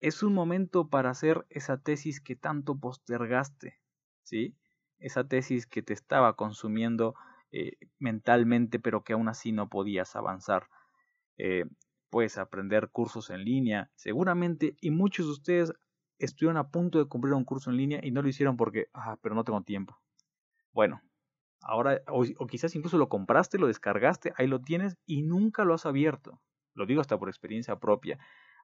Es 0.00 0.22
un 0.22 0.34
momento 0.34 0.88
para 0.88 1.10
hacer 1.10 1.46
esa 1.50 1.78
tesis 1.78 2.20
que 2.20 2.34
tanto 2.34 2.78
postergaste, 2.78 3.78
¿sí? 4.22 4.56
esa 5.02 5.24
tesis 5.24 5.66
que 5.66 5.82
te 5.82 5.92
estaba 5.92 6.34
consumiendo 6.36 7.14
eh, 7.50 7.72
mentalmente, 7.98 8.78
pero 8.78 9.04
que 9.04 9.12
aún 9.12 9.28
así 9.28 9.52
no 9.52 9.68
podías 9.68 10.16
avanzar. 10.16 10.68
Eh, 11.36 11.64
puedes 12.08 12.38
aprender 12.38 12.88
cursos 12.90 13.30
en 13.30 13.44
línea, 13.44 13.90
seguramente, 13.94 14.76
y 14.80 14.90
muchos 14.90 15.26
de 15.26 15.32
ustedes 15.32 15.72
estuvieron 16.18 16.56
a 16.56 16.70
punto 16.70 16.98
de 16.98 17.06
cumplir 17.06 17.34
un 17.34 17.44
curso 17.44 17.70
en 17.70 17.76
línea 17.76 18.00
y 18.02 18.10
no 18.10 18.22
lo 18.22 18.28
hicieron 18.28 18.56
porque, 18.56 18.88
ah, 18.94 19.18
pero 19.22 19.34
no 19.34 19.44
tengo 19.44 19.62
tiempo. 19.62 19.98
Bueno, 20.72 21.02
ahora, 21.60 22.00
o, 22.08 22.24
quizás 22.46 22.74
incluso 22.74 22.98
lo 22.98 23.08
compraste, 23.08 23.58
lo 23.58 23.66
descargaste, 23.66 24.32
ahí 24.36 24.46
lo 24.46 24.60
tienes 24.60 24.96
y 25.06 25.22
nunca 25.22 25.64
lo 25.64 25.74
has 25.74 25.86
abierto. 25.86 26.40
Lo 26.74 26.86
digo 26.86 27.00
hasta 27.00 27.18
por 27.18 27.28
experiencia 27.28 27.78
propia. 27.78 28.18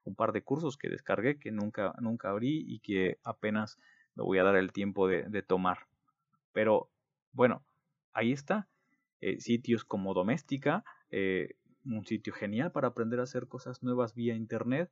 Un 0.05 0.15
par 0.15 0.33
de 0.33 0.43
cursos 0.43 0.77
que 0.77 0.89
descargué 0.89 1.39
que 1.39 1.51
nunca, 1.53 1.95
nunca 2.01 2.31
abrí 2.31 2.65
y 2.67 2.81
que 2.81 3.19
apenas 3.25 3.79
me 4.15 4.23
voy 4.25 4.39
a 4.39 4.45
dar 4.45 4.57
el 4.57 4.73
tiempo 4.73 5.09
de, 5.09 5.25
de 5.25 5.43
tomar. 5.43 5.87
Pero 6.53 6.91
bueno, 7.33 7.63
ahí 8.13 8.33
está. 8.33 8.69
Eh, 9.21 9.41
sitios 9.41 9.85
como 9.85 10.15
Doméstica, 10.15 10.85
eh, 11.11 11.57
un 11.85 12.05
sitio 12.07 12.33
genial 12.33 12.71
para 12.71 12.89
aprender 12.89 13.19
a 13.19 13.25
hacer 13.25 13.49
cosas 13.49 13.83
nuevas 13.83 14.15
vía 14.15 14.35
Internet, 14.35 14.91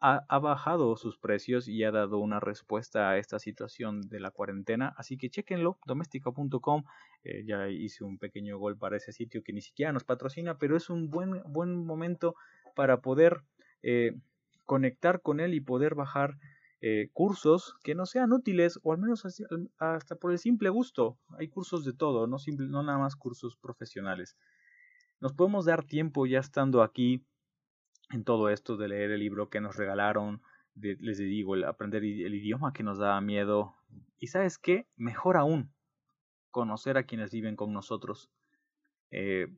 ha, 0.00 0.38
bajado 0.38 0.96
sus 0.96 1.18
precios 1.18 1.68
y 1.68 1.82
ha 1.84 1.90
dado 1.90 2.18
una 2.18 2.40
respuesta 2.40 3.10
a 3.10 3.18
esta 3.18 3.38
situación 3.38 4.02
de 4.02 4.20
la 4.20 4.30
cuarentena. 4.30 4.94
Así 4.96 5.16
que 5.16 5.30
chequenlo, 5.30 5.78
doméstica.com. 5.86 6.84
Eh, 7.24 7.44
ya 7.44 7.68
hice 7.68 8.04
un 8.04 8.18
pequeño 8.18 8.58
gol 8.58 8.76
para 8.78 8.96
ese 8.96 9.12
sitio 9.12 9.42
que 9.42 9.52
ni 9.52 9.60
siquiera 9.60 9.92
nos 9.92 10.04
patrocina, 10.04 10.58
pero 10.58 10.76
es 10.76 10.88
un 10.90 11.10
buen, 11.10 11.42
buen 11.46 11.84
momento 11.84 12.34
para 12.74 13.00
poder 13.00 13.42
conectar 14.64 15.22
con 15.22 15.40
él 15.40 15.54
y 15.54 15.60
poder 15.60 15.94
bajar 15.94 16.36
eh, 16.80 17.10
cursos 17.12 17.74
que 17.82 17.96
no 17.96 18.06
sean 18.06 18.32
útiles 18.32 18.78
o 18.84 18.92
al 18.92 18.98
menos 18.98 19.24
hasta 19.78 20.14
por 20.14 20.30
el 20.30 20.38
simple 20.38 20.68
gusto. 20.68 21.18
Hay 21.36 21.48
cursos 21.48 21.84
de 21.84 21.92
todo, 21.92 22.28
no, 22.28 22.38
simple, 22.38 22.68
no 22.68 22.84
nada 22.84 22.98
más 22.98 23.16
cursos 23.16 23.56
profesionales. 23.56 24.36
Nos 25.20 25.32
podemos 25.32 25.64
dar 25.64 25.84
tiempo 25.84 26.24
ya 26.26 26.38
estando 26.38 26.82
aquí 26.82 27.24
en 28.10 28.24
todo 28.24 28.48
esto 28.50 28.76
de 28.76 28.88
leer 28.88 29.10
el 29.10 29.20
libro 29.20 29.48
que 29.50 29.60
nos 29.60 29.76
regalaron, 29.76 30.42
de, 30.74 30.96
les 31.00 31.18
digo, 31.18 31.54
el 31.54 31.64
aprender 31.64 32.02
el 32.02 32.34
idioma 32.34 32.72
que 32.72 32.82
nos 32.82 32.98
daba 32.98 33.20
miedo. 33.20 33.74
Y 34.18 34.28
sabes 34.28 34.58
qué, 34.58 34.86
mejor 34.96 35.36
aún, 35.36 35.72
conocer 36.50 36.96
a 36.96 37.04
quienes 37.04 37.30
viven 37.30 37.56
con 37.56 37.72
nosotros. 37.72 38.30
Eh, 39.10 39.48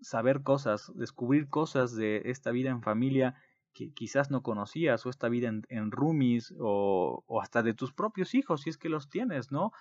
saber 0.00 0.42
cosas, 0.42 0.92
descubrir 0.94 1.48
cosas 1.48 1.94
de 1.94 2.22
esta 2.26 2.50
vida 2.50 2.70
en 2.70 2.82
familia 2.82 3.34
que 3.72 3.92
quizás 3.92 4.30
no 4.30 4.42
conocías, 4.42 5.04
o 5.06 5.10
esta 5.10 5.28
vida 5.28 5.48
en, 5.48 5.62
en 5.68 5.90
roomies, 5.90 6.54
o, 6.58 7.24
o 7.26 7.40
hasta 7.40 7.62
de 7.62 7.74
tus 7.74 7.92
propios 7.92 8.34
hijos, 8.34 8.62
si 8.62 8.70
es 8.70 8.78
que 8.78 8.88
los 8.88 9.08
tienes, 9.08 9.52
¿no? 9.52 9.72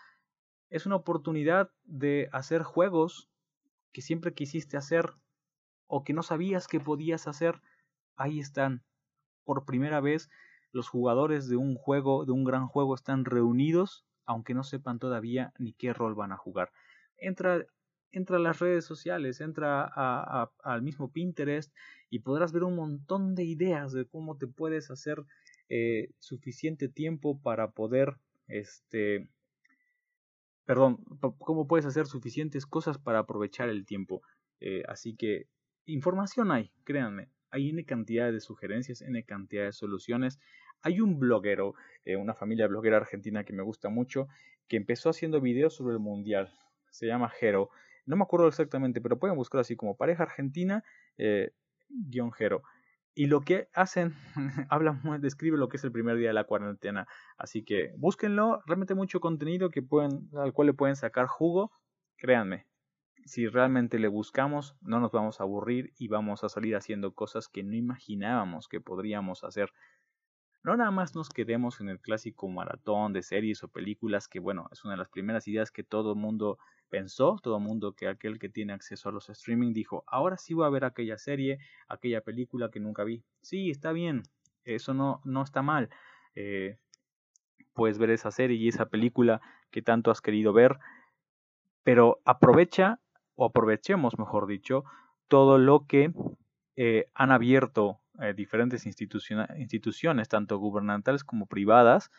Es 0.70 0.86
una 0.86 0.98
oportunidad 0.98 1.72
de 1.84 2.30
hacer 2.32 2.64
juegos 2.64 3.30
que 3.92 4.02
siempre 4.02 4.34
quisiste 4.34 4.78
hacer 4.78 5.14
o 5.88 6.04
que 6.04 6.14
no 6.14 6.24
sabías 6.24 6.68
que 6.68 6.80
podías 6.80 7.28
hacer. 7.28 7.62
Ahí 8.16 8.40
están. 8.40 8.84
Por 9.44 9.66
primera 9.66 10.02
vez 10.02 10.30
los 10.72 10.90
jugadores 10.90 11.48
de 11.48 11.56
un 11.56 11.76
juego, 11.76 12.26
de 12.26 12.32
un 12.34 12.44
gran 12.44 12.68
juego, 12.68 12.94
están 12.94 13.26
reunidos, 13.26 14.06
aunque 14.26 14.54
no 14.54 14.64
sepan 14.64 15.00
todavía 15.00 15.54
ni 15.58 15.74
qué 15.74 15.94
rol 15.94 16.16
van 16.16 16.32
a 16.32 16.38
jugar. 16.38 16.72
Entra 17.18 17.66
entra 18.12 18.38
a 18.38 18.40
las 18.40 18.60
redes 18.60 18.86
sociales, 18.86 19.42
entra 19.42 19.84
a, 19.84 20.52
al 20.64 20.82
mismo 20.82 21.12
Pinterest 21.12 21.74
y 22.10 22.20
podrás 22.20 22.52
ver 22.52 22.64
un 22.64 22.76
montón 22.76 23.36
de 23.36 23.44
ideas 23.44 23.92
de 23.92 24.06
cómo 24.06 24.38
te 24.38 24.48
puedes 24.48 24.90
hacer 24.92 25.24
eh, 25.70 26.10
suficiente 26.20 26.88
tiempo 26.88 27.40
para 27.42 27.72
poder, 27.72 28.18
este, 28.48 29.30
perdón, 30.66 31.04
cómo 31.38 31.68
puedes 31.68 31.86
hacer 31.86 32.08
suficientes 32.08 32.66
cosas 32.66 32.98
para 32.98 33.20
aprovechar 33.20 33.70
el 33.70 33.86
tiempo. 33.86 34.22
Eh, 34.60 34.84
así 34.88 35.16
que 35.16 35.48
información 35.88 36.52
hay, 36.52 36.72
créanme, 36.84 37.30
hay 37.50 37.70
N 37.70 37.84
cantidad 37.86 38.32
de 38.32 38.40
sugerencias, 38.40 39.02
N 39.02 39.24
cantidad 39.26 39.66
de 39.66 39.74
soluciones. 39.74 40.40
Hay 40.82 41.02
un 41.02 41.20
bloguero, 41.20 41.74
eh, 42.06 42.16
una 42.16 42.36
familia 42.36 42.68
bloguera 42.68 42.98
argentina 42.98 43.44
que 43.44 43.54
me 43.54 43.64
gusta 43.64 43.90
mucho, 43.90 44.28
que 44.68 44.78
empezó 44.78 45.10
haciendo 45.10 45.42
videos 45.42 45.74
sobre 45.74 45.94
el 45.94 46.00
mundial. 46.00 46.54
Se 46.92 47.08
llama 47.08 47.30
Jero 47.30 47.72
no 48.08 48.16
me 48.16 48.24
acuerdo 48.24 48.48
exactamente, 48.48 49.02
pero 49.02 49.20
pueden 49.20 49.36
buscar 49.36 49.62
así 49.62 49.76
como 49.76 49.96
pareja 49.96 50.24
argentina 50.24 50.84
eh, 51.18 51.52
Jero. 52.36 52.64
Y 53.14 53.28
lo 53.28 53.42
que 53.42 53.68
hacen, 53.74 54.14
hablan, 54.70 55.02
describe 55.22 55.58
lo 55.58 55.70
que 55.70 55.78
es 55.78 55.84
el 55.84 55.92
primer 55.92 56.18
día 56.18 56.30
de 56.30 56.34
la 56.34 56.46
cuarentena. 56.46 57.08
Así 57.38 57.64
que 57.64 57.94
búsquenlo, 57.98 58.62
realmente 58.66 58.96
mucho 58.96 59.20
contenido 59.20 59.70
al 60.38 60.54
cual 60.54 60.68
le 60.68 60.74
pueden 60.74 60.96
sacar 60.96 61.28
jugo. 61.28 61.72
Créanme, 62.16 62.66
si 63.28 63.48
realmente 63.48 64.00
le 64.00 64.08
buscamos, 64.08 64.76
no 64.82 65.00
nos 65.00 65.12
vamos 65.12 65.40
a 65.40 65.44
aburrir 65.44 65.94
y 65.98 66.08
vamos 66.08 66.44
a 66.44 66.50
salir 66.50 66.76
haciendo 66.76 67.14
cosas 67.14 67.50
que 67.50 67.62
no 67.62 67.76
imaginábamos 67.76 68.68
que 68.68 68.82
podríamos 68.82 69.44
hacer. 69.44 69.72
No 70.64 70.76
nada 70.76 70.92
más 70.92 71.16
nos 71.16 71.30
quedemos 71.30 71.80
en 71.80 71.90
el 71.90 72.00
clásico 72.00 72.48
maratón 72.48 73.14
de 73.14 73.22
series 73.22 73.64
o 73.64 73.68
películas, 73.68 74.28
que 74.28 74.40
bueno, 74.40 74.70
es 74.72 74.84
una 74.84 74.94
de 74.94 74.98
las 74.98 75.10
primeras 75.10 75.48
ideas 75.48 75.72
que 75.72 75.84
todo 75.84 76.14
el 76.14 76.20
mundo 76.20 76.58
pensó, 76.90 77.38
todo 77.44 77.58
el 77.58 77.64
mundo 77.64 77.94
que 77.94 78.08
aquel 78.08 78.40
que 78.40 78.50
tiene 78.50 78.74
acceso 78.74 79.10
a 79.10 79.12
los 79.12 79.30
streaming 79.30 79.74
dijo, 79.74 80.04
ahora 80.08 80.38
sí 80.38 80.54
voy 80.54 80.66
a 80.66 80.70
ver 80.70 80.86
aquella 80.86 81.18
serie, 81.18 81.60
aquella 81.88 82.22
película 82.22 82.72
que 82.72 82.80
nunca 82.80 83.04
vi. 83.04 83.24
Sí, 83.42 83.70
está 83.70 83.92
bien, 83.92 84.24
eso 84.64 84.94
no, 84.94 85.22
no 85.26 85.44
está 85.44 85.62
mal. 85.62 85.90
Eh, 86.36 86.78
puedes 87.74 87.98
ver 87.98 88.10
esa 88.10 88.32
serie 88.32 88.58
y 88.58 88.68
esa 88.68 88.88
película 88.88 89.42
que 89.70 89.82
tanto 89.82 90.12
has 90.12 90.22
querido 90.22 90.54
ver, 90.54 90.80
pero 91.84 92.20
aprovecha, 92.26 93.00
o 93.38 93.46
aprovechemos, 93.46 94.20
mejor 94.20 94.48
dicho, 94.48 94.84
todo 95.30 95.58
lo 95.58 95.86
que 95.88 96.12
eh, 96.76 97.10
han 97.14 97.32
abierto 97.32 98.02
eh, 98.20 98.34
diferentes 98.34 98.86
instituciones, 98.86 100.28
tanto 100.28 100.58
gubernamentales 100.58 101.24
como 101.24 101.46
privadas, 101.46 102.12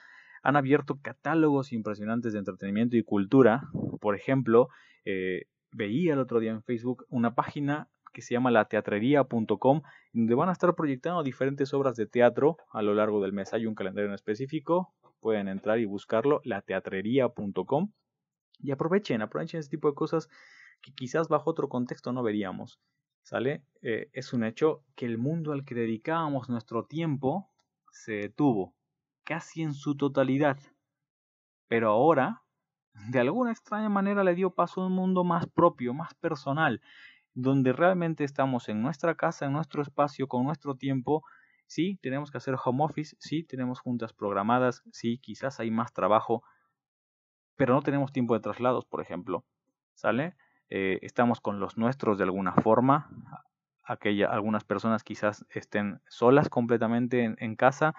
han 0.42 0.56
abierto 0.56 1.00
catálogos 1.02 1.72
impresionantes 1.72 2.32
de 2.32 2.38
entretenimiento 2.38 2.96
y 2.96 3.02
cultura. 3.02 3.68
Por 4.00 4.14
ejemplo, 4.14 4.68
eh, 5.04 5.46
veía 5.72 6.14
el 6.14 6.20
otro 6.20 6.38
día 6.38 6.52
en 6.52 6.62
Facebook 6.62 7.04
una 7.08 7.34
página 7.34 7.88
que 8.12 8.22
se 8.22 8.34
llama 8.34 8.50
lateatrería.com, 8.52 9.82
donde 10.12 10.34
van 10.34 10.48
a 10.48 10.52
estar 10.52 10.74
proyectando 10.74 11.22
diferentes 11.22 11.74
obras 11.74 11.96
de 11.96 12.06
teatro 12.06 12.56
a 12.72 12.80
lo 12.82 12.94
largo 12.94 13.20
del 13.20 13.32
mes. 13.32 13.52
Hay 13.52 13.66
un 13.66 13.74
calendario 13.74 14.08
en 14.08 14.14
específico, 14.14 14.94
pueden 15.20 15.48
entrar 15.48 15.78
y 15.80 15.84
buscarlo, 15.84 16.40
lateatrería.com, 16.44 17.92
y 18.60 18.70
aprovechen, 18.70 19.22
aprovechen 19.22 19.60
ese 19.60 19.70
tipo 19.70 19.88
de 19.88 19.94
cosas 19.94 20.28
que 20.80 20.92
quizás 20.92 21.28
bajo 21.28 21.50
otro 21.50 21.68
contexto 21.68 22.12
no 22.12 22.22
veríamos. 22.22 22.80
¿Sale? 23.22 23.62
Eh, 23.82 24.08
es 24.12 24.32
un 24.32 24.42
hecho 24.42 24.84
que 24.96 25.04
el 25.04 25.18
mundo 25.18 25.52
al 25.52 25.64
que 25.64 25.74
dedicábamos 25.74 26.48
nuestro 26.48 26.84
tiempo 26.84 27.50
se 27.90 28.12
detuvo, 28.12 28.74
casi 29.24 29.62
en 29.62 29.74
su 29.74 29.96
totalidad. 29.96 30.58
Pero 31.68 31.90
ahora, 31.90 32.42
de 33.10 33.20
alguna 33.20 33.52
extraña 33.52 33.90
manera, 33.90 34.24
le 34.24 34.34
dio 34.34 34.54
paso 34.54 34.80
a 34.80 34.86
un 34.86 34.92
mundo 34.92 35.24
más 35.24 35.46
propio, 35.46 35.92
más 35.92 36.14
personal, 36.14 36.80
donde 37.34 37.72
realmente 37.72 38.24
estamos 38.24 38.68
en 38.68 38.82
nuestra 38.82 39.14
casa, 39.14 39.46
en 39.46 39.52
nuestro 39.52 39.82
espacio, 39.82 40.26
con 40.26 40.44
nuestro 40.44 40.74
tiempo. 40.76 41.22
Sí, 41.66 41.98
tenemos 42.00 42.30
que 42.30 42.38
hacer 42.38 42.56
home 42.64 42.82
office, 42.84 43.14
sí, 43.20 43.44
tenemos 43.44 43.80
juntas 43.80 44.14
programadas, 44.14 44.82
sí, 44.90 45.18
quizás 45.18 45.60
hay 45.60 45.70
más 45.70 45.92
trabajo, 45.92 46.42
pero 47.56 47.74
no 47.74 47.82
tenemos 47.82 48.10
tiempo 48.10 48.32
de 48.34 48.40
traslados, 48.40 48.86
por 48.86 49.02
ejemplo. 49.02 49.44
¿Sale? 49.92 50.36
Eh, 50.70 50.98
estamos 51.02 51.40
con 51.40 51.60
los 51.60 51.78
nuestros 51.78 52.18
de 52.18 52.24
alguna 52.24 52.52
forma. 52.52 53.08
Aquella, 53.84 54.28
algunas 54.28 54.64
personas 54.64 55.02
quizás 55.02 55.46
estén 55.50 56.00
solas 56.08 56.48
completamente 56.48 57.34
en, 57.38 57.56
casa, 57.56 57.94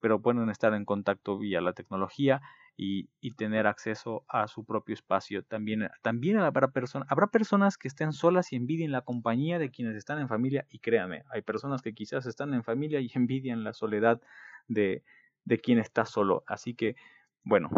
pero 0.00 0.22
pueden 0.22 0.48
estar 0.48 0.72
en 0.74 0.84
contacto 0.84 1.36
vía 1.36 1.60
la 1.60 1.72
tecnología 1.72 2.40
y, 2.76 3.08
y 3.20 3.32
tener 3.32 3.66
acceso 3.66 4.24
a 4.28 4.46
su 4.46 4.64
propio 4.64 4.94
espacio. 4.94 5.42
También, 5.42 5.88
también 6.00 6.38
habrá, 6.38 6.70
habrá 7.08 7.26
personas 7.26 7.76
que 7.76 7.88
estén 7.88 8.12
solas 8.12 8.52
y 8.52 8.56
envidien 8.56 8.92
la 8.92 9.00
compañía 9.00 9.58
de 9.58 9.70
quienes 9.70 9.96
están 9.96 10.20
en 10.20 10.28
familia. 10.28 10.64
Y 10.70 10.78
créanme, 10.78 11.24
hay 11.28 11.42
personas 11.42 11.82
que 11.82 11.92
quizás 11.92 12.26
están 12.26 12.54
en 12.54 12.62
familia 12.62 13.00
y 13.00 13.10
envidian 13.14 13.64
la 13.64 13.72
soledad 13.72 14.20
de, 14.68 15.02
de 15.44 15.58
quien 15.58 15.78
está 15.78 16.04
solo. 16.04 16.44
Así 16.46 16.74
que, 16.74 16.94
bueno, 17.42 17.68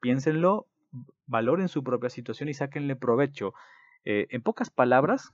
piénsenlo, 0.00 0.66
valoren 1.26 1.68
su 1.68 1.84
propia 1.84 2.10
situación 2.10 2.48
y 2.48 2.54
sáquenle 2.54 2.96
provecho. 2.96 3.54
Eh, 4.04 4.26
en 4.30 4.42
pocas 4.42 4.70
palabras, 4.70 5.32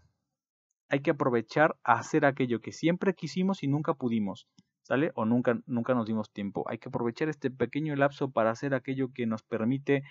hay 0.89 1.01
que 1.01 1.11
aprovechar 1.11 1.77
a 1.85 1.95
hacer 1.95 2.25
aquello 2.25 2.61
que 2.61 2.73
siempre 2.73 3.15
quisimos 3.15 3.63
y 3.63 3.69
nunca 3.69 3.95
pudimos, 3.95 4.49
¿sale? 4.83 5.13
O 5.15 5.25
nunca, 5.25 5.61
nunca 5.67 5.95
nos 5.95 6.07
dimos 6.07 6.33
tiempo. 6.33 6.65
Hay 6.69 6.79
que 6.79 6.89
aprovechar 6.89 7.29
este 7.29 7.51
pequeño 7.51 7.95
lapso 7.97 8.31
para 8.31 8.51
hacer 8.51 8.75
aquello 8.75 9.13
que 9.13 9.27
nos 9.27 9.43
permite 9.43 10.03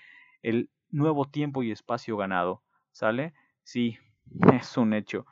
el 0.43 0.69
nuevo 0.89 1.25
tiempo 1.25 1.63
y 1.63 1.71
espacio 1.71 2.17
ganado, 2.17 2.63
¿sale? 2.91 3.33
Sí, 3.63 3.97
es 4.53 4.77
un 4.77 4.93
hecho. 4.93 5.25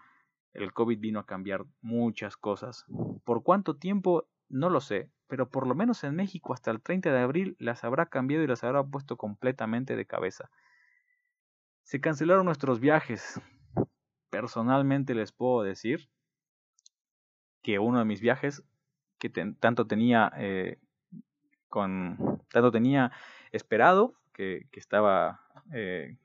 El 0.54 0.74
COVID 0.74 1.00
vino 1.00 1.20
a 1.20 1.26
cambiar 1.26 1.66
muchas 1.82 2.38
cosas. 2.38 2.86
¿Por 3.24 3.44
cuánto 3.44 3.76
tiempo? 3.76 4.28
No 4.50 4.70
lo 4.70 4.82
sé. 4.82 5.10
pero 5.28 5.50
por 5.50 5.66
lo 5.66 5.74
menos 5.74 6.04
en 6.04 6.16
México 6.16 6.54
hasta 6.54 6.70
el 6.70 6.82
30 6.84 7.12
de 7.12 7.20
abril 7.20 7.56
las 7.60 7.84
habrá 7.84 8.06
cambiado 8.06 8.44
y 8.44 8.48
las 8.48 8.64
habrá 8.64 8.84
puesto 8.84 9.18
completamente 9.18 9.96
de 9.96 10.06
cabeza. 10.06 10.52
Se 11.86 12.02
cancelaron 12.02 12.48
nuestros 12.48 12.80
viajes. 12.80 13.40
Personalmente 14.32 15.14
les 15.14 15.32
puedo 15.32 15.62
decir 15.62 16.10
que 17.62 17.78
uno 17.78 18.00
de 18.00 18.06
mis 18.06 18.22
viajes, 18.22 18.64
que 19.20 19.30
tanto 19.30 19.86
tenía 19.86 20.32
eh, 20.36 20.80
con 21.70 22.42
tanto 22.50 22.72
tenía 22.72 23.12
esperado, 23.52 24.16
que, 24.34 24.68
que 24.72 24.80
estaba 24.80 25.42
eh, 25.72 26.18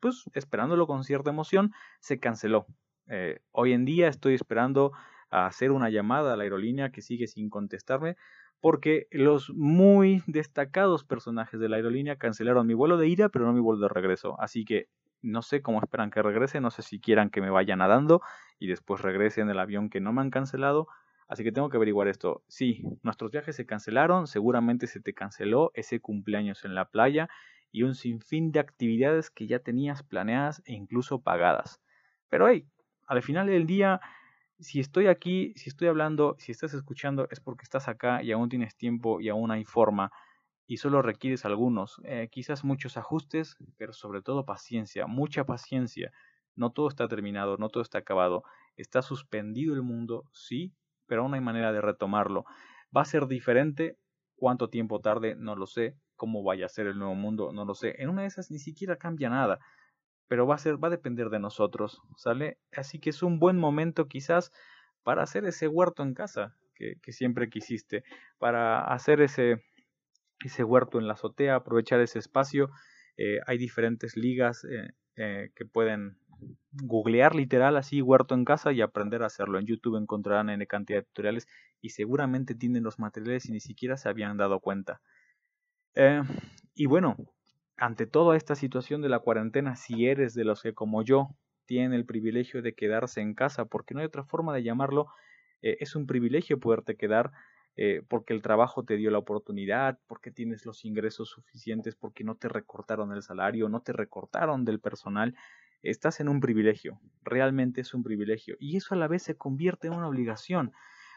pues 0.00 0.24
esperándolo 0.34 0.86
con 0.86 1.02
cierta 1.02 1.30
emoción, 1.30 1.72
se 2.00 2.20
canceló. 2.20 2.66
Eh, 3.06 3.40
hoy 3.52 3.72
en 3.72 3.86
día 3.86 4.06
estoy 4.06 4.34
esperando 4.34 4.92
a 5.30 5.46
hacer 5.46 5.70
una 5.70 5.88
llamada 5.88 6.34
a 6.34 6.36
la 6.36 6.42
aerolínea 6.42 6.92
que 6.92 7.00
sigue 7.00 7.26
sin 7.26 7.48
contestarme 7.48 8.18
porque 8.60 9.06
los 9.10 9.50
muy 9.50 10.22
destacados 10.26 11.04
personajes 11.04 11.58
de 11.60 11.68
la 11.68 11.76
aerolínea 11.76 12.16
cancelaron 12.16 12.66
mi 12.66 12.74
vuelo 12.74 12.96
de 12.96 13.08
ida 13.08 13.28
pero 13.28 13.46
no 13.46 13.52
mi 13.52 13.60
vuelo 13.60 13.80
de 13.80 13.88
regreso. 13.88 14.36
Así 14.40 14.64
que 14.64 14.88
no 15.22 15.42
sé 15.42 15.62
cómo 15.62 15.80
esperan 15.80 16.10
que 16.10 16.22
regrese, 16.22 16.60
no 16.60 16.70
sé 16.70 16.82
si 16.82 17.00
quieran 17.00 17.30
que 17.30 17.40
me 17.40 17.50
vaya 17.50 17.76
nadando 17.76 18.22
y 18.58 18.68
después 18.68 19.02
regrese 19.02 19.40
en 19.40 19.50
el 19.50 19.58
avión 19.58 19.90
que 19.90 20.00
no 20.00 20.12
me 20.12 20.20
han 20.20 20.30
cancelado. 20.30 20.88
Así 21.28 21.44
que 21.44 21.52
tengo 21.52 21.68
que 21.68 21.76
averiguar 21.76 22.08
esto. 22.08 22.42
Sí, 22.48 22.82
nuestros 23.02 23.30
viajes 23.30 23.54
se 23.54 23.64
cancelaron, 23.64 24.26
seguramente 24.26 24.86
se 24.86 25.00
te 25.00 25.14
canceló 25.14 25.70
ese 25.74 26.00
cumpleaños 26.00 26.64
en 26.64 26.74
la 26.74 26.86
playa 26.86 27.28
y 27.70 27.84
un 27.84 27.94
sinfín 27.94 28.50
de 28.50 28.60
actividades 28.60 29.30
que 29.30 29.46
ya 29.46 29.60
tenías 29.60 30.02
planeadas 30.02 30.62
e 30.64 30.72
incluso 30.72 31.22
pagadas. 31.22 31.80
Pero 32.28 32.48
hey, 32.48 32.66
al 33.06 33.22
final 33.22 33.46
del 33.46 33.66
día, 33.66 34.00
si 34.60 34.80
estoy 34.80 35.06
aquí, 35.06 35.52
si 35.56 35.70
estoy 35.70 35.88
hablando, 35.88 36.36
si 36.38 36.52
estás 36.52 36.74
escuchando, 36.74 37.26
es 37.30 37.40
porque 37.40 37.64
estás 37.64 37.88
acá 37.88 38.22
y 38.22 38.32
aún 38.32 38.48
tienes 38.48 38.76
tiempo 38.76 39.20
y 39.20 39.28
aún 39.28 39.50
hay 39.50 39.64
forma 39.64 40.10
y 40.66 40.76
solo 40.76 41.02
requieres 41.02 41.44
algunos, 41.44 42.00
eh, 42.04 42.28
quizás 42.30 42.62
muchos 42.62 42.96
ajustes, 42.96 43.56
pero 43.76 43.92
sobre 43.92 44.22
todo 44.22 44.44
paciencia, 44.44 45.08
mucha 45.08 45.44
paciencia. 45.44 46.12
No 46.54 46.70
todo 46.70 46.88
está 46.88 47.08
terminado, 47.08 47.56
no 47.56 47.70
todo 47.70 47.82
está 47.82 47.98
acabado. 47.98 48.44
Está 48.76 49.02
suspendido 49.02 49.74
el 49.74 49.82
mundo, 49.82 50.24
sí, 50.32 50.72
pero 51.06 51.22
aún 51.22 51.34
hay 51.34 51.40
manera 51.40 51.72
de 51.72 51.80
retomarlo. 51.80 52.44
¿Va 52.96 53.02
a 53.02 53.04
ser 53.04 53.26
diferente? 53.26 53.98
¿Cuánto 54.36 54.70
tiempo 54.70 55.00
tarde? 55.00 55.34
No 55.34 55.56
lo 55.56 55.66
sé 55.66 55.96
cómo 56.14 56.44
vaya 56.44 56.66
a 56.66 56.68
ser 56.68 56.86
el 56.86 56.98
nuevo 56.98 57.16
mundo, 57.16 57.50
no 57.52 57.64
lo 57.64 57.74
sé. 57.74 58.00
En 58.00 58.08
una 58.08 58.22
de 58.22 58.28
esas 58.28 58.52
ni 58.52 58.60
siquiera 58.60 58.96
cambia 58.96 59.28
nada, 59.28 59.58
pero 60.30 60.46
va 60.46 60.54
a 60.54 60.58
ser, 60.58 60.82
va 60.82 60.86
a 60.86 60.92
depender 60.92 61.28
de 61.28 61.40
nosotros, 61.40 62.02
¿sale? 62.16 62.56
Así 62.70 63.00
que 63.00 63.10
es 63.10 63.24
un 63.24 63.40
buen 63.40 63.58
momento 63.58 64.06
quizás 64.06 64.52
para 65.02 65.24
hacer 65.24 65.44
ese 65.44 65.66
huerto 65.66 66.04
en 66.04 66.14
casa 66.14 66.56
que, 66.76 67.12
siempre 67.12 67.50
quisiste, 67.50 68.04
para 68.38 68.84
hacer 68.84 69.22
ese, 69.22 69.64
ese 70.44 70.62
huerto 70.62 71.00
en 71.00 71.08
la 71.08 71.14
azotea, 71.14 71.56
aprovechar 71.56 71.98
ese 71.98 72.20
espacio. 72.20 72.70
Eh, 73.16 73.40
hay 73.44 73.58
diferentes 73.58 74.16
ligas 74.16 74.64
eh, 74.64 74.90
eh, 75.16 75.50
que 75.56 75.66
pueden 75.66 76.16
googlear 76.70 77.34
literal 77.34 77.76
así 77.76 78.00
huerto 78.00 78.36
en 78.36 78.44
casa 78.44 78.70
y 78.70 78.82
aprender 78.82 79.24
a 79.24 79.26
hacerlo. 79.26 79.58
En 79.58 79.66
YouTube 79.66 79.96
encontrarán 79.96 80.48
N 80.48 80.64
cantidad 80.68 81.00
de 81.00 81.06
tutoriales 81.06 81.48
y 81.80 81.88
seguramente 81.88 82.54
tienen 82.54 82.84
los 82.84 83.00
materiales 83.00 83.46
y 83.46 83.52
ni 83.52 83.60
siquiera 83.60 83.96
se 83.96 84.08
habían 84.08 84.36
dado 84.36 84.60
cuenta. 84.60 85.02
Y 86.76 86.86
bueno, 86.86 87.16
ante 87.80 88.06
toda 88.06 88.36
esta 88.36 88.54
situación 88.54 89.00
de 89.00 89.08
la 89.08 89.20
cuarentena, 89.20 89.74
si 89.74 90.06
eres 90.06 90.34
de 90.34 90.44
los 90.44 90.62
que 90.62 90.74
como 90.74 91.02
yo 91.02 91.30
tienen 91.64 91.94
el 91.94 92.04
privilegio 92.04 92.60
de 92.60 92.74
quedarse 92.74 93.22
en 93.22 93.34
casa, 93.34 93.64
porque 93.64 93.94
no 93.94 94.00
hay 94.00 94.06
otra 94.06 94.22
forma 94.22 94.54
de 94.54 94.62
llamarlo, 94.62 95.06
eh, 95.62 95.78
es 95.80 95.96
un 95.96 96.06
privilegio 96.06 96.60
poderte 96.60 96.96
quedar 96.96 97.32
eh, 97.76 98.02
porque 98.06 98.34
el 98.34 98.42
trabajo 98.42 98.84
te 98.84 98.96
dio 98.96 99.10
la 99.10 99.18
oportunidad, 99.18 99.98
porque 100.06 100.30
tienes 100.30 100.66
los 100.66 100.84
ingresos 100.84 101.30
suficientes, 101.30 101.96
porque 101.96 102.22
no 102.22 102.34
te 102.34 102.48
recortaron 102.48 103.12
el 103.12 103.22
salario, 103.22 103.70
no 103.70 103.80
te 103.80 103.94
recortaron 103.94 104.66
del 104.66 104.80
personal, 104.80 105.34
estás 105.82 106.20
en 106.20 106.28
un 106.28 106.40
privilegio, 106.40 107.00
realmente 107.22 107.80
es 107.80 107.94
un 107.94 108.02
privilegio, 108.02 108.56
y 108.58 108.76
eso 108.76 108.94
a 108.94 108.98
la 108.98 109.08
vez 109.08 109.22
se 109.22 109.38
convierte 109.38 109.86
en 109.86 109.94
una 109.94 110.08
obligación 110.08 110.72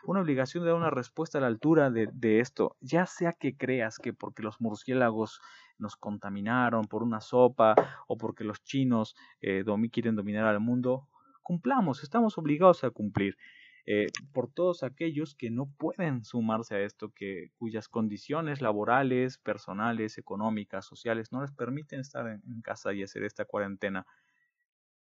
una 0.06 0.22
obligación 0.22 0.64
de 0.64 0.70
dar 0.70 0.78
una 0.78 0.90
respuesta 0.90 1.38
a 1.38 1.42
la 1.42 1.48
altura 1.48 1.90
de, 1.90 2.40
esto, 2.40 2.76
ya 2.82 3.06
sea 3.06 3.34
que 3.34 3.56
creas 3.56 3.98
que 3.98 4.14
porque 4.14 4.44
los 4.44 4.60
murciélagos 4.60 5.40
nos 5.78 5.96
contaminaron 5.96 6.86
por 6.86 7.04
una 7.04 7.22
sopa 7.22 7.76
o 8.08 8.18
porque 8.18 8.44
los 8.44 8.64
chinos 8.64 9.16
eh, 9.42 9.64
quieren 9.92 10.16
dominar 10.16 10.46
al 10.46 10.60
mundo, 10.60 11.08
cumplamos, 11.42 12.04
estamos 12.04 12.38
obligados 12.38 12.84
a 12.84 12.90
cumplir. 12.90 13.38
Eh, 13.86 14.08
por 14.32 14.50
todos 14.50 14.82
aquellos 14.84 15.36
que 15.36 15.52
no 15.52 15.70
pueden 15.78 16.24
sumarse 16.24 16.76
a 16.76 16.80
esto, 16.80 17.12
que, 17.14 17.52
cuyas 17.58 17.90
condiciones 17.90 18.62
laborales, 18.62 19.38
personales, 19.38 20.18
económicas, 20.18 20.86
sociales 20.86 21.34
no 21.34 21.42
les 21.42 21.52
permiten 21.52 22.00
estar 22.00 22.28
en 22.28 22.62
casa 22.62 22.94
y 22.94 23.04
hacer 23.04 23.24
esta 23.24 23.44
cuarentena. 23.44 24.06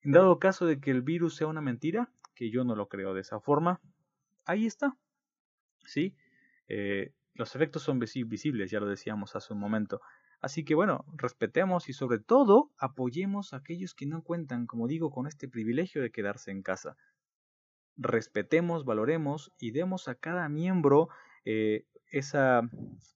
En 0.01 0.13
dado 0.13 0.39
caso 0.39 0.65
de 0.65 0.79
que 0.79 0.91
el 0.91 1.01
virus 1.01 1.35
sea 1.35 1.47
una 1.47 1.59
mentira, 1.59 2.09
que 2.35 2.49
yo 2.49 2.63
no 2.63 2.73
lo 2.73 2.87
creo 2.87 3.13
de 3.13 3.19
esa 3.19 3.41
forma, 3.41 3.81
ahí 4.49 4.65
está. 4.65 4.97
¿Sí? 5.85 6.15
Eh, 6.67 7.13
los 7.35 7.55
efectos 7.55 7.83
son 7.83 7.99
visibles, 7.99 8.71
ya 8.71 8.79
lo 8.79 8.87
decíamos 8.87 9.35
hace 9.35 9.53
un 9.53 9.59
momento. 9.59 10.01
Así 10.41 10.65
que 10.65 10.75
bueno, 10.75 11.05
respetemos 11.15 11.89
y 11.89 11.93
sobre 11.93 12.19
todo 12.19 12.71
apoyemos 12.77 13.53
a 13.53 13.57
aquellos 13.57 13.93
que 13.93 14.05
no 14.05 14.23
cuentan, 14.23 14.65
como 14.65 14.87
digo, 14.87 15.11
con 15.11 15.27
este 15.27 15.47
privilegio 15.47 16.01
de 16.01 16.11
quedarse 16.11 16.51
en 16.51 16.63
casa. 16.63 16.97
Respetemos, 17.95 18.85
valoremos 18.85 19.51
y 19.59 19.71
demos 19.71 20.07
a 20.07 20.15
cada 20.15 20.47
miembro 20.49 21.09
eh, 21.45 21.85
esa, 22.11 22.61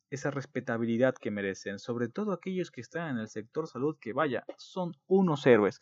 esa 0.09 0.31
respetabilidad 0.31 1.15
que 1.15 1.31
merecen, 1.31 1.79
sobre 1.79 2.09
todo 2.09 2.33
aquellos 2.33 2.69
que 2.69 2.81
están 2.81 3.11
en 3.11 3.17
el 3.17 3.29
sector 3.29 3.67
salud, 3.67 3.97
que 3.99 4.13
vaya, 4.13 4.43
son 4.57 4.93
unos 5.07 5.45
héroes 5.47 5.79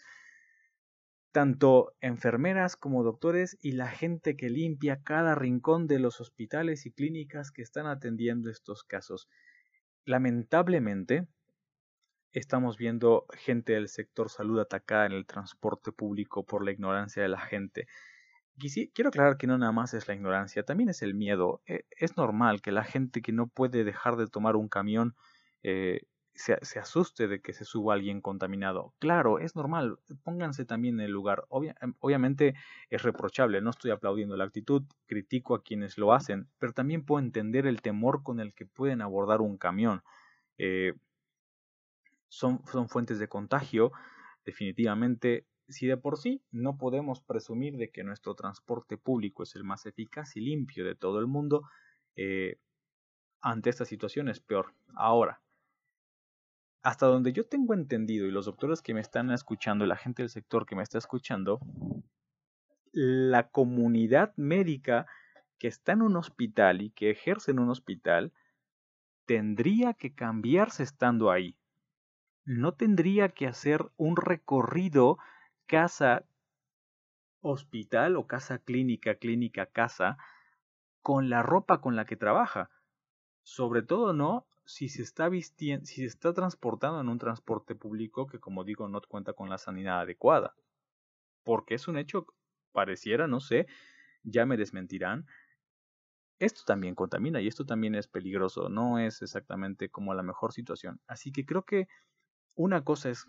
tanto 1.31 1.93
enfermeras 2.01 2.75
como 2.75 3.03
doctores 3.03 3.57
y 3.61 3.73
la 3.73 3.87
gente 3.87 4.35
que 4.35 4.49
limpia 4.49 5.01
cada 5.03 5.35
rincón 5.35 5.87
de 5.87 5.99
los 5.99 6.19
hospitales 6.19 6.85
y 6.85 6.91
clínicas 6.91 7.51
que 7.51 7.61
están 7.61 7.87
atendiendo 7.87 8.49
estos 8.49 8.83
casos. 8.83 9.29
Lamentablemente, 10.05 11.27
estamos 12.33 12.77
viendo 12.77 13.25
gente 13.33 13.73
del 13.73 13.87
sector 13.87 14.29
salud 14.29 14.59
atacada 14.59 15.05
en 15.05 15.13
el 15.13 15.25
transporte 15.25 15.91
público 15.91 16.45
por 16.45 16.65
la 16.65 16.71
ignorancia 16.71 17.21
de 17.21 17.29
la 17.29 17.39
gente. 17.39 17.87
Quiero 18.93 19.09
aclarar 19.09 19.37
que 19.37 19.47
no 19.47 19.57
nada 19.57 19.71
más 19.71 19.93
es 19.93 20.07
la 20.07 20.13
ignorancia, 20.13 20.63
también 20.63 20.89
es 20.89 21.01
el 21.01 21.15
miedo. 21.15 21.61
E, 21.65 21.85
es 21.91 22.17
normal 22.17 22.61
que 22.61 22.71
la 22.71 22.83
gente 22.83 23.21
que 23.21 23.31
no 23.31 23.47
puede 23.47 23.83
dejar 23.83 24.17
de 24.17 24.27
tomar 24.27 24.55
un 24.55 24.67
camión 24.67 25.15
eh, 25.63 26.01
se, 26.33 26.79
asuste 26.79 27.27
de 27.27 27.41
que 27.41 27.53
se 27.53 27.65
suba 27.65 27.93
alguien 27.93 28.21
contaminado. 28.21 28.93
Claro, 28.99 29.39
es 29.39 29.55
normal, 29.55 29.99
pónganse 30.23 30.65
también 30.65 30.95
en 30.95 31.05
el 31.05 31.11
lugar. 31.11 31.45
Em, 31.81 31.93
obviamente 31.99 32.55
es 32.89 33.03
reprochable, 33.03 33.61
no 33.61 33.69
estoy 33.69 33.91
aplaudiendo 33.91 34.37
la 34.37 34.45
actitud, 34.45 34.83
critico 35.07 35.55
a 35.55 35.63
quienes 35.63 35.97
lo 35.97 36.13
hacen, 36.13 36.47
pero 36.57 36.73
también 36.73 37.05
puedo 37.05 37.23
entender 37.23 37.67
el 37.67 37.81
temor 37.81 38.23
con 38.23 38.39
el 38.39 38.53
que 38.53 38.65
pueden 38.65 39.01
abordar 39.01 39.41
un 39.41 39.57
camión. 39.57 40.03
Eh, 40.57 40.93
son, 42.29 42.61
son 42.65 42.87
fuentes 42.87 43.19
de 43.19 43.27
contagio, 43.27 43.91
definitivamente. 44.45 45.45
Si 45.67 45.87
de 45.87 45.97
por 45.97 46.17
sí 46.17 46.41
no 46.51 46.77
podemos 46.77 47.21
presumir 47.21 47.77
de 47.77 47.91
que 47.91 48.03
nuestro 48.03 48.35
transporte 48.35 48.97
público 48.97 49.43
es 49.43 49.55
el 49.55 49.63
más 49.63 49.85
eficaz 49.85 50.35
y 50.35 50.41
limpio 50.41 50.85
de 50.85 50.95
todo 50.95 51.19
el 51.19 51.27
mundo, 51.27 51.63
eh, 52.15 52.57
ante 53.41 53.69
esta 53.69 53.85
situación 53.85 54.29
es 54.29 54.39
peor. 54.39 54.73
Ahora, 54.95 55.41
hasta 56.83 57.05
donde 57.05 57.33
yo 57.33 57.45
tengo 57.45 57.73
entendido 57.73 58.27
y 58.27 58.31
los 58.31 58.45
doctores 58.45 58.81
que 58.81 58.93
me 58.93 59.01
están 59.01 59.31
escuchando, 59.31 59.85
la 59.85 59.95
gente 59.95 60.23
del 60.23 60.29
sector 60.29 60.65
que 60.65 60.75
me 60.75 60.83
está 60.83 60.97
escuchando, 60.97 61.59
la 62.91 63.49
comunidad 63.49 64.33
médica 64.35 65.05
que 65.57 65.67
está 65.67 65.91
en 65.91 66.01
un 66.01 66.15
hospital 66.15 66.81
y 66.81 66.89
que 66.89 67.11
ejerce 67.11 67.51
en 67.51 67.59
un 67.59 67.69
hospital 67.69 68.33
tendría 69.25 69.93
que 69.93 70.13
cambiarse 70.13 70.83
estando 70.83 71.29
ahí. 71.29 71.55
No 72.43 72.73
tendría 72.73 73.29
que 73.29 73.47
hacer 73.47 73.91
un 73.95 74.15
recorrido 74.15 75.19
casa 75.67 76.25
hospital 77.41 78.17
o 78.17 78.25
casa 78.25 78.57
clínica, 78.57 79.15
clínica 79.15 79.67
casa 79.67 80.17
con 81.01 81.29
la 81.29 81.43
ropa 81.43 81.79
con 81.79 81.95
la 81.95 82.05
que 82.05 82.15
trabaja. 82.15 82.69
Sobre 83.43 83.83
todo 83.83 84.13
no 84.13 84.47
si 84.71 84.87
se 84.87 85.01
está 85.01 85.27
vistiendo, 85.27 85.85
si 85.85 85.95
se 85.95 86.05
está 86.05 86.33
transportando 86.33 87.01
en 87.01 87.09
un 87.09 87.17
transporte 87.17 87.75
público 87.75 88.27
que 88.27 88.39
como 88.39 88.63
digo 88.63 88.87
no 88.87 89.01
cuenta 89.01 89.33
con 89.33 89.49
la 89.49 89.57
sanidad 89.57 89.99
adecuada. 89.99 90.55
Porque 91.43 91.75
es 91.75 91.87
un 91.87 91.97
hecho, 91.97 92.27
pareciera, 92.71 93.27
no 93.27 93.41
sé, 93.41 93.67
ya 94.23 94.45
me 94.45 94.57
desmentirán. 94.57 95.25
Esto 96.39 96.61
también 96.65 96.95
contamina 96.95 97.41
y 97.41 97.47
esto 97.47 97.65
también 97.65 97.95
es 97.95 98.07
peligroso, 98.07 98.69
no 98.69 98.97
es 98.97 99.21
exactamente 99.21 99.89
como 99.89 100.13
la 100.13 100.23
mejor 100.23 100.53
situación. 100.53 101.01
Así 101.05 101.31
que 101.31 101.45
creo 101.45 101.63
que 101.63 101.87
una 102.55 102.83
cosa 102.83 103.09
es 103.09 103.27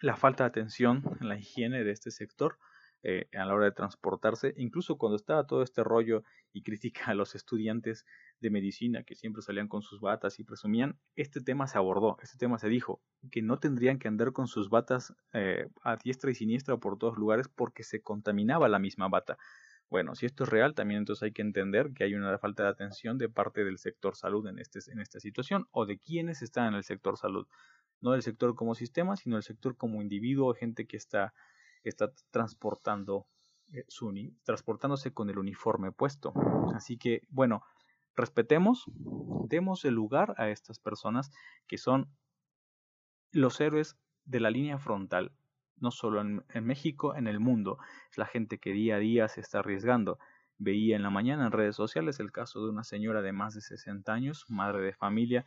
la 0.00 0.16
falta 0.16 0.44
de 0.44 0.48
atención 0.48 1.02
en 1.20 1.28
la 1.28 1.38
higiene 1.38 1.84
de 1.84 1.90
este 1.90 2.10
sector 2.10 2.58
eh, 3.02 3.28
a 3.32 3.44
la 3.46 3.54
hora 3.54 3.66
de 3.66 3.72
transportarse, 3.72 4.54
incluso 4.56 4.98
cuando 4.98 5.16
estaba 5.16 5.46
todo 5.46 5.62
este 5.62 5.82
rollo 5.82 6.22
y 6.52 6.62
crítica 6.62 7.06
a 7.06 7.14
los 7.14 7.34
estudiantes 7.34 8.04
de 8.44 8.50
medicina 8.50 9.04
que 9.04 9.14
siempre 9.14 9.40
salían 9.40 9.68
con 9.68 9.80
sus 9.80 10.00
batas 10.00 10.38
y 10.38 10.44
presumían, 10.44 10.98
este 11.16 11.40
tema 11.40 11.66
se 11.66 11.78
abordó, 11.78 12.18
este 12.22 12.36
tema 12.36 12.58
se 12.58 12.68
dijo, 12.68 13.00
que 13.32 13.40
no 13.40 13.58
tendrían 13.58 13.98
que 13.98 14.06
andar 14.06 14.32
con 14.32 14.48
sus 14.48 14.68
batas 14.68 15.14
eh, 15.32 15.66
a 15.82 15.96
diestra 15.96 16.30
y 16.30 16.34
siniestra 16.34 16.76
por 16.76 16.98
todos 16.98 17.16
lugares 17.16 17.48
porque 17.48 17.82
se 17.84 18.02
contaminaba 18.02 18.68
la 18.68 18.78
misma 18.78 19.08
bata. 19.08 19.38
Bueno, 19.88 20.14
si 20.14 20.26
esto 20.26 20.44
es 20.44 20.50
real, 20.50 20.74
también 20.74 20.98
entonces 20.98 21.22
hay 21.22 21.32
que 21.32 21.40
entender 21.40 21.92
que 21.94 22.04
hay 22.04 22.14
una 22.14 22.36
falta 22.38 22.64
de 22.64 22.68
atención 22.68 23.16
de 23.16 23.30
parte 23.30 23.64
del 23.64 23.78
sector 23.78 24.14
salud 24.14 24.46
en, 24.46 24.58
este, 24.58 24.80
en 24.92 25.00
esta 25.00 25.20
situación 25.20 25.66
o 25.70 25.86
de 25.86 25.98
quienes 25.98 26.42
están 26.42 26.68
en 26.68 26.74
el 26.74 26.84
sector 26.84 27.16
salud. 27.16 27.46
No 28.02 28.12
del 28.12 28.22
sector 28.22 28.54
como 28.54 28.74
sistema, 28.74 29.16
sino 29.16 29.36
del 29.36 29.42
sector 29.42 29.76
como 29.76 30.02
individuo, 30.02 30.52
gente 30.52 30.86
que 30.86 30.98
está, 30.98 31.32
está 31.82 32.12
transportando 32.30 33.26
eh, 33.72 33.84
su, 33.88 34.12
transportándose 34.42 35.14
con 35.14 35.30
el 35.30 35.38
uniforme 35.38 35.92
puesto. 35.92 36.34
Así 36.74 36.98
que, 36.98 37.22
bueno, 37.30 37.62
respetemos, 38.16 38.84
demos 39.48 39.84
el 39.84 39.94
lugar 39.94 40.34
a 40.38 40.48
estas 40.48 40.78
personas 40.78 41.30
que 41.66 41.78
son 41.78 42.08
los 43.32 43.60
héroes 43.60 43.96
de 44.24 44.40
la 44.40 44.50
línea 44.50 44.78
frontal, 44.78 45.32
no 45.76 45.90
solo 45.90 46.20
en, 46.20 46.44
México, 46.64 47.14
en 47.16 47.26
el 47.26 47.40
mundo. 47.40 47.78
Es 48.10 48.18
la 48.18 48.26
gente 48.26 48.58
que 48.58 48.72
día 48.72 48.96
a 48.96 48.98
día 48.98 49.28
se 49.28 49.40
está 49.40 49.58
arriesgando. 49.58 50.18
Veía 50.56 50.96
en 50.96 51.02
la 51.02 51.10
mañana 51.10 51.46
en 51.46 51.52
redes 51.52 51.76
sociales 51.76 52.20
el 52.20 52.30
caso 52.30 52.64
de 52.64 52.70
una 52.70 52.84
señora 52.84 53.22
de 53.22 53.32
más 53.32 53.54
de 53.54 53.60
60 53.60 54.12
años, 54.12 54.44
madre 54.48 54.82
de 54.82 54.92
familia, 54.92 55.44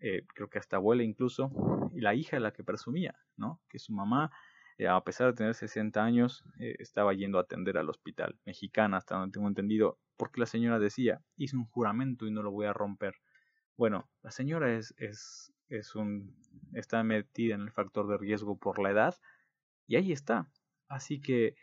eh, 0.00 0.24
creo 0.34 0.48
que 0.48 0.58
hasta 0.58 0.76
abuela 0.76 1.02
incluso, 1.02 1.50
y 1.92 2.00
la 2.00 2.14
hija 2.14 2.38
la 2.38 2.52
que 2.52 2.64
presumía, 2.64 3.16
¿no? 3.36 3.60
Que 3.68 3.78
su 3.78 3.92
mamá, 3.92 4.30
eh, 4.78 4.86
a 4.86 5.02
pesar 5.02 5.26
de 5.26 5.32
tener 5.34 5.54
60 5.54 6.02
años, 6.02 6.44
eh, 6.60 6.76
estaba 6.78 7.12
yendo 7.12 7.38
a 7.38 7.42
atender 7.42 7.78
al 7.78 7.90
hospital 7.90 8.38
mexicana, 8.46 8.96
hasta 8.96 9.16
donde 9.16 9.32
tengo 9.32 9.48
entendido, 9.48 9.98
porque 10.16 10.40
la 10.40 10.46
señora 10.46 10.78
decía, 10.78 11.20
hice 11.36 11.56
un 11.56 11.66
juramento 11.66 12.26
y 12.26 12.30
no 12.30 12.42
lo 12.42 12.52
voy 12.52 12.66
a 12.66 12.72
romper. 12.72 13.16
Bueno, 13.76 14.08
la 14.22 14.30
señora 14.30 14.72
es, 14.72 14.94
es, 14.96 15.52
es 15.68 15.96
un, 15.96 16.36
está 16.74 17.02
metida 17.02 17.56
en 17.56 17.62
el 17.62 17.72
factor 17.72 18.06
de 18.08 18.18
riesgo 18.18 18.56
por 18.56 18.78
la 18.80 18.90
edad 18.90 19.16
y 19.88 19.96
ahí 19.96 20.12
está. 20.12 20.48
Así 20.86 21.20
que 21.20 21.56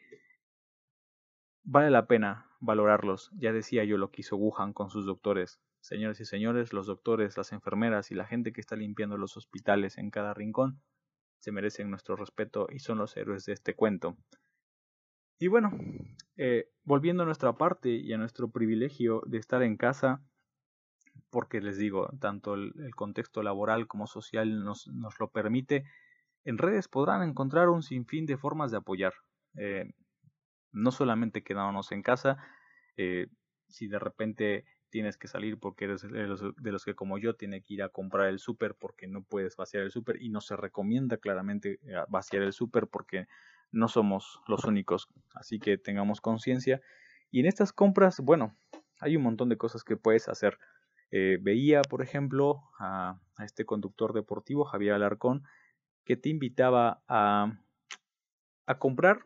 vale 1.63 1.89
la 1.91 2.07
pena 2.07 2.49
valorarlos. 2.59 3.32
Ya 3.36 3.53
decía 3.53 3.86
yo 3.86 3.97
lo 3.97 4.11
que 4.11 4.22
hizo 4.22 4.36
Wuhan 4.36 4.74
con 4.74 4.89
sus 4.89 5.05
doctores. 5.05 5.61
Señores 5.80 6.20
y 6.20 6.26
señores, 6.26 6.74
los 6.74 6.88
doctores, 6.88 7.38
las 7.38 7.53
enfermeras 7.53 8.11
y 8.11 8.16
la 8.16 8.26
gente 8.26 8.51
que 8.51 8.61
está 8.61 8.76
limpiando 8.76 9.18
los 9.18 9.38
hospitales 9.38 9.97
en 9.97 10.09
cada 10.09 10.34
rincón 10.34 10.82
se 11.46 11.52
merecen 11.52 11.91
nuestro 11.91 12.16
respeto 12.16 12.66
y 12.72 12.80
son 12.80 12.98
los 12.98 13.16
héroes 13.16 13.46
de 13.46 13.54
este 13.54 13.76
cuento. 13.76 14.18
Y 15.38 15.48
bueno, 15.48 15.70
eh, 16.38 16.72
volviendo 16.84 17.22
a 17.22 17.28
nuestra 17.28 17.54
parte 17.54 17.89
y 17.89 18.12
a 18.14 18.18
nuestro 18.18 18.50
privilegio 18.50 19.22
de 19.28 19.38
estar 19.38 19.62
en 19.62 19.78
casa, 19.78 20.24
porque 21.30 21.62
les 21.62 21.78
digo, 21.78 22.10
tanto 22.20 22.56
el, 22.56 22.74
contexto 22.96 23.43
laboral 23.43 23.86
como 23.86 24.08
social 24.08 24.64
nos, 24.64 24.88
lo 25.20 25.30
permite, 25.30 25.84
en 26.46 26.58
redes 26.58 26.88
podrán 26.88 27.22
encontrar 27.22 27.70
un 27.70 27.84
sinfín 27.84 28.26
de 28.26 28.38
formas 28.38 28.72
de 28.72 28.78
apoyar. 28.78 29.14
Eh, 29.56 29.86
no 30.72 30.89
solamente 30.89 31.43
quedándonos 31.43 31.91
en 31.91 32.02
casa, 32.02 32.38
eh, 32.98 33.28
si 33.68 33.88
de 33.88 34.00
repente 34.00 34.66
tienes 34.89 35.17
que 35.17 35.27
salir 35.27 35.59
porque 35.59 35.86
eres 35.86 36.01
de 36.01 36.71
los, 36.71 36.86
que 36.86 36.95
como 36.95 37.17
yo 37.17 37.36
tiene 37.36 37.61
que 37.61 37.73
ir 37.75 37.83
a 37.83 37.89
comprar 37.89 38.27
el 38.27 38.39
súper 38.39 38.75
porque 38.75 39.07
no 39.07 39.23
puedes 39.23 39.55
vaciar 39.55 39.83
el 39.83 39.91
súper 39.91 40.21
y 40.21 40.29
no 40.29 40.41
se 40.41 40.55
recomienda 40.55 41.17
claramente 41.17 41.79
vaciar 42.07 42.43
el 42.43 42.53
súper 42.53 42.88
porque 42.88 43.27
no 43.71 43.88
somos 43.88 44.41
los 44.47 44.63
únicos, 44.63 45.09
así 45.33 45.59
que 45.59 45.77
tengamos 45.77 46.21
conciencia. 46.21 46.81
Y 47.29 47.41
en 47.41 47.45
estas 47.45 47.73
compras, 47.73 48.19
bueno, 48.21 48.55
hay 48.99 49.17
un 49.17 49.23
montón 49.23 49.49
de 49.49 49.57
cosas 49.57 49.83
que 49.83 49.97
puedes 49.97 50.29
hacer. 50.29 50.57
Eh, 51.11 51.38
veía, 51.41 51.81
por 51.81 52.01
ejemplo, 52.01 52.63
a, 52.79 53.19
este 53.43 53.65
conductor 53.65 54.13
deportivo, 54.13 54.63
Javier 54.63 54.93
Alarcón, 54.93 55.43
que 56.05 56.15
te 56.15 56.29
invitaba 56.29 57.03
a, 57.07 57.59
a 58.65 58.79
comprar 58.79 59.19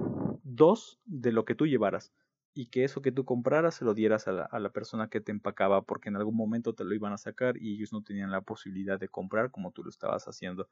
dos 0.43 0.99
de 1.05 1.31
lo 1.31 1.45
que 1.45 1.55
tú 1.55 1.67
llevaras 1.67 2.11
y 2.59 2.65
que 2.65 2.83
eso 2.83 3.01
que 3.01 3.13
tú 3.13 3.23
compraras 3.23 3.75
se 3.75 3.85
lo 3.85 3.93
dieras 3.93 4.27
a 4.27 4.33
la, 4.33 4.43
a 4.43 4.59
la, 4.59 4.69
persona 4.69 5.07
que 5.07 5.21
te 5.21 5.31
empacaba 5.31 5.81
porque 5.81 6.09
en 6.09 6.17
algún 6.17 6.35
momento 6.35 6.73
te 6.73 6.83
lo 6.83 6.93
iban 6.93 7.13
a 7.13 7.17
sacar 7.17 7.55
y 7.55 7.75
ellos 7.75 7.93
no 7.93 8.03
tenían 8.03 8.31
la 8.31 8.41
posibilidad 8.41 8.99
de 8.99 9.07
comprar 9.07 9.49
como 9.49 9.71
tú 9.71 9.81
lo 9.81 9.89
estabas 9.89 10.25
haciendo. 10.25 10.67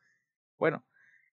Bueno, 0.60 0.84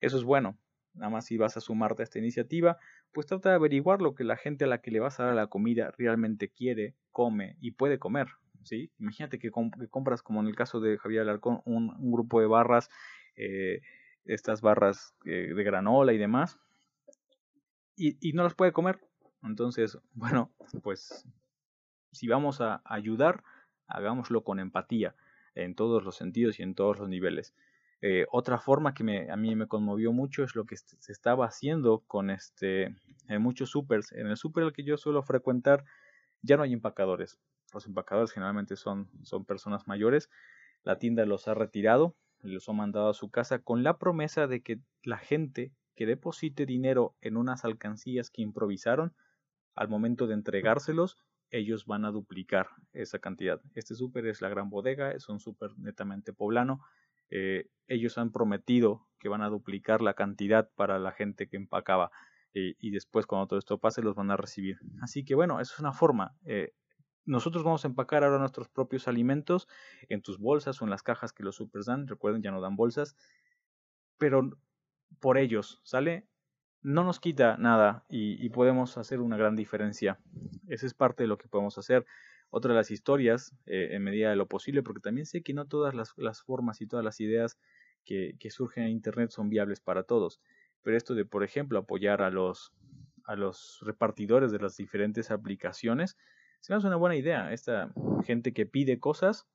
eso 0.00 0.16
es 0.16 0.22
bueno, 0.22 0.56
nada 0.92 1.10
más 1.10 1.26
si 1.26 1.38
vas 1.38 1.56
a 1.56 1.60
sumarte 1.60 2.02
a 2.02 2.04
esta 2.04 2.20
iniciativa, 2.20 2.78
pues 3.12 3.26
trata 3.26 3.48
de 3.48 3.56
averiguar 3.56 4.00
lo 4.00 4.14
que 4.14 4.22
la 4.22 4.36
gente 4.36 4.62
a 4.62 4.68
la 4.68 4.80
que 4.80 4.92
le 4.92 5.00
vas 5.00 5.18
a 5.18 5.24
dar 5.24 5.34
la 5.34 5.48
comida 5.48 5.92
realmente 5.98 6.48
quiere, 6.48 6.94
come 7.10 7.56
y 7.60 7.72
puede 7.72 7.98
comer. 7.98 8.28
¿sí? 8.62 8.92
Imagínate 9.00 9.40
que, 9.40 9.50
compras, 9.50 10.22
como 10.22 10.40
en 10.40 10.46
el 10.46 10.54
caso 10.54 10.78
de 10.78 10.98
Javier 10.98 11.22
Alarcón, 11.22 11.62
un, 11.64 12.12
grupo 12.12 12.38
de 12.38 12.46
barras, 12.46 12.90
eh, 13.34 13.80
estas 14.24 14.60
barras 14.60 15.16
eh, 15.24 15.52
de 15.52 15.64
granola 15.64 16.12
y 16.12 16.18
demás, 16.18 16.60
y, 17.96 18.16
y 18.20 18.34
no 18.34 18.44
las 18.44 18.54
puede 18.54 18.70
comer. 18.70 19.00
Entonces, 19.44 19.98
bueno, 20.14 20.50
pues 20.82 21.24
si 22.12 22.28
vamos 22.28 22.60
a 22.60 22.82
ayudar, 22.84 23.42
hagámoslo 23.86 24.42
con 24.44 24.60
empatía 24.60 25.14
en 25.54 25.74
todos 25.74 26.04
los 26.04 26.16
sentidos 26.16 26.58
y 26.58 26.62
en 26.62 26.74
todos 26.74 26.98
los 26.98 27.08
niveles. 27.08 27.54
Eh, 28.00 28.26
otra 28.30 28.58
forma 28.58 28.92
que 28.92 29.02
me, 29.02 29.30
a 29.30 29.36
mí 29.36 29.54
me 29.56 29.66
conmovió 29.66 30.12
mucho 30.12 30.44
es 30.44 30.54
lo 30.54 30.66
que 30.66 30.76
se 30.76 31.12
estaba 31.12 31.46
haciendo 31.46 32.00
con 32.06 32.28
este, 32.30 32.94
en 33.28 33.42
muchos 33.42 33.70
supers. 33.70 34.12
En 34.12 34.26
el 34.26 34.36
super 34.36 34.64
al 34.64 34.72
que 34.72 34.84
yo 34.84 34.96
suelo 34.96 35.22
frecuentar 35.22 35.84
ya 36.42 36.56
no 36.56 36.64
hay 36.64 36.72
empacadores. 36.72 37.38
Los 37.72 37.86
empacadores 37.86 38.32
generalmente 38.32 38.76
son, 38.76 39.08
son 39.22 39.44
personas 39.44 39.86
mayores. 39.86 40.28
La 40.82 40.98
tienda 40.98 41.24
los 41.24 41.48
ha 41.48 41.54
retirado, 41.54 42.14
los 42.42 42.68
ha 42.68 42.72
mandado 42.72 43.08
a 43.08 43.14
su 43.14 43.30
casa 43.30 43.60
con 43.60 43.82
la 43.82 43.98
promesa 43.98 44.46
de 44.46 44.62
que 44.62 44.80
la 45.02 45.16
gente 45.16 45.72
que 45.96 46.06
deposite 46.06 46.66
dinero 46.66 47.14
en 47.20 47.36
unas 47.36 47.64
alcancías 47.64 48.30
que 48.30 48.42
improvisaron, 48.42 49.14
al 49.74 49.88
momento 49.88 50.26
de 50.26 50.34
entregárselos, 50.34 51.18
ellos 51.50 51.86
van 51.86 52.04
a 52.04 52.10
duplicar 52.10 52.68
esa 52.92 53.18
cantidad. 53.18 53.60
Este 53.74 53.94
súper 53.94 54.26
es 54.26 54.40
la 54.40 54.48
gran 54.48 54.70
bodega, 54.70 55.12
es 55.12 55.28
un 55.28 55.40
súper 55.40 55.76
netamente 55.78 56.32
poblano 56.32 56.80
eh, 57.30 57.68
ellos 57.88 58.18
han 58.18 58.30
prometido 58.30 59.06
que 59.18 59.28
van 59.28 59.42
a 59.42 59.48
duplicar 59.48 60.00
la 60.02 60.14
cantidad 60.14 60.70
para 60.74 60.98
la 60.98 61.12
gente 61.12 61.48
que 61.48 61.56
empacaba 61.56 62.10
eh, 62.54 62.76
y 62.78 62.90
después 62.90 63.26
cuando 63.26 63.46
todo 63.46 63.58
esto 63.58 63.78
pase 63.78 64.02
los 64.02 64.14
van 64.14 64.30
a 64.30 64.36
recibir. 64.36 64.78
Así 65.02 65.24
que 65.24 65.34
bueno, 65.34 65.60
eso 65.60 65.74
es 65.74 65.80
una 65.80 65.92
forma. 65.92 66.36
Eh, 66.44 66.72
nosotros 67.24 67.64
vamos 67.64 67.84
a 67.84 67.88
empacar 67.88 68.22
ahora 68.22 68.38
nuestros 68.38 68.68
propios 68.68 69.08
alimentos 69.08 69.66
en 70.08 70.22
tus 70.22 70.38
bolsas 70.38 70.80
o 70.80 70.84
en 70.84 70.90
las 70.90 71.02
cajas 71.02 71.32
que 71.32 71.42
los 71.42 71.56
supers 71.56 71.86
dan. 71.86 72.06
Recuerden, 72.06 72.42
ya 72.42 72.50
no 72.50 72.60
dan 72.60 72.76
bolsas. 72.76 73.16
Pero 74.18 74.50
por 75.20 75.38
ellos, 75.38 75.80
¿sale? 75.84 76.28
No 76.84 77.02
nos 77.02 77.18
quita 77.18 77.56
nada 77.56 78.04
y, 78.08 78.44
y 78.44 78.50
podemos 78.50 78.96
hacer 78.96 79.20
una 79.20 79.36
gran 79.36 79.56
diferencia. 79.56 80.20
Esa 80.68 80.86
es 80.86 80.94
parte 80.94 81.24
de 81.24 81.26
lo 81.26 81.38
que 81.38 81.48
podemos 81.48 81.76
hacer 81.78 82.06
otra 82.56 82.72
de 82.72 82.78
las 82.78 82.92
historias 82.92 83.52
eh, 83.66 83.88
en 83.90 84.04
medida 84.04 84.30
de 84.30 84.36
lo 84.36 84.46
posible, 84.46 84.84
porque 84.84 85.00
también 85.00 85.26
sé 85.26 85.42
que 85.42 85.52
no 85.54 85.66
todas 85.66 85.92
las, 85.92 86.42
formas 86.42 86.80
y 86.80 86.86
todas 86.86 87.04
las 87.04 87.18
ideas 87.18 87.58
que, 88.04 88.36
surgen 88.50 88.84
en 88.84 88.90
Internet 88.90 89.30
son 89.30 89.48
viables 89.48 89.80
para 89.80 90.04
todos. 90.04 90.40
Pero 90.82 90.96
esto 90.96 91.16
de, 91.16 91.24
por 91.24 91.42
ejemplo, 91.42 91.80
apoyar 91.80 92.22
a 92.22 92.30
los, 92.30 92.72
a 93.24 93.34
los 93.34 93.80
repartidores 93.82 94.52
de 94.52 94.60
las 94.60 94.76
diferentes 94.76 95.32
aplicaciones, 95.32 96.16
se 96.60 96.72
me 96.72 96.76
hace 96.76 96.86
una 96.86 96.94
buena 96.94 97.16
idea. 97.16 97.52
Esta 97.52 97.92
gente 98.24 98.52
que 98.52 98.66
pide 98.66 99.00
cosas 99.00 99.48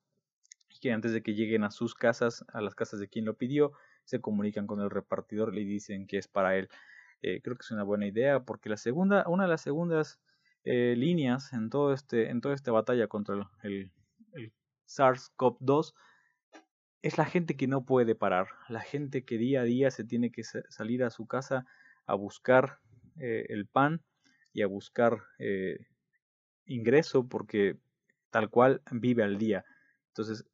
que 0.82 0.92
antes 0.92 1.12
de 1.12 1.22
que 1.22 1.32
lleguen 1.32 1.64
a 1.64 1.70
sus 1.70 1.94
casas, 1.94 2.44
a 2.52 2.60
las 2.60 2.74
casas 2.74 3.00
de 3.00 3.08
quien 3.08 3.24
lo 3.24 3.34
pidió, 3.34 3.72
se 4.04 4.20
comunican 4.20 4.66
con 4.66 4.78
el 4.80 4.90
repartidor 4.90 5.54
y 5.54 5.64
le 5.64 5.64
dicen 5.64 6.06
que 6.06 6.18
es 6.18 6.28
para 6.28 6.54
él. 6.58 6.68
Eh, 7.22 7.40
creo 7.42 7.56
que 7.56 7.62
es 7.62 7.70
una 7.70 7.82
buena 7.82 8.06
idea 8.06 8.40
porque 8.40 8.68
la 8.68 8.76
segunda, 8.76 9.24
una 9.28 9.44
de 9.44 9.50
las 9.50 9.60
segundas 9.60 10.20
eh, 10.64 10.94
líneas 10.96 11.52
en 11.52 11.70
todo 11.70 11.92
este 11.92 12.30
en 12.30 12.40
toda 12.40 12.54
esta 12.54 12.72
batalla 12.72 13.08
contra 13.08 13.50
el, 13.62 13.92
el, 14.34 14.52
SARS-CoV-2 14.86 15.94
es 17.02 17.18
la 17.18 17.24
gente 17.24 17.56
que 17.56 17.66
no 17.66 17.84
puede 17.84 18.14
parar, 18.14 18.48
la 18.68 18.80
gente 18.80 19.24
que 19.24 19.38
día 19.38 19.60
a 19.60 19.64
día 19.64 19.90
se 19.90 20.04
tiene 20.04 20.32
que 20.32 20.42
salir 20.44 21.04
a 21.04 21.10
su 21.10 21.26
casa 21.26 21.64
a 22.06 22.14
buscar 22.14 22.80
eh, 23.18 23.46
el 23.48 23.66
pan 23.66 24.02
y 24.52 24.62
a 24.62 24.66
buscar 24.66 25.22
ingreso 26.66 27.28
porque 27.28 27.78
tal 28.30 28.50
cual 28.50 28.82
vive 28.90 29.22
al 29.22 29.38
día. 29.38 29.64
Entonces, 30.08 30.44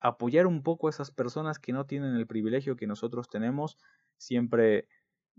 apoyar 0.00 0.46
un 0.46 0.62
poco 0.62 0.88
a 0.88 0.90
esas 0.90 1.10
personas 1.10 1.58
que 1.58 1.72
no 1.72 1.86
tienen 1.86 2.16
el 2.16 2.26
privilegio 2.26 2.76
que 2.76 2.86
nosotros 2.86 3.28
tenemos 3.28 3.78
siempre 4.18 4.88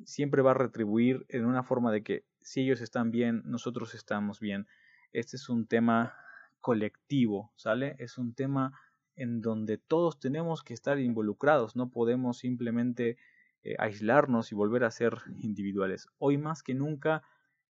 siempre 0.06 0.42
va 0.42 0.52
a 0.52 0.56
retribuir 0.56 1.26
en 1.30 1.46
una 1.46 1.64
forma 1.64 1.92
de 1.92 2.04
que 2.04 2.26
si 2.40 2.62
ellos 2.62 2.82
están 2.82 3.12
bien, 3.12 3.42
nosotros 3.46 3.94
estamos 3.96 4.40
bien. 4.40 4.68
Este 5.12 5.36
es 5.38 5.50
un 5.50 5.68
tema 5.68 6.16
colectivo, 6.62 7.52
¿sale? 7.56 7.96
Es 8.00 8.18
un 8.18 8.34
tema 8.34 8.80
en 9.16 9.42
donde 9.42 9.78
todos 9.78 10.20
tenemos 10.20 10.64
que 10.64 10.74
estar 10.74 11.00
involucrados, 11.00 11.76
no 11.76 11.90
podemos 11.90 12.38
simplemente 12.38 13.18
eh, 13.64 13.76
aislarnos 13.80 14.52
y 14.52 14.56
volver 14.56 14.84
a 14.84 14.92
ser 14.92 15.18
individuales. 15.42 16.08
Hoy 16.20 16.38
más 16.38 16.62
que 16.62 16.76
nunca, 16.76 17.24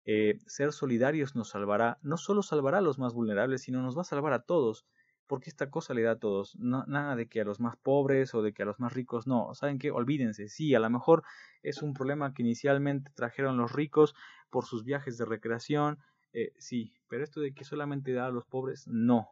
eh, 0.05 0.39
ser 0.47 0.73
solidarios 0.73 1.35
nos 1.35 1.51
salvará, 1.51 1.99
no 2.03 2.17
solo 2.17 2.43
salvará 2.43 2.79
a 2.79 2.83
los 2.83 2.99
más 2.99 3.15
vulnerables, 3.15 3.63
sino 3.63 3.83
nos 3.83 3.97
va 3.97 4.03
a 4.03 4.05
salvar 4.05 4.33
a 4.33 4.43
todos, 4.43 4.87
porque 5.31 5.49
esta 5.49 5.71
cosa 5.71 5.95
le 5.95 6.03
da 6.03 6.11
a 6.11 6.19
todos. 6.19 6.57
nada 6.59 7.15
de 7.15 7.29
que 7.29 7.41
a 7.41 7.45
los 7.45 7.61
más 7.61 7.77
pobres 7.77 8.35
o 8.35 8.43
de 8.43 8.53
que 8.53 8.65
a 8.65 8.67
los 8.67 8.81
más 8.81 8.95
ricos 8.95 9.29
no. 9.29 9.55
¿Saben 9.55 9.79
qué? 9.79 9.93
Olvídense. 9.93 10.49
Sí, 10.49 10.75
a 10.75 10.81
lo 10.81 10.91
mejor 10.91 11.23
es 11.63 11.83
un 11.83 11.95
problema 11.95 12.35
que 12.35 12.43
inicialmente 12.43 13.13
trajeron 13.15 13.57
los 13.57 13.71
ricos 13.71 14.17
por 14.51 14.65
sus 14.65 14.83
viajes 14.83 15.19
de 15.19 15.27
recreación. 15.27 16.01
Eh, 16.33 16.53
sí, 16.59 16.95
pero 17.07 17.23
esto 17.23 17.41
de 17.41 17.55
que 17.55 17.63
solamente 17.63 18.13
da 18.13 18.27
a 18.27 18.31
los 18.33 18.45
pobres, 18.45 18.89
no. 18.89 19.29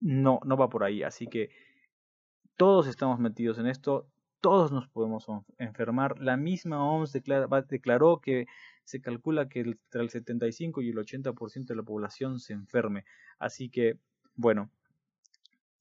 No, 0.00 0.40
no 0.44 0.56
va 0.56 0.68
por 0.68 0.82
ahí. 0.82 1.04
Así 1.04 1.28
que 1.28 1.50
todos 2.56 2.88
estamos 2.88 3.20
metidos 3.20 3.58
en 3.58 3.68
esto. 3.68 4.08
Todos 4.40 4.72
nos 4.72 4.88
podemos 4.88 5.24
enfermar. 5.58 6.18
La 6.18 6.36
misma 6.36 6.84
OMS 6.84 7.12
declaró 7.12 8.20
que 8.20 8.46
se 8.82 9.00
calcula 9.00 9.48
que 9.48 9.60
entre 9.60 10.02
el 10.02 10.10
75 10.10 10.82
y 10.82 10.88
el 10.88 10.96
80% 10.96 11.66
de 11.66 11.76
la 11.76 11.84
población 11.84 12.40
se 12.40 12.54
enferme. 12.54 13.04
Así 13.38 13.70
que 13.70 14.00
bueno, 14.38 14.70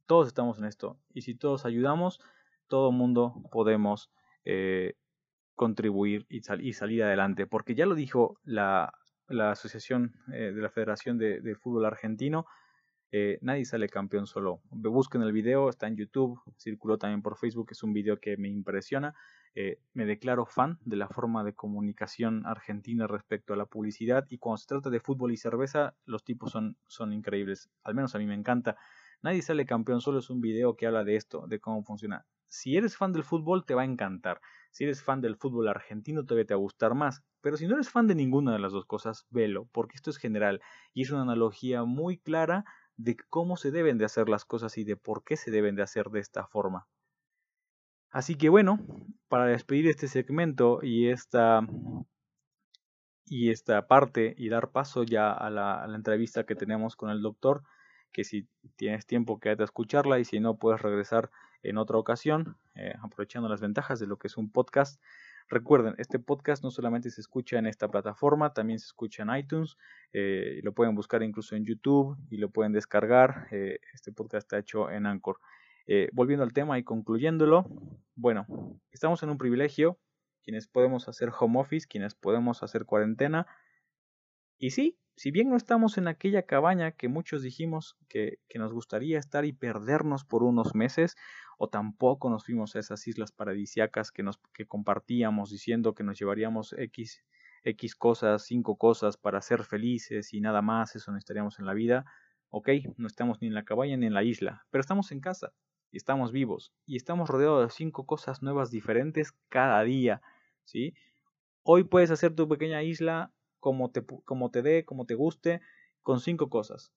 todos 0.07 0.27
estamos 0.27 0.57
en 0.57 0.65
esto 0.65 0.99
y 1.13 1.21
si 1.21 1.35
todos 1.35 1.63
ayudamos, 1.63 2.19
todo 2.67 2.91
mundo 2.91 3.35
podemos 3.51 4.09
eh, 4.45 4.95
contribuir 5.53 6.25
y, 6.27 6.41
salir 6.41 7.03
adelante, 7.03 7.45
porque 7.45 7.75
ya 7.75 7.85
lo 7.85 7.93
dijo 7.95 8.39
la, 8.43 8.91
Asociación 9.29 10.15
eh, 10.33 10.53
de 10.55 10.61
la 10.61 10.69
Federación 10.69 11.19
de, 11.19 11.55
Fútbol 11.55 11.85
Argentino, 11.85 12.47
eh, 13.11 13.37
nadie 13.41 13.65
sale 13.65 13.89
campeón 13.89 14.25
solo. 14.25 14.61
Busquen 14.71 15.21
el 15.21 15.33
video, 15.33 15.69
está 15.69 15.87
en 15.87 15.95
YouTube, 15.95 16.39
circuló 16.57 16.97
también 16.97 17.21
por 17.21 17.37
Facebook, 17.37 17.67
es 17.71 17.83
un 17.83 17.93
video 17.93 18.19
que 18.19 18.37
me 18.37 18.49
impresiona. 18.49 19.13
Me 19.93 20.05
declaro 20.05 20.45
fan 20.45 20.77
de 20.85 20.97
la 20.97 21.07
forma 21.07 21.43
de 21.43 21.53
comunicación 21.53 22.45
argentina 22.45 23.07
respecto 23.07 23.53
a 23.53 23.57
la 23.57 23.65
publicidad 23.65 24.25
y 24.29 24.37
cuando 24.37 24.57
se 24.57 24.67
trata 24.67 24.89
de 24.91 24.99
fútbol 24.99 25.31
y 25.31 25.37
cerveza, 25.37 25.95
los 26.05 26.23
tipos 26.23 26.51
son, 26.51 26.77
son 26.85 27.11
increíbles. 27.11 27.69
Al 27.83 27.95
menos 27.95 28.13
a 28.13 28.19
mí 28.19 28.27
me 28.27 28.35
encanta. 28.35 28.77
Nadie 29.23 29.41
sale 29.41 29.65
campeón, 29.65 29.99
solo 29.99 30.19
es 30.19 30.29
un 30.29 30.41
video 30.41 30.75
que 30.75 30.85
habla 30.85 31.03
de 31.03 31.15
esto, 31.15 31.47
de 31.47 31.59
cómo 31.59 31.83
funciona. 31.83 32.27
Si 32.47 32.77
eres 32.77 32.95
fan 32.95 33.13
del 33.13 33.23
fútbol, 33.23 33.65
te 33.65 33.73
va 33.73 33.81
a 33.81 33.85
encantar. 33.85 34.41
Si 34.69 34.83
eres 34.83 35.01
fan 35.01 35.21
del 35.21 35.35
fútbol 35.35 35.67
argentino, 35.67 36.23
todavía 36.23 36.45
te 36.45 36.53
va 36.53 36.59
a 36.59 36.61
gustar 36.61 36.93
más. 36.93 37.23
Pero 37.41 37.57
si 37.57 37.65
no 37.67 37.73
eres 37.73 37.89
fan 37.89 38.07
de 38.07 38.13
ninguna 38.13 38.53
de 38.53 38.59
las 38.59 38.71
dos 38.71 38.85
cosas, 38.85 39.25
velo, 39.31 39.67
porque 39.71 39.95
esto 39.95 40.11
es 40.11 40.17
general 40.17 40.61
y 40.93 41.01
es 41.01 41.09
una 41.09 41.23
analogía 41.23 41.83
muy 41.83 42.19
clara 42.19 42.63
de 42.95 43.17
cómo 43.29 43.57
se 43.57 43.71
deben 43.71 43.97
de 43.97 44.05
hacer 44.05 44.29
las 44.29 44.45
cosas 44.45 44.77
y 44.77 44.83
de 44.83 44.97
por 44.97 45.23
qué 45.23 45.35
se 45.35 45.49
deben 45.49 45.75
de 45.75 45.81
hacer 45.81 46.09
de 46.09 46.19
esta 46.19 46.45
forma. 46.45 46.87
Así 48.09 48.35
que 48.35 48.49
bueno, 48.49 48.79
para 49.27 49.45
despedir 49.45 49.87
este 49.87 50.07
segmento 50.07 50.79
y 50.81 51.09
esta 51.09 51.61
y 53.29 53.49
esta 53.51 53.87
parte 53.87 54.33
y 54.37 54.49
dar 54.49 54.71
paso 54.71 55.03
ya 55.03 55.31
a 55.31 55.49
la, 55.49 55.85
entrevista 55.93 56.45
que 56.45 56.55
tenemos 56.55 56.95
con 56.95 57.09
el 57.09 57.21
doctor, 57.21 57.63
que 58.11 58.23
si 58.23 58.47
tienes 58.77 59.05
tiempo 59.05 59.39
quédate 59.39 59.63
a 59.63 59.65
escucharla 59.65 60.19
y 60.19 60.25
si 60.25 60.39
no 60.39 60.57
puedes 60.57 60.81
regresar 60.81 61.29
en 61.63 61.77
otra 61.77 61.97
ocasión, 61.97 62.57
eh, 62.75 62.93
aprovechando 63.01 63.49
las 63.49 63.59
ventajas 63.59 63.99
de 63.99 64.07
lo 64.07 64.17
que 64.17 64.27
es 64.27 64.37
un 64.37 64.49
podcast. 64.51 65.01
Recuerden, 65.49 65.95
este 65.97 66.19
podcast 66.19 66.63
no 66.63 66.71
solamente 66.71 67.09
se 67.09 67.21
escucha 67.21 67.57
en 67.57 67.67
esta 67.67 67.89
plataforma, 67.89 68.53
también 68.53 68.79
se 68.79 68.85
escucha 68.85 69.23
en 69.23 69.35
iTunes, 69.35 69.77
eh, 70.13 70.59
lo 70.63 70.73
pueden 70.73 70.95
buscar 70.95 71.23
incluso 71.23 71.55
en 71.55 71.65
YouTube 71.65 72.17
y 72.29 72.37
lo 72.37 72.49
pueden 72.49 72.73
descargar. 72.73 73.47
Eh, 73.51 73.79
este 73.93 74.11
podcast 74.11 74.45
está 74.45 74.57
hecho 74.57 74.89
en 74.89 75.05
Anchor. 75.05 75.39
Volviendo 76.11 76.43
al 76.43 76.53
tema 76.53 76.77
y 76.77 76.83
concluyéndolo, 76.83 77.65
bueno, 78.15 78.45
estamos 78.91 79.23
en 79.23 79.29
un 79.29 79.37
privilegio 79.37 79.99
quienes 80.47 80.69
podemos 80.69 81.09
hacer 81.09 81.29
home 81.37 81.59
office, 81.59 81.87
quienes 81.89 82.15
podemos 82.15 82.63
hacer 82.63 82.85
cuarentena. 82.85 83.47
Y 84.57 84.69
sí, 84.69 84.97
si 85.17 85.29
bien 85.29 85.49
no 85.49 85.57
estamos 85.57 85.97
en 85.97 86.07
aquella 86.07 86.43
cabaña 86.43 86.93
que 86.93 87.09
muchos 87.09 87.41
dijimos 87.41 87.97
que, 88.07 88.39
nos 88.55 88.71
gustaría 88.71 89.19
estar 89.19 89.43
y 89.43 89.51
perdernos 89.51 90.23
por 90.23 90.43
unos 90.43 90.73
meses, 90.73 91.17
o 91.57 91.67
tampoco 91.67 92.29
nos 92.29 92.45
fuimos 92.45 92.77
a 92.77 92.79
esas 92.79 93.05
islas 93.07 93.33
paradisiacas 93.33 94.09
que, 94.13 94.23
nos, 94.23 94.39
compartíamos 94.69 95.49
diciendo 95.49 95.93
que 95.93 96.05
nos 96.05 96.17
llevaríamos 96.17 96.73
X, 96.77 97.25
X 97.65 97.95
cosas, 97.95 98.45
cinco 98.45 98.77
cosas 98.77 99.17
para 99.17 99.41
ser 99.41 99.65
felices 99.65 100.33
y 100.33 100.39
nada 100.39 100.61
más, 100.61 100.95
eso 100.95 101.11
necesitaríamos 101.11 101.59
en 101.59 101.65
la 101.65 101.73
vida. 101.73 102.05
Ok, 102.49 102.69
no 102.95 103.07
estamos 103.07 103.41
ni 103.41 103.47
en 103.49 103.53
la 103.53 103.65
cabaña 103.65 103.97
ni 103.97 104.05
en 104.05 104.13
la 104.13 104.23
isla, 104.23 104.65
pero 104.69 104.79
estamos 104.79 105.11
en 105.11 105.19
casa 105.19 105.51
y 105.91 105.97
estamos 105.97 106.31
vivos 106.31 106.73
y 106.85 106.95
estamos 106.95 107.29
rodeados 107.29 107.67
de 107.67 107.73
cinco 107.73 108.05
cosas 108.05 108.41
nuevas 108.41 108.71
diferentes 108.71 109.33
cada 109.49 109.81
día. 109.83 110.21
¿sí? 110.63 110.93
Hoy 111.63 111.83
puedes 111.83 112.11
hacer 112.11 112.35
tu 112.35 112.47
pequeña 112.47 112.83
isla 112.83 113.31
como 113.59 113.91
te, 113.91 114.05
como 114.25 114.51
te 114.51 114.61
dé, 114.61 114.85
como 114.85 115.05
te 115.05 115.15
guste, 115.15 115.61
con 116.03 116.19
cinco 116.19 116.49
cosas. 116.49 116.91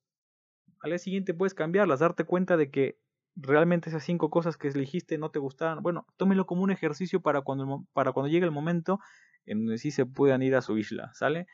Al 0.81 0.91
día 0.91 0.99
siguiente 0.99 1.35
puedes 1.35 1.55
cambiarlas, 1.55 2.01
darte 2.01 2.25
cuenta 2.25 2.57
de 2.57 2.71
que 2.71 2.99
realmente 3.37 3.91
esas 3.91 4.05
cinco 4.05 4.31
cosas 4.31 4.57
que 4.57 4.69
elegiste 4.69 5.19
no 5.19 5.31
te 5.31 5.39
gustaban. 5.39 5.83
Bueno, 5.83 6.07
tómelo 6.17 6.47
como 6.47 6.63
un 6.63 6.71
ejercicio 6.71 7.21
para 7.21 7.43
cuando, 7.43 7.85
para 7.93 8.13
cuando 8.13 8.29
llegue 8.29 8.45
el 8.45 8.53
momento 8.53 9.01
en 9.47 9.65
donde 9.65 9.79
sí 9.79 9.91
se 9.91 10.07
puedan 10.07 10.43
ir 10.43 10.55
a 10.55 10.63
su 10.63 10.79
isla, 10.79 11.13
¿sale? 11.15 11.47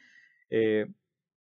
Eh, 0.51 0.87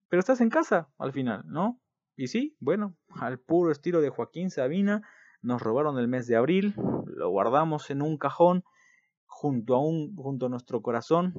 pero 0.09 0.21
estás 0.21 0.41
en 0.41 0.51
casa 0.51 0.89
al 0.99 1.13
final, 1.13 1.43
¿no? 1.47 1.81
Y 2.17 2.29
sí, 2.29 2.57
bueno, 2.61 2.97
al 3.21 3.39
puro 3.39 3.73
estilo 3.73 4.01
de 4.01 4.11
Joaquín 4.11 4.51
Sabina, 4.51 5.03
nos 5.45 5.61
robaron 5.61 5.99
el 5.99 6.09
mes 6.09 6.27
de 6.27 6.37
abril, 6.37 6.75
lo 7.07 7.29
guardamos 7.29 7.91
en 7.91 8.01
un 8.01 8.17
cajón 8.17 8.65
junto 9.27 9.75
a, 9.75 9.79
un, 9.79 10.17
junto 10.17 10.47
a 10.47 10.49
nuestro 10.49 10.81
corazón. 10.81 11.35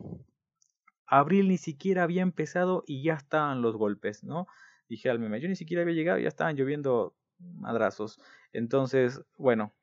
Abril 1.07 1.47
ni 1.47 1.57
siquiera 1.57 2.03
había 2.03 2.21
empezado 2.21 2.83
y 2.85 3.03
ya 3.03 3.15
estaban 3.15 3.63
los 3.63 3.75
golpes, 3.75 4.23
¿no? 4.23 4.47
Dije 4.87 5.09
al 5.09 5.19
meme, 5.19 5.41
yo 5.41 5.47
ni 5.47 5.55
siquiera 5.55 5.81
había 5.81 5.95
llegado 5.95 6.19
y 6.19 6.23
ya 6.23 6.27
estaban 6.27 6.55
lloviendo 6.55 7.15
madrazos. 7.39 8.19
Entonces, 8.53 9.21
bueno, 9.37 9.73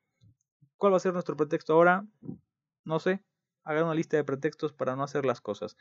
¿cuál 0.76 0.92
va 0.92 0.98
a 0.98 1.00
ser 1.00 1.12
nuestro 1.12 1.36
pretexto 1.36 1.72
ahora? 1.74 2.06
No 2.84 3.00
sé, 3.00 3.24
hagan 3.64 3.84
una 3.84 3.94
lista 3.94 4.16
de 4.16 4.24
pretextos 4.24 4.72
para 4.72 4.94
no 4.94 5.02
hacer 5.02 5.26
las 5.26 5.40
cosas. 5.40 5.76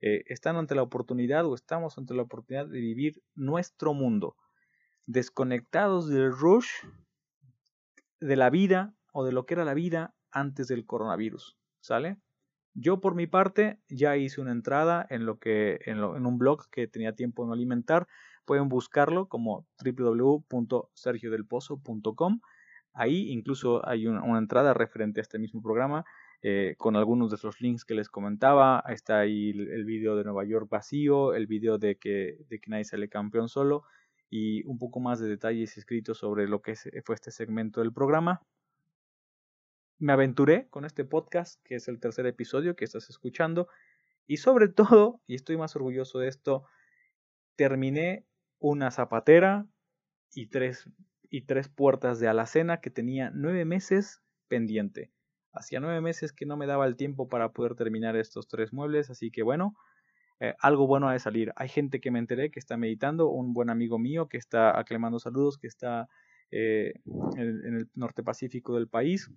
Eh, 0.00 0.24
están 0.28 0.56
ante 0.56 0.74
la 0.74 0.82
oportunidad 0.82 1.44
o 1.44 1.54
estamos 1.54 1.98
ante 1.98 2.14
la 2.14 2.22
oportunidad 2.22 2.66
de 2.66 2.80
vivir 2.80 3.22
nuestro 3.34 3.92
mundo, 3.92 4.36
desconectados 5.04 6.08
del 6.08 6.32
rush 6.32 6.70
de 8.22 8.36
la 8.36 8.50
vida 8.50 8.94
o 9.12 9.24
de 9.24 9.32
lo 9.32 9.46
que 9.46 9.54
era 9.54 9.64
la 9.64 9.74
vida 9.74 10.14
antes 10.30 10.68
del 10.68 10.86
coronavirus. 10.86 11.56
¿Sale? 11.80 12.18
Yo 12.74 13.00
por 13.00 13.14
mi 13.14 13.26
parte 13.26 13.80
ya 13.88 14.16
hice 14.16 14.40
una 14.40 14.52
entrada 14.52 15.06
en 15.10 15.26
lo 15.26 15.38
que 15.38 15.80
en, 15.84 16.02
un 16.02 16.38
blog 16.38 16.70
que 16.70 16.86
tenía 16.86 17.14
tiempo 17.14 17.42
de 17.42 17.48
no 17.48 17.54
alimentar. 17.54 18.06
Pueden 18.44 18.68
buscarlo 18.68 19.28
como 19.28 19.66
www.sergiodelpozo.com. 19.84 22.40
Ahí 22.94 23.30
incluso 23.30 23.86
hay 23.86 24.06
una, 24.06 24.38
entrada 24.38 24.74
referente 24.74 25.20
a 25.20 25.22
este 25.22 25.38
mismo 25.38 25.62
programa 25.62 26.04
eh, 26.42 26.74
con 26.78 26.96
algunos 26.96 27.30
de 27.30 27.38
los 27.42 27.60
links 27.60 27.84
que 27.84 27.94
les 27.94 28.08
comentaba. 28.08 28.82
Está 28.88 29.20
ahí 29.20 29.50
el, 29.50 29.84
vídeo 29.84 30.16
de 30.16 30.24
Nueva 30.24 30.44
York 30.44 30.68
vacío, 30.70 31.34
el 31.34 31.46
vídeo 31.46 31.78
de 31.78 31.96
que, 31.96 32.38
de 32.48 32.58
que 32.58 32.70
nadie 32.70 32.84
sale 32.84 33.08
campeón 33.08 33.48
solo 33.48 33.84
y 34.32 34.64
un 34.64 34.78
poco 34.78 34.98
más 34.98 35.20
de 35.20 35.28
detalles 35.28 35.76
escritos 35.76 36.18
sobre 36.18 36.48
lo 36.48 36.62
que 36.62 36.74
fue 37.04 37.14
este 37.14 37.30
segmento 37.30 37.80
del 37.80 37.92
programa 37.92 38.42
me 40.02 40.12
aventuré 40.12 40.66
con 40.68 40.84
este 40.84 41.04
podcast, 41.04 41.62
que 41.62 41.76
es 41.76 41.86
el 41.86 42.00
tercer 42.00 42.26
episodio 42.26 42.74
que 42.74 42.84
estás 42.84 43.08
escuchando. 43.08 43.68
Y 44.26 44.38
sobre 44.38 44.66
todo, 44.68 45.20
y 45.28 45.36
estoy 45.36 45.56
más 45.56 45.76
orgulloso 45.76 46.18
de 46.18 46.26
esto, 46.26 46.64
terminé 47.54 48.26
una 48.58 48.90
zapatera 48.90 49.64
y 50.34 50.48
tres, 50.48 50.88
y 51.30 51.42
tres 51.42 51.68
puertas 51.68 52.18
de 52.18 52.26
alacena 52.26 52.80
que 52.80 52.90
tenía 52.90 53.30
nueve 53.32 53.64
meses 53.64 54.20
pendiente. 54.48 55.12
Hacía 55.52 55.78
nueve 55.78 56.00
meses 56.00 56.32
que 56.32 56.46
no 56.46 56.56
me 56.56 56.66
daba 56.66 56.86
el 56.86 56.96
tiempo 56.96 57.28
para 57.28 57.52
poder 57.52 57.76
terminar 57.76 58.16
estos 58.16 58.48
tres 58.48 58.72
muebles, 58.72 59.08
así 59.08 59.30
que 59.30 59.44
bueno, 59.44 59.76
eh, 60.42 60.56
algo 60.58 60.88
bueno 60.88 61.08
ha 61.08 61.12
de 61.12 61.20
salir. 61.20 61.52
Hay 61.54 61.68
gente 61.68 62.00
que 62.00 62.10
me 62.10 62.18
enteré 62.18 62.50
que 62.50 62.58
está 62.58 62.76
meditando, 62.76 63.28
un 63.28 63.54
buen 63.54 63.70
amigo 63.70 64.00
mío 64.00 64.28
que 64.28 64.38
está 64.38 64.76
aclamando 64.76 65.20
saludos, 65.20 65.56
que 65.56 65.68
está 65.68 66.08
eh, 66.50 66.94
en 67.36 67.76
el 67.76 67.88
norte 67.94 68.24
pacífico 68.24 68.74
del 68.74 68.88
país, 68.88 69.30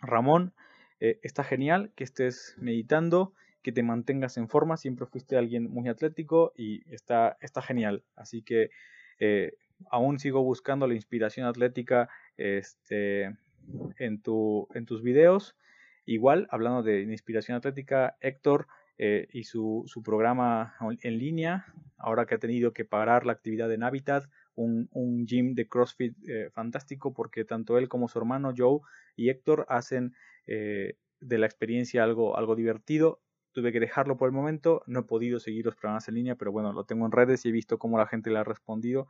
Ramón, 0.00 0.54
eh, 1.00 1.20
está 1.22 1.44
genial 1.44 1.92
que 1.96 2.04
estés 2.04 2.56
meditando, 2.56 3.34
que 3.60 3.72
te 3.72 3.82
mantengas 3.82 4.38
en 4.38 4.48
forma, 4.48 4.78
siempre 4.78 5.04
fuiste 5.04 5.36
alguien 5.36 5.70
muy 5.70 5.90
atlético 5.90 6.54
y 6.56 6.80
está, 6.90 7.36
está 7.42 7.60
genial. 7.60 8.02
Así 8.16 8.40
que 8.40 8.70
aún 9.90 10.18
sigo 10.18 10.42
buscando 10.42 10.86
la 10.86 10.94
inspiración 10.94 11.46
atlética 11.46 12.08
este, 12.38 13.36
en, 13.98 14.22
tu, 14.22 14.66
en 14.72 14.86
tus 14.86 15.02
videos. 15.02 15.58
Igual, 16.06 16.48
hablando 16.50 16.82
de 16.82 17.02
inspiración 17.02 17.58
atlética, 17.58 18.16
Héctor 18.22 18.66
eh, 19.04 19.26
y 19.32 19.42
su, 19.42 19.82
su, 19.86 20.00
programa 20.00 20.76
en 21.00 21.18
línea, 21.18 21.66
ahora 21.98 22.24
que 22.24 22.36
ha 22.36 22.38
tenido 22.38 22.72
que 22.72 22.84
parar 22.84 23.26
la 23.26 23.32
actividad 23.32 23.72
en 23.72 23.82
Habitat, 23.82 24.30
un, 24.54 24.88
un 24.92 25.26
gym 25.26 25.56
de 25.56 25.66
CrossFit 25.66 26.16
eh, 26.28 26.50
fantástico 26.50 27.12
porque 27.12 27.44
tanto 27.44 27.78
él 27.78 27.88
como 27.88 28.06
su 28.06 28.20
hermano 28.20 28.54
Joe 28.56 28.78
y 29.16 29.28
Héctor 29.30 29.66
hacen 29.68 30.14
eh, 30.46 30.98
de 31.18 31.38
la 31.38 31.46
experiencia 31.46 32.04
algo, 32.04 32.36
algo 32.36 32.54
divertido. 32.54 33.20
Tuve 33.50 33.72
que 33.72 33.80
dejarlo 33.80 34.16
por 34.16 34.28
el 34.28 34.34
momento, 34.36 34.84
no 34.86 35.00
he 35.00 35.02
podido 35.02 35.40
seguir 35.40 35.64
los 35.64 35.74
programas 35.74 36.06
en 36.06 36.14
línea, 36.14 36.36
pero 36.36 36.52
bueno, 36.52 36.72
lo 36.72 36.84
tengo 36.84 37.04
en 37.04 37.10
redes 37.10 37.44
y 37.44 37.48
he 37.48 37.52
visto 37.52 37.80
cómo 37.80 37.98
la 37.98 38.06
gente 38.06 38.30
le 38.30 38.38
ha 38.38 38.44
respondido. 38.44 39.08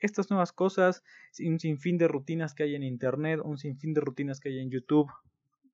Estas 0.00 0.28
nuevas 0.28 0.52
cosas, 0.52 1.02
un 1.40 1.58
sinfín 1.58 1.96
de 1.96 2.06
rutinas 2.06 2.54
que 2.54 2.64
hay 2.64 2.74
en 2.74 2.82
Internet, 2.82 3.40
un 3.42 3.56
sinfín 3.56 3.94
de 3.94 4.02
rutinas 4.02 4.40
que 4.40 4.50
hay 4.50 4.58
en 4.58 4.70
YouTube, 4.70 5.10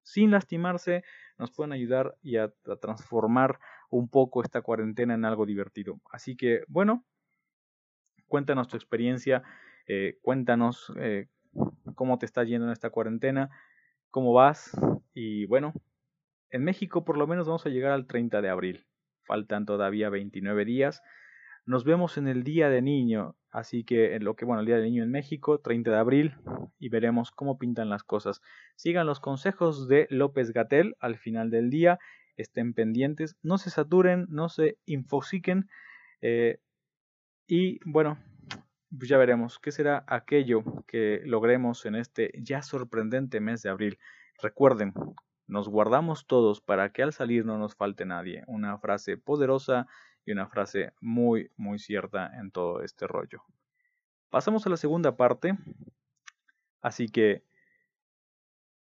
sin 0.09 0.31
lastimarse, 0.31 1.05
nos 1.37 1.51
pueden 1.51 1.73
ayudar 1.73 2.17
y 2.23 2.39
a, 2.39 2.51
transformar 2.81 3.59
un 3.91 4.09
poco 4.09 4.43
esta 4.43 4.63
cuarentena 4.63 5.13
en 5.13 5.27
algo 5.27 5.45
divertido. 5.45 6.01
Así 6.11 6.35
que, 6.35 6.63
bueno, 6.67 7.05
cuéntanos 8.27 8.69
tu 8.69 8.77
experiencia, 8.77 9.43
eh, 9.87 10.19
cuéntanos 10.23 10.91
eh, 10.99 11.29
cómo 11.95 12.19
te 12.19 12.25
está 12.25 12.43
yendo 12.45 12.67
en 12.67 12.73
esta 12.73 12.89
cuarentena, 12.89 13.51
cómo 14.11 14.33
vas 14.33 14.71
y 15.13 15.45
bueno, 15.45 15.75
en 16.49 16.65
México 16.65 17.05
por 17.05 17.19
lo 17.19 17.27
menos 17.27 17.47
vamos 17.47 17.67
a 17.67 17.71
llegar 17.71 17.93
al 17.93 18.07
30 18.07 18.41
de 18.41 18.49
abril. 18.49 18.87
Faltan 19.25 19.67
todavía 19.67 20.09
29 20.09 20.65
días. 20.65 21.03
Nos 21.67 21.85
vemos 21.85 22.17
en 22.17 22.29
el 22.29 22.45
Día 22.45 22.71
de 22.71 22.81
Niño, 22.81 23.37
así 23.51 23.85
que 23.85 24.15
en 24.15 24.25
lo 24.25 24.37
que 24.37 24.45
bueno, 24.45 24.61
el 24.61 24.67
Día 24.67 24.77
del 24.77 24.85
Niño 24.85 25.03
en 25.03 25.11
México, 25.11 25.59
30 25.61 25.91
de 25.91 25.97
abril, 25.97 26.35
y 26.79 26.89
veremos 26.89 27.31
cómo 27.31 27.59
pintan 27.59 27.89
las 27.89 28.03
cosas. 28.03 28.41
Sigan 28.77 29.07
los 29.07 29.21
consejos 29.21 29.89
de 29.89 30.07
López 30.11 30.53
Gatel 30.53 30.97
al 31.01 31.17
final 31.17 31.51
del 31.51 31.71
día, 31.71 31.99
estén 32.37 32.75
pendientes, 32.75 33.37
no 33.43 33.59
se 33.59 33.71
saturen, 33.71 34.27
no 34.29 34.49
se 34.49 34.79
infosiquen, 34.87 35.69
eh, 36.21 36.59
y 37.47 37.79
bueno, 37.85 38.19
pues 38.97 39.09
ya 39.09 39.19
veremos 39.19 39.59
qué 39.59 39.73
será 39.73 40.05
aquello 40.07 40.63
que 40.87 41.21
logremos 41.25 41.85
en 41.87 41.95
este 41.95 42.33
ya 42.39 42.63
sorprendente 42.63 43.41
mes 43.41 43.63
de 43.63 43.71
abril. 43.71 43.99
Recuerden, 44.43 44.93
nos 45.47 45.69
guardamos 45.69 46.27
todos 46.27 46.61
para 46.61 46.93
que 46.93 47.03
al 47.03 47.13
salir 47.13 47.45
no 47.45 47.59
nos 47.59 47.75
falte 47.75 48.05
nadie. 48.05 48.45
Una 48.47 48.79
frase 48.79 49.17
poderosa 49.17 49.87
y 50.29 50.33
una 50.33 50.47
frase 50.47 50.93
muy, 51.01 51.51
muy 51.57 51.79
cierta 51.79 52.39
en 52.39 52.51
todo 52.51 52.83
este 52.83 53.07
rollo. 53.07 53.43
Pasamos 54.29 54.67
a 54.67 54.71
la 54.71 54.77
segunda 54.77 55.17
parte, 55.17 55.57
así 56.83 57.09
que 57.09 57.45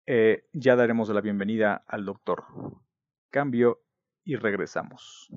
eh, 0.06 0.46
ya 0.54 0.76
daremos 0.76 1.10
la 1.10 1.22
bienvenida 1.22 1.84
al 1.88 2.06
doctor. 2.06 2.46
Cambio 3.32 3.82
y 4.24 4.36
regresamos. 4.36 5.32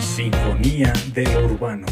Sinfonía 0.00 0.92
de 1.12 1.24
lo 1.34 1.52
urbano 1.52 1.86